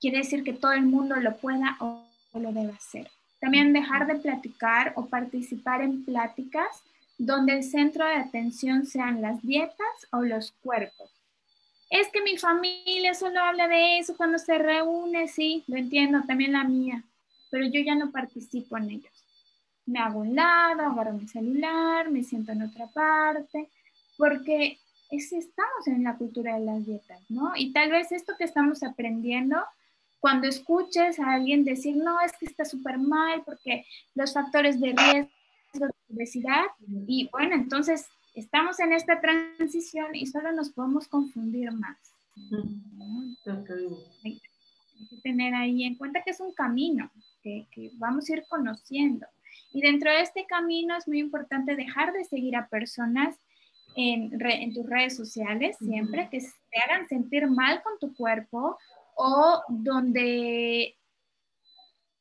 quiere 0.00 0.18
decir 0.18 0.44
que 0.44 0.52
todo 0.52 0.72
el 0.72 0.82
mundo 0.82 1.16
lo 1.16 1.36
pueda 1.36 1.76
o, 1.80 2.04
lo 2.34 2.52
deba 2.52 2.72
hacer. 2.72 3.10
También 3.40 3.72
dejar 3.72 4.06
de 4.06 4.14
platicar 4.14 4.92
o 4.94 5.06
participar 5.06 5.82
en 5.82 6.04
pláticas 6.04 6.84
donde 7.18 7.54
el 7.54 7.64
centro 7.64 8.06
de 8.06 8.14
atención 8.14 8.86
sean 8.86 9.20
las 9.20 9.42
dietas 9.42 10.06
o 10.12 10.22
los 10.22 10.52
cuerpos. 10.62 11.10
Es 11.90 12.06
que 12.12 12.22
mi 12.22 12.38
familia 12.38 13.14
solo 13.14 13.40
habla 13.40 13.66
de 13.66 13.98
eso 13.98 14.16
cuando 14.16 14.38
se 14.38 14.56
reúne, 14.56 15.26
sí, 15.26 15.64
lo 15.66 15.76
entiendo, 15.76 16.22
también 16.28 16.52
la 16.52 16.62
mía, 16.62 17.02
pero 17.50 17.66
yo 17.66 17.80
ya 17.80 17.94
no 17.94 18.10
participo 18.10 18.76
en 18.78 18.90
ellos. 18.90 19.24
Me 19.86 19.98
hago 19.98 20.20
un 20.20 20.34
lado, 20.34 20.82
agarro 20.82 21.14
mi 21.14 21.26
celular, 21.26 22.10
me 22.10 22.22
siento 22.22 22.52
en 22.52 22.62
otra 22.62 22.86
parte, 22.88 23.68
porque 24.16 24.78
es, 25.10 25.32
estamos 25.32 25.86
en 25.86 26.04
la 26.04 26.16
cultura 26.16 26.58
de 26.58 26.64
las 26.64 26.86
dietas, 26.86 27.20
¿no? 27.28 27.52
Y 27.56 27.72
tal 27.72 27.90
vez 27.90 28.12
esto 28.12 28.34
que 28.38 28.44
estamos 28.44 28.82
aprendiendo 28.82 29.56
cuando 30.20 30.46
escuches 30.46 31.18
a 31.18 31.32
alguien 31.32 31.64
decir, 31.64 31.96
no, 31.96 32.20
es 32.20 32.32
que 32.38 32.46
está 32.46 32.64
súper 32.64 32.98
mal 32.98 33.42
porque 33.44 33.86
los 34.14 34.34
factores 34.34 34.80
de 34.80 34.94
riesgo 34.94 35.30
de 35.72 36.14
obesidad, 36.14 36.64
y 37.06 37.28
bueno, 37.32 37.54
entonces 37.54 38.06
estamos 38.34 38.78
en 38.80 38.92
esta 38.92 39.20
transición 39.20 40.14
y 40.14 40.26
solo 40.26 40.52
nos 40.52 40.70
podemos 40.70 41.08
confundir 41.08 41.72
más. 41.72 41.96
Hay, 44.24 44.40
que 45.08 45.16
tener 45.22 45.54
ahí 45.54 45.84
en 45.84 45.96
cuenta 45.96 46.22
que 46.22 46.30
es 46.30 46.40
un 46.40 46.52
camino 46.52 47.10
que, 47.42 47.66
vamos 47.94 48.28
a 48.28 48.34
ir 48.34 48.44
conociendo. 48.48 49.26
Y 49.72 49.80
dentro 49.80 50.10
de 50.10 50.20
este 50.20 50.46
camino 50.46 50.96
es 50.96 51.06
muy 51.06 51.18
importante 51.18 51.76
dejar 51.76 52.12
de 52.12 52.24
seguir 52.24 52.56
a 52.56 52.68
personas 52.68 53.36
en, 53.96 54.32
en 54.40 54.74
tus 54.74 54.86
redes 54.86 55.16
sociales 55.16 55.76
siempre, 55.78 56.28
que 56.30 56.40
te 56.40 56.80
hagan 56.84 57.08
sentir 57.08 57.46
mal 57.48 57.82
con 57.82 57.98
tu 57.98 58.14
cuerpo 58.14 58.78
o 59.16 59.62
donde 59.68 60.96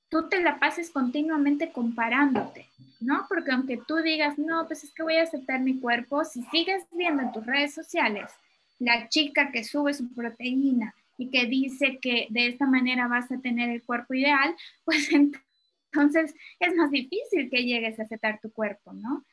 tú 0.10 0.28
te 0.28 0.42
la 0.42 0.60
pases 0.60 0.90
continuamente 0.90 1.72
comparándote, 1.72 2.68
¿no? 3.00 3.26
Porque 3.30 3.52
aunque 3.52 3.78
tú 3.78 3.98
digas, 3.98 4.38
no, 4.38 4.66
pues 4.68 4.84
es 4.84 4.92
que 4.92 5.04
voy 5.04 5.18
a 5.18 5.24
aceptar 5.24 5.60
mi 5.62 5.80
cuerpo, 5.80 6.26
si 6.26 6.42
sigues 6.44 6.86
viendo 6.92 7.22
en 7.24 7.32
tus 7.32 7.46
redes 7.46 7.74
sociales 7.74 8.32
la 8.80 9.10
chica 9.10 9.52
que 9.52 9.64
sube 9.64 9.94
su 9.94 10.14
proteína 10.14 10.96
y 11.20 11.30
que 11.30 11.46
dice 11.46 12.00
que 12.02 12.28
de 12.30 12.48
esta 12.48 12.66
manera 12.66 13.08
vas 13.08 13.32
a 13.32 13.40
tener 13.40 13.70
el 13.70 13.84
cuerpo 13.84 14.14
ideal, 14.16 14.56
pues 14.86 15.10
entonces 15.12 16.34
es 16.60 16.76
más 16.76 16.90
difícil 16.90 17.50
que 17.50 17.66
llegues 17.66 18.00
a 18.00 18.04
aceptar 18.04 18.40
tu 18.42 18.52
cuerpo, 18.52 18.94
¿no? 18.94 19.26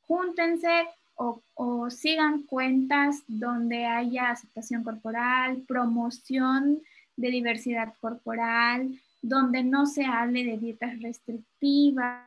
Júntense 0.00 0.88
o, 1.14 1.42
o 1.54 1.90
sigan 1.90 2.42
cuentas 2.44 3.22
donde 3.26 3.84
haya 3.84 4.30
aceptación 4.30 4.82
corporal, 4.82 5.62
promoción 5.68 6.82
de 7.16 7.30
diversidad 7.30 7.94
corporal, 8.00 8.98
donde 9.22 9.62
no 9.62 9.86
se 9.86 10.04
hable 10.04 10.44
de 10.44 10.58
dietas 10.58 11.00
restrictivas, 11.00 12.26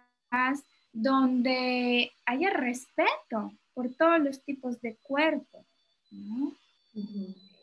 donde 0.93 2.12
haya 2.26 2.49
respeto 2.51 3.53
por 3.74 3.89
todos 3.95 4.20
los 4.20 4.43
tipos 4.43 4.82
de 4.82 4.97
cuerpo. 5.01 5.66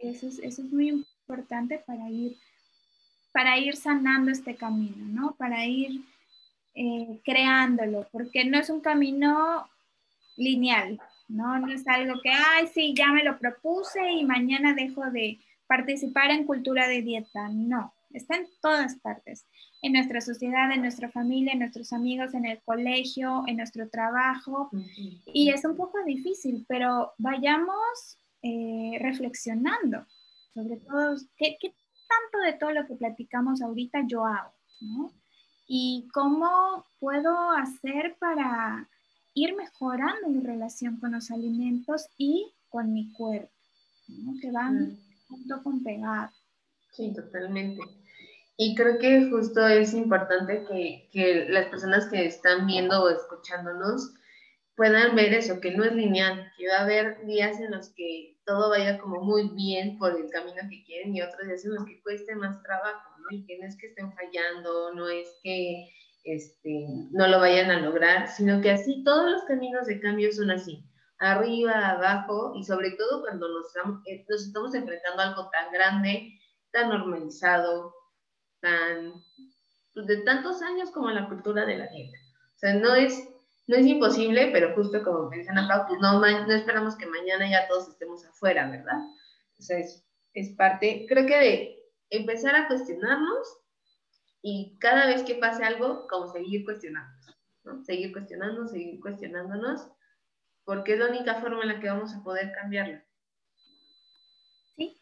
eso, 0.01 0.29
es, 0.43 0.59
muy 0.61 1.05
importante 1.27 1.83
para 1.85 2.09
ir, 2.09 2.37
para 3.33 3.59
ir 3.59 3.77
sanando 3.77 4.31
este 4.31 4.55
camino, 4.55 5.05
¿no? 5.09 5.35
para 5.37 5.67
ir 5.67 6.03
eh, 6.75 7.21
creándolo, 7.25 8.07
porque 8.13 8.45
no 8.45 8.59
es 8.59 8.71
un 8.71 8.81
camino 8.81 9.69
lineal, 10.37 11.01
¿no? 11.29 11.59
no 11.59 11.73
es 11.73 11.87
algo 11.89 12.21
que, 12.23 12.31
ay, 12.31 12.69
sí, 12.73 12.95
ya 12.95 13.09
me 13.09 13.25
lo 13.25 13.39
propuse 13.39 14.13
y 14.13 14.25
mañana 14.25 14.75
dejo 14.75 15.11
de, 15.11 15.41
participar 15.67 16.31
en 16.31 16.45
cultura 16.45 16.87
de 16.87 17.03
dieta, 17.03 17.49
no. 17.49 17.93
está 18.13 18.37
en 18.37 18.47
todas 18.63 18.95
partes, 18.97 19.47
en 19.83 19.95
nuestra 19.95 20.21
sociedad, 20.21 20.71
en 20.71 20.83
nuestra 20.83 21.11
familia, 21.11 21.53
en 21.53 21.59
nuestros 21.59 21.93
amigos, 21.93 22.35
en 22.35 22.47
el 22.47 22.61
colegio, 22.63 23.43
en 23.49 23.57
nuestro 23.57 23.89
trabajo. 23.89 24.71
Y 25.27 25.51
es 25.51 25.65
un 25.65 25.77
poco 25.77 26.03
difícil, 26.05 26.65
pero 26.69 27.15
vayamos 27.19 28.19
eh, 28.43 28.97
reflexionando 29.01 30.07
sobre 30.57 30.79
todo 30.79 31.15
qué, 31.37 31.59
qué 31.61 31.69
tanto 32.09 32.39
de 32.47 32.55
todo 32.59 32.73
lo 32.73 32.87
que 32.87 32.95
platicamos 32.95 33.61
ahorita 33.61 34.05
yo 34.09 34.25
hago, 34.25 34.55
¿no? 34.81 35.13
Y 35.67 36.09
cómo 36.15 36.87
puedo 36.99 37.51
hacer 37.51 38.17
para 38.19 38.89
ir 39.35 39.55
mejorando 39.55 40.29
mi 40.29 40.41
relación 40.41 40.99
con 40.99 41.13
los 41.13 41.31
alimentos 41.31 42.07
y 42.17 42.55
con 42.71 42.95
mi 42.95 43.13
cuerpo, 43.13 43.53
¿no? 44.09 44.33
que 44.41 44.51
van 44.51 44.99
junto 45.29 45.63
con 45.63 45.85
pegado. 45.85 46.31
Sí, 46.93 47.13
totalmente. 47.13 47.83
Y 48.57 48.75
creo 48.75 48.99
que 48.99 49.29
justo 49.29 49.67
es 49.67 49.93
importante 49.93 50.65
que, 50.65 51.11
que, 51.13 51.47
las 51.51 51.67
personas 51.67 52.07
que 52.07 52.25
están 52.25 52.67
viendo 52.67 53.03
o 53.03 53.11
escuchándonos 53.11 54.15
puedan 54.75 55.15
ver 55.15 55.35
eso, 55.35 55.61
que 55.61 55.77
no 55.77 55.85
es 55.85 55.93
lineal, 55.93 56.51
que 56.57 56.69
va 56.69 56.79
a 56.79 56.85
haber 56.85 57.27
días 57.27 57.61
en 57.61 57.73
los 57.73 57.91
que 57.91 58.36
todo 58.47 58.71
vaya 58.71 58.99
como 58.99 59.21
muy 59.23 59.51
bien 59.51 59.99
por 59.99 60.19
el 60.19 60.31
camino 60.31 60.63
que 60.71 60.85
quieren 60.85 61.15
y 61.15 61.21
otros 61.21 61.47
días 61.47 61.85
que 61.87 62.01
cueste 62.03 62.35
más 62.37 62.63
trabajo, 62.63 63.11
¿no? 63.19 63.37
Y 63.37 63.45
no 63.59 63.67
es 63.67 63.77
que 63.77 63.89
estén 63.89 64.13
fallando, 64.13 64.95
no 64.95 65.09
es 65.09 65.29
que 65.43 65.91
este, 66.25 66.87
no 67.11 67.27
lo 67.27 67.41
vayan 67.41 67.71
a 67.71 67.81
lograr, 67.81 68.29
sino 68.29 68.61
que 68.61 68.71
así 68.71 69.03
todos 69.05 69.31
los 69.31 69.43
caminos 69.45 69.87
de 69.87 70.01
cambio 70.01 70.33
son 70.33 70.51
así, 70.51 70.85
arriba, 71.19 71.91
abajo 71.91 72.53
y 72.57 72.65
sobre 72.65 72.93
todo 72.93 73.23
cuando 73.23 73.49
nos, 73.49 73.67
eh, 74.07 74.25
estamos 74.29 74.75
enfrentando 74.75 75.23
a 75.23 75.29
algo 75.29 75.51
tan 75.51 75.73
grande, 75.73 76.39
tan 76.73 76.89
normalizado, 76.89 77.95
tan 78.61 79.13
pues, 79.95 80.07
de 80.07 80.19
tantos 80.19 80.63
años 80.63 80.91
como 80.91 81.11
la 81.11 81.29
cultura 81.29 81.65
de 81.65 81.79
la 81.79 81.87
dieta. 81.89 82.19
O 82.55 82.59
sea, 82.59 82.75
no 82.75 82.95
es, 82.95 83.29
no 83.67 83.77
es 83.77 83.87
imposible, 83.87 84.51
pero 84.53 84.75
justo 84.75 85.03
como 85.03 85.29
acá, 85.29 85.87
pues 85.89 86.01
no, 86.01 86.21
no 86.21 86.53
esperamos 86.53 86.97
que 86.97 87.07
mañana 87.07 87.51
ya 87.51 87.67
todos 87.67 87.89
estemos 87.89 88.25
afuera, 88.25 88.71
¿verdad? 88.71 88.99
O 89.59 89.63
sea, 89.63 89.79
es, 89.79 90.05
es 90.35 90.51
parte, 90.51 91.07
creo 91.09 91.27
que 91.27 91.37
de 91.37 91.79
empezar 92.11 92.55
a 92.55 92.69
cuestionarnos 92.69 93.59
y 94.43 94.77
cada 94.79 95.07
vez 95.07 95.23
que 95.25 95.35
pase 95.35 95.65
algo, 95.65 96.07
como 96.07 96.33
seguir 96.33 96.65
cuestionándonos, 96.65 97.37
¿no? 97.65 97.85
Seguir 97.85 98.13
cuestionándonos, 98.13 98.71
seguir 98.71 99.01
cuestionándonos, 99.01 99.89
porque 100.65 100.93
es 100.93 101.01
la 101.01 101.09
única 101.09 101.41
forma 101.41 101.63
en 101.63 101.69
la 101.69 101.81
que 101.81 101.89
vamos 101.89 102.15
a 102.15 102.23
poder 102.23 102.53
cambiarlo. 102.53 103.01
Sí, 104.77 104.97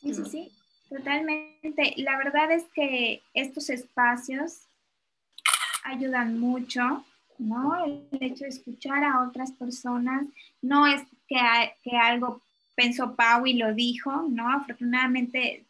sí, 0.00 0.14
sí, 0.14 0.24
sí, 0.26 0.52
totalmente. 0.88 1.94
La 1.96 2.16
verdad 2.18 2.52
es 2.52 2.64
que 2.74 3.22
estos 3.32 3.70
espacios 3.70 4.68
ayudan 5.82 6.38
mucho, 6.38 7.04
¿no? 7.38 7.84
El 7.84 8.06
hecho 8.20 8.44
de 8.44 8.50
escuchar 8.50 9.04
a 9.04 9.22
otras 9.22 9.52
personas 9.52 10.26
no 10.62 10.86
es 10.86 11.02
que, 11.28 11.36
que 11.82 11.96
algo 11.96 12.42
pensó 12.74 13.14
Pau 13.14 13.46
y 13.46 13.54
lo 13.54 13.74
dijo, 13.74 14.26
¿no? 14.28 14.50
Afortunadamente 14.50 15.64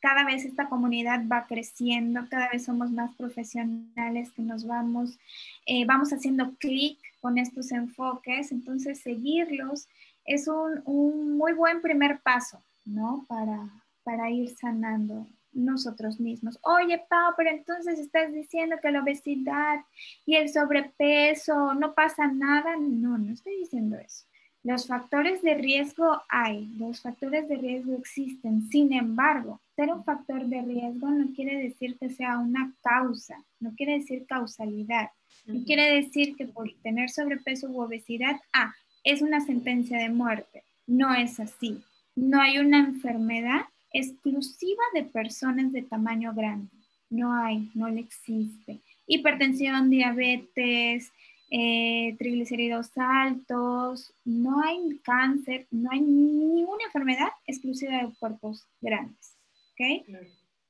cada 0.00 0.24
vez 0.24 0.44
esta 0.44 0.68
comunidad 0.68 1.22
va 1.30 1.46
creciendo, 1.46 2.26
cada 2.28 2.48
vez 2.48 2.64
somos 2.64 2.90
más 2.90 3.14
profesionales 3.16 4.32
que 4.32 4.42
nos 4.42 4.66
vamos, 4.66 5.18
eh, 5.66 5.84
vamos 5.84 6.12
haciendo 6.12 6.54
clic 6.56 6.98
con 7.20 7.38
estos 7.38 7.70
enfoques, 7.70 8.50
entonces 8.50 9.00
seguirlos 9.00 9.88
es 10.24 10.48
un, 10.48 10.82
un, 10.84 11.36
muy 11.36 11.52
buen 11.52 11.80
primer 11.82 12.20
paso, 12.20 12.62
¿no? 12.84 13.24
Para, 13.28 13.68
para 14.02 14.30
ir 14.30 14.56
sanando 14.56 15.26
nosotros 15.52 16.20
mismos. 16.20 16.58
Oye, 16.62 17.02
Pau, 17.08 17.34
pero 17.36 17.50
entonces 17.50 17.98
estás 17.98 18.32
diciendo 18.32 18.76
que 18.80 18.90
la 18.90 19.02
obesidad 19.02 19.80
y 20.26 20.36
el 20.36 20.48
sobrepeso 20.48 21.74
no 21.74 21.94
pasa 21.94 22.26
nada. 22.28 22.76
No, 22.76 23.18
no 23.18 23.32
estoy 23.32 23.56
diciendo 23.56 23.96
eso. 23.96 24.26
Los 24.62 24.86
factores 24.86 25.40
de 25.40 25.54
riesgo 25.54 26.20
hay, 26.28 26.66
los 26.76 27.00
factores 27.00 27.48
de 27.48 27.56
riesgo 27.56 27.94
existen. 27.96 28.68
Sin 28.68 28.92
embargo, 28.92 29.60
ser 29.74 29.90
un 29.90 30.04
factor 30.04 30.44
de 30.46 30.60
riesgo 30.60 31.08
no 31.08 31.32
quiere 31.34 31.56
decir 31.56 31.96
que 31.98 32.10
sea 32.10 32.38
una 32.38 32.74
causa, 32.82 33.42
no 33.58 33.74
quiere 33.74 34.00
decir 34.00 34.26
causalidad, 34.26 35.10
no 35.46 35.64
quiere 35.64 35.94
decir 35.94 36.36
que 36.36 36.46
por 36.46 36.70
tener 36.82 37.08
sobrepeso 37.08 37.68
u 37.70 37.80
obesidad, 37.80 38.38
ah, 38.52 38.74
es 39.02 39.22
una 39.22 39.40
sentencia 39.40 39.98
de 39.98 40.10
muerte. 40.10 40.62
No 40.86 41.14
es 41.14 41.40
así. 41.40 41.82
No 42.14 42.42
hay 42.42 42.58
una 42.58 42.80
enfermedad 42.80 43.62
exclusiva 43.92 44.82
de 44.94 45.04
personas 45.04 45.72
de 45.72 45.82
tamaño 45.82 46.34
grande. 46.34 46.70
No 47.08 47.34
hay, 47.34 47.70
no 47.74 47.88
le 47.88 48.00
existe. 48.00 48.78
Hipertensión, 49.06 49.90
diabetes, 49.90 51.10
eh, 51.50 52.14
triglicéridos 52.16 52.96
altos, 52.96 54.14
no 54.24 54.62
hay 54.62 55.00
cáncer, 55.02 55.66
no 55.72 55.90
hay 55.90 56.00
ninguna 56.00 56.84
enfermedad 56.84 57.28
exclusiva 57.44 57.96
de 57.96 58.14
cuerpos 58.20 58.64
grandes. 58.80 59.34
¿okay? 59.72 60.06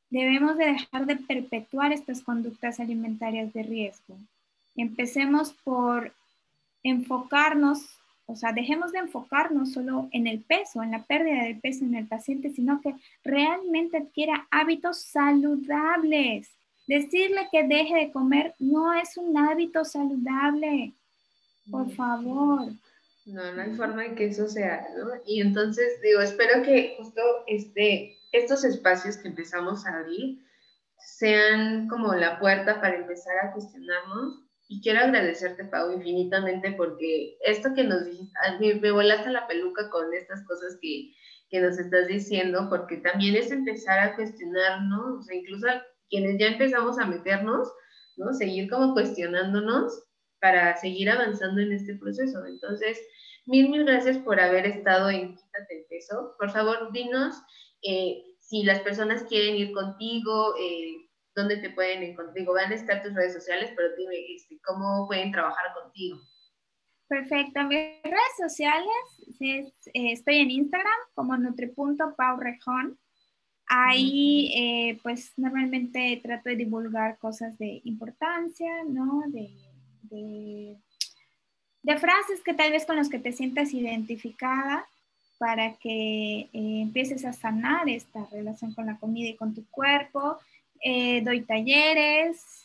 Debemos 0.09 0.57
de 0.57 0.73
dejar 0.73 1.05
de 1.05 1.17
perpetuar 1.17 1.93
estas 1.93 2.23
conductas 2.23 2.81
alimentarias 2.81 3.53
de 3.53 3.63
riesgo. 3.63 4.17
Empecemos 4.75 5.53
por 5.65 6.15
enfocarnos, 6.83 8.00
o 8.31 8.37
sea, 8.37 8.53
dejemos 8.53 8.93
de 8.93 9.01
enfocarnos 9.01 9.73
solo 9.73 10.09
en 10.13 10.27
el 10.27 10.41
peso, 10.41 10.83
en 10.83 10.93
la 10.93 11.05
pérdida 11.05 11.45
de 11.45 11.55
peso 11.57 11.85
en 11.85 11.95
el 11.95 12.07
paciente, 12.07 12.51
sino 12.51 12.81
que 12.81 12.95
realmente 13.25 13.99
adquiera 13.99 14.47
hábitos 14.51 15.03
saludables 15.03 16.51
Decirle 16.91 17.47
que 17.53 17.63
deje 17.69 17.95
de 17.95 18.11
comer 18.11 18.57
no 18.59 18.93
es 18.93 19.17
un 19.17 19.39
hábito 19.39 19.85
saludable. 19.85 20.93
Por 21.71 21.89
favor. 21.93 22.67
No, 23.27 23.53
no 23.53 23.63
hay 23.63 23.77
forma 23.77 24.03
de 24.03 24.15
que 24.17 24.27
eso 24.27 24.49
sea, 24.49 24.89
¿no? 24.99 25.11
Y 25.25 25.41
entonces, 25.41 26.01
digo, 26.03 26.21
espero 26.21 26.65
que 26.65 26.97
justo 26.99 27.21
este, 27.47 28.19
estos 28.33 28.65
espacios 28.65 29.19
que 29.19 29.29
empezamos 29.29 29.87
a 29.87 29.99
abrir 30.01 30.45
sean 30.99 31.87
como 31.87 32.13
la 32.15 32.41
puerta 32.41 32.81
para 32.81 32.97
empezar 32.97 33.37
a 33.41 33.53
cuestionarnos. 33.53 34.41
Y 34.73 34.81
quiero 34.81 35.01
agradecerte, 35.01 35.65
Pau, 35.65 35.91
infinitamente, 35.91 36.71
porque 36.77 37.37
esto 37.45 37.75
que 37.75 37.83
nos 37.83 38.05
dijiste, 38.05 38.39
me, 38.61 38.75
me 38.77 38.93
volaste 38.93 39.29
la 39.29 39.49
peluca 39.49 39.91
con 39.91 40.15
estas 40.15 40.47
cosas 40.47 40.79
que, 40.81 41.13
que 41.51 41.61
nos 41.61 41.77
estás 41.77 42.07
diciendo, 42.07 42.69
porque 42.71 42.99
también 42.99 43.35
es 43.35 43.51
empezar 43.51 43.99
a 43.99 44.15
cuestionarnos, 44.15 45.19
o 45.19 45.23
sea, 45.23 45.37
incluso 45.37 45.67
quienes 46.09 46.39
ya 46.39 46.47
empezamos 46.47 47.01
a 47.01 47.07
meternos, 47.07 47.69
¿no? 48.17 48.33
Seguir 48.33 48.71
como 48.71 48.93
cuestionándonos 48.93 50.05
para 50.41 50.77
seguir 50.77 51.11
avanzando 51.11 51.61
en 51.61 51.73
este 51.73 51.97
proceso. 51.97 52.47
Entonces, 52.47 52.97
mil, 53.47 53.71
mil 53.71 53.85
gracias 53.85 54.19
por 54.19 54.39
haber 54.39 54.67
estado 54.67 55.11
en 55.11 55.35
Quítate 55.35 55.81
el 55.81 55.85
Peso. 55.91 56.37
Por 56.39 56.49
favor, 56.53 56.93
dinos 56.93 57.35
eh, 57.83 58.23
si 58.39 58.63
las 58.63 58.79
personas 58.83 59.25
quieren 59.25 59.57
ir 59.57 59.73
contigo, 59.73 60.55
eh, 60.61 61.00
dónde 61.41 61.57
te 61.57 61.71
pueden 61.71 62.03
encontrar. 62.03 62.35
Digo, 62.35 62.55
van 62.55 62.73
a 62.73 62.75
estar 62.75 63.03
tus 63.03 63.15
redes 63.15 63.35
sociales, 63.35 63.73
pero 63.77 63.95
dime 63.97 64.35
este, 64.35 64.59
cómo 64.65 65.07
pueden 65.07 65.33
trabajar 65.33 65.75
contigo. 65.75 66.19
Perfecto. 67.09 67.65
Mis 67.65 68.03
redes 68.05 68.37
sociales, 68.39 68.87
eh, 69.41 69.73
estoy 70.13 70.37
en 70.37 70.51
Instagram 70.53 70.99
como 71.15 71.37
nutri.paurejón. 71.37 72.99
Ahí, 73.67 74.53
eh, 74.55 75.01
pues 75.03 75.33
normalmente 75.37 76.21
trato 76.23 76.49
de 76.51 76.57
divulgar 76.57 77.19
cosas 77.19 77.59
de 77.59 77.81
importancia, 77.85 78.85
¿no? 78.89 79.23
De, 79.27 79.51
de, 81.83 81.99
frases 81.99 82.43
que 82.45 82.55
tal 82.55 82.71
vez 82.71 82.87
con 82.87 82.97
las 82.97 83.09
que 83.09 83.19
te 83.19 83.33
sientas 83.33 83.75
identificada 83.75 84.87
para 85.39 85.75
que 85.75 86.41
eh, 86.41 86.49
empieces 86.53 87.25
a 87.25 87.33
sanar 87.33 87.89
esta 87.89 88.25
relación 88.31 88.73
con 88.73 88.87
la 88.87 88.99
comida 88.99 89.31
y 89.31 89.37
con 89.37 89.55
tu 89.55 89.67
cuerpo. 89.71 90.39
Eh, 90.83 91.21
doy 91.23 91.43
talleres, 91.43 92.65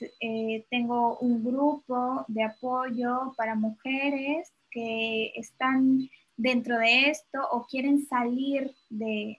tengo 0.70 1.18
un 1.20 1.43
grupo 1.43 2.26
de 2.28 2.43
apoyo 2.43 3.34
para 3.36 3.55
mujeres 3.55 4.53
que 4.72 5.34
están 5.36 6.09
dentro 6.38 6.78
de 6.78 7.09
esto 7.09 7.39
o 7.51 7.66
quieren 7.66 8.05
salir 8.05 8.74
de 8.89 9.38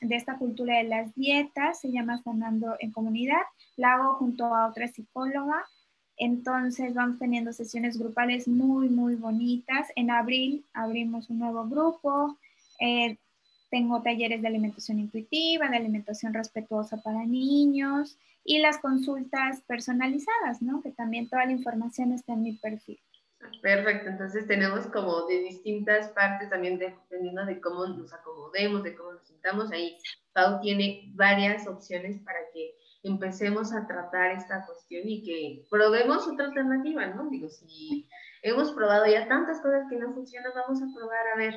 de 0.00 0.16
esta 0.16 0.38
cultura 0.38 0.78
de 0.78 0.84
las 0.84 1.14
dietas, 1.14 1.80
se 1.80 1.90
llama 1.90 2.22
Sanando 2.22 2.76
en 2.80 2.92
Comunidad, 2.92 3.42
la 3.76 3.94
hago 3.94 4.14
junto 4.14 4.44
a 4.44 4.68
otra 4.68 4.88
psicóloga, 4.88 5.64
entonces 6.16 6.94
vamos 6.94 7.18
teniendo 7.18 7.52
sesiones 7.52 7.98
grupales 7.98 8.48
muy, 8.48 8.88
muy 8.88 9.16
bonitas. 9.16 9.88
En 9.96 10.10
abril 10.10 10.64
abrimos 10.72 11.28
un 11.28 11.38
nuevo 11.38 11.66
grupo, 11.66 12.38
eh, 12.80 13.18
tengo 13.70 14.02
talleres 14.02 14.42
de 14.42 14.48
alimentación 14.48 14.98
intuitiva, 14.98 15.68
de 15.68 15.76
alimentación 15.76 16.34
respetuosa 16.34 17.02
para 17.02 17.24
niños 17.24 18.18
y 18.44 18.58
las 18.58 18.78
consultas 18.78 19.62
personalizadas, 19.66 20.62
¿no? 20.62 20.80
Que 20.82 20.92
también 20.92 21.28
toda 21.28 21.46
la 21.46 21.52
información 21.52 22.12
está 22.12 22.34
en 22.34 22.42
mi 22.42 22.52
perfil. 22.52 22.98
Perfecto, 23.60 24.08
entonces 24.08 24.46
tenemos 24.46 24.86
como 24.86 25.26
de 25.26 25.40
distintas 25.40 26.08
partes 26.08 26.48
también 26.48 26.78
dependiendo 26.78 27.44
de 27.44 27.60
cómo 27.60 27.86
nos 27.86 28.12
acomodemos, 28.12 28.82
de 28.82 28.94
cómo 28.94 29.12
nos 29.12 29.26
sintamos. 29.26 29.70
Ahí 29.72 29.98
Pau 30.32 30.60
tiene 30.60 31.10
varias 31.14 31.66
opciones 31.66 32.20
para 32.22 32.38
que 32.52 32.74
empecemos 33.02 33.72
a 33.72 33.86
tratar 33.86 34.32
esta 34.32 34.64
cuestión 34.66 35.02
y 35.04 35.22
que 35.22 35.66
probemos 35.70 36.26
otra 36.26 36.46
alternativa, 36.46 37.06
¿no? 37.06 37.28
Digo, 37.30 37.48
si 37.48 38.08
hemos 38.42 38.72
probado 38.72 39.06
ya 39.06 39.28
tantas 39.28 39.60
cosas 39.60 39.84
que 39.88 39.96
no 39.96 40.12
funcionan, 40.12 40.52
vamos 40.54 40.82
a 40.82 40.94
probar 40.94 41.26
a 41.34 41.36
ver, 41.36 41.54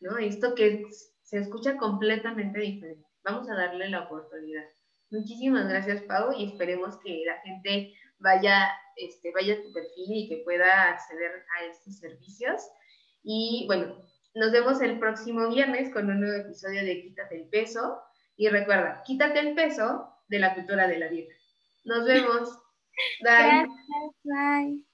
¿no? 0.00 0.18
Esto 0.18 0.54
que 0.54 0.84
se 1.32 1.38
escucha 1.38 1.78
completamente 1.78 2.60
diferente. 2.60 3.08
Vamos 3.24 3.48
a 3.48 3.54
darle 3.54 3.88
la 3.88 4.02
oportunidad. 4.02 4.64
Muchísimas 5.10 5.66
gracias, 5.66 6.02
Pau, 6.02 6.30
y 6.36 6.44
esperemos 6.44 6.98
que 6.98 7.22
la 7.24 7.40
gente 7.40 7.94
vaya, 8.18 8.70
este, 8.96 9.32
vaya 9.32 9.54
a 9.54 9.62
tu 9.62 9.72
perfil 9.72 10.08
y 10.08 10.28
que 10.28 10.42
pueda 10.44 10.90
acceder 10.90 11.46
a 11.56 11.64
estos 11.64 11.98
servicios. 11.98 12.60
Y 13.22 13.64
bueno, 13.66 13.96
nos 14.34 14.52
vemos 14.52 14.82
el 14.82 14.98
próximo 14.98 15.48
viernes 15.48 15.90
con 15.90 16.10
un 16.10 16.20
nuevo 16.20 16.36
episodio 16.36 16.84
de 16.84 17.00
Quítate 17.00 17.36
el 17.40 17.48
peso. 17.48 17.98
Y 18.36 18.48
recuerda, 18.48 19.02
quítate 19.06 19.40
el 19.40 19.54
peso 19.54 20.14
de 20.28 20.38
la 20.38 20.54
cultura 20.54 20.86
de 20.86 20.98
la 20.98 21.08
dieta. 21.08 21.34
Nos 21.84 22.04
vemos. 22.04 22.58
Bye. 23.22 23.64
Gracias, 23.64 23.70
bye. 24.22 24.91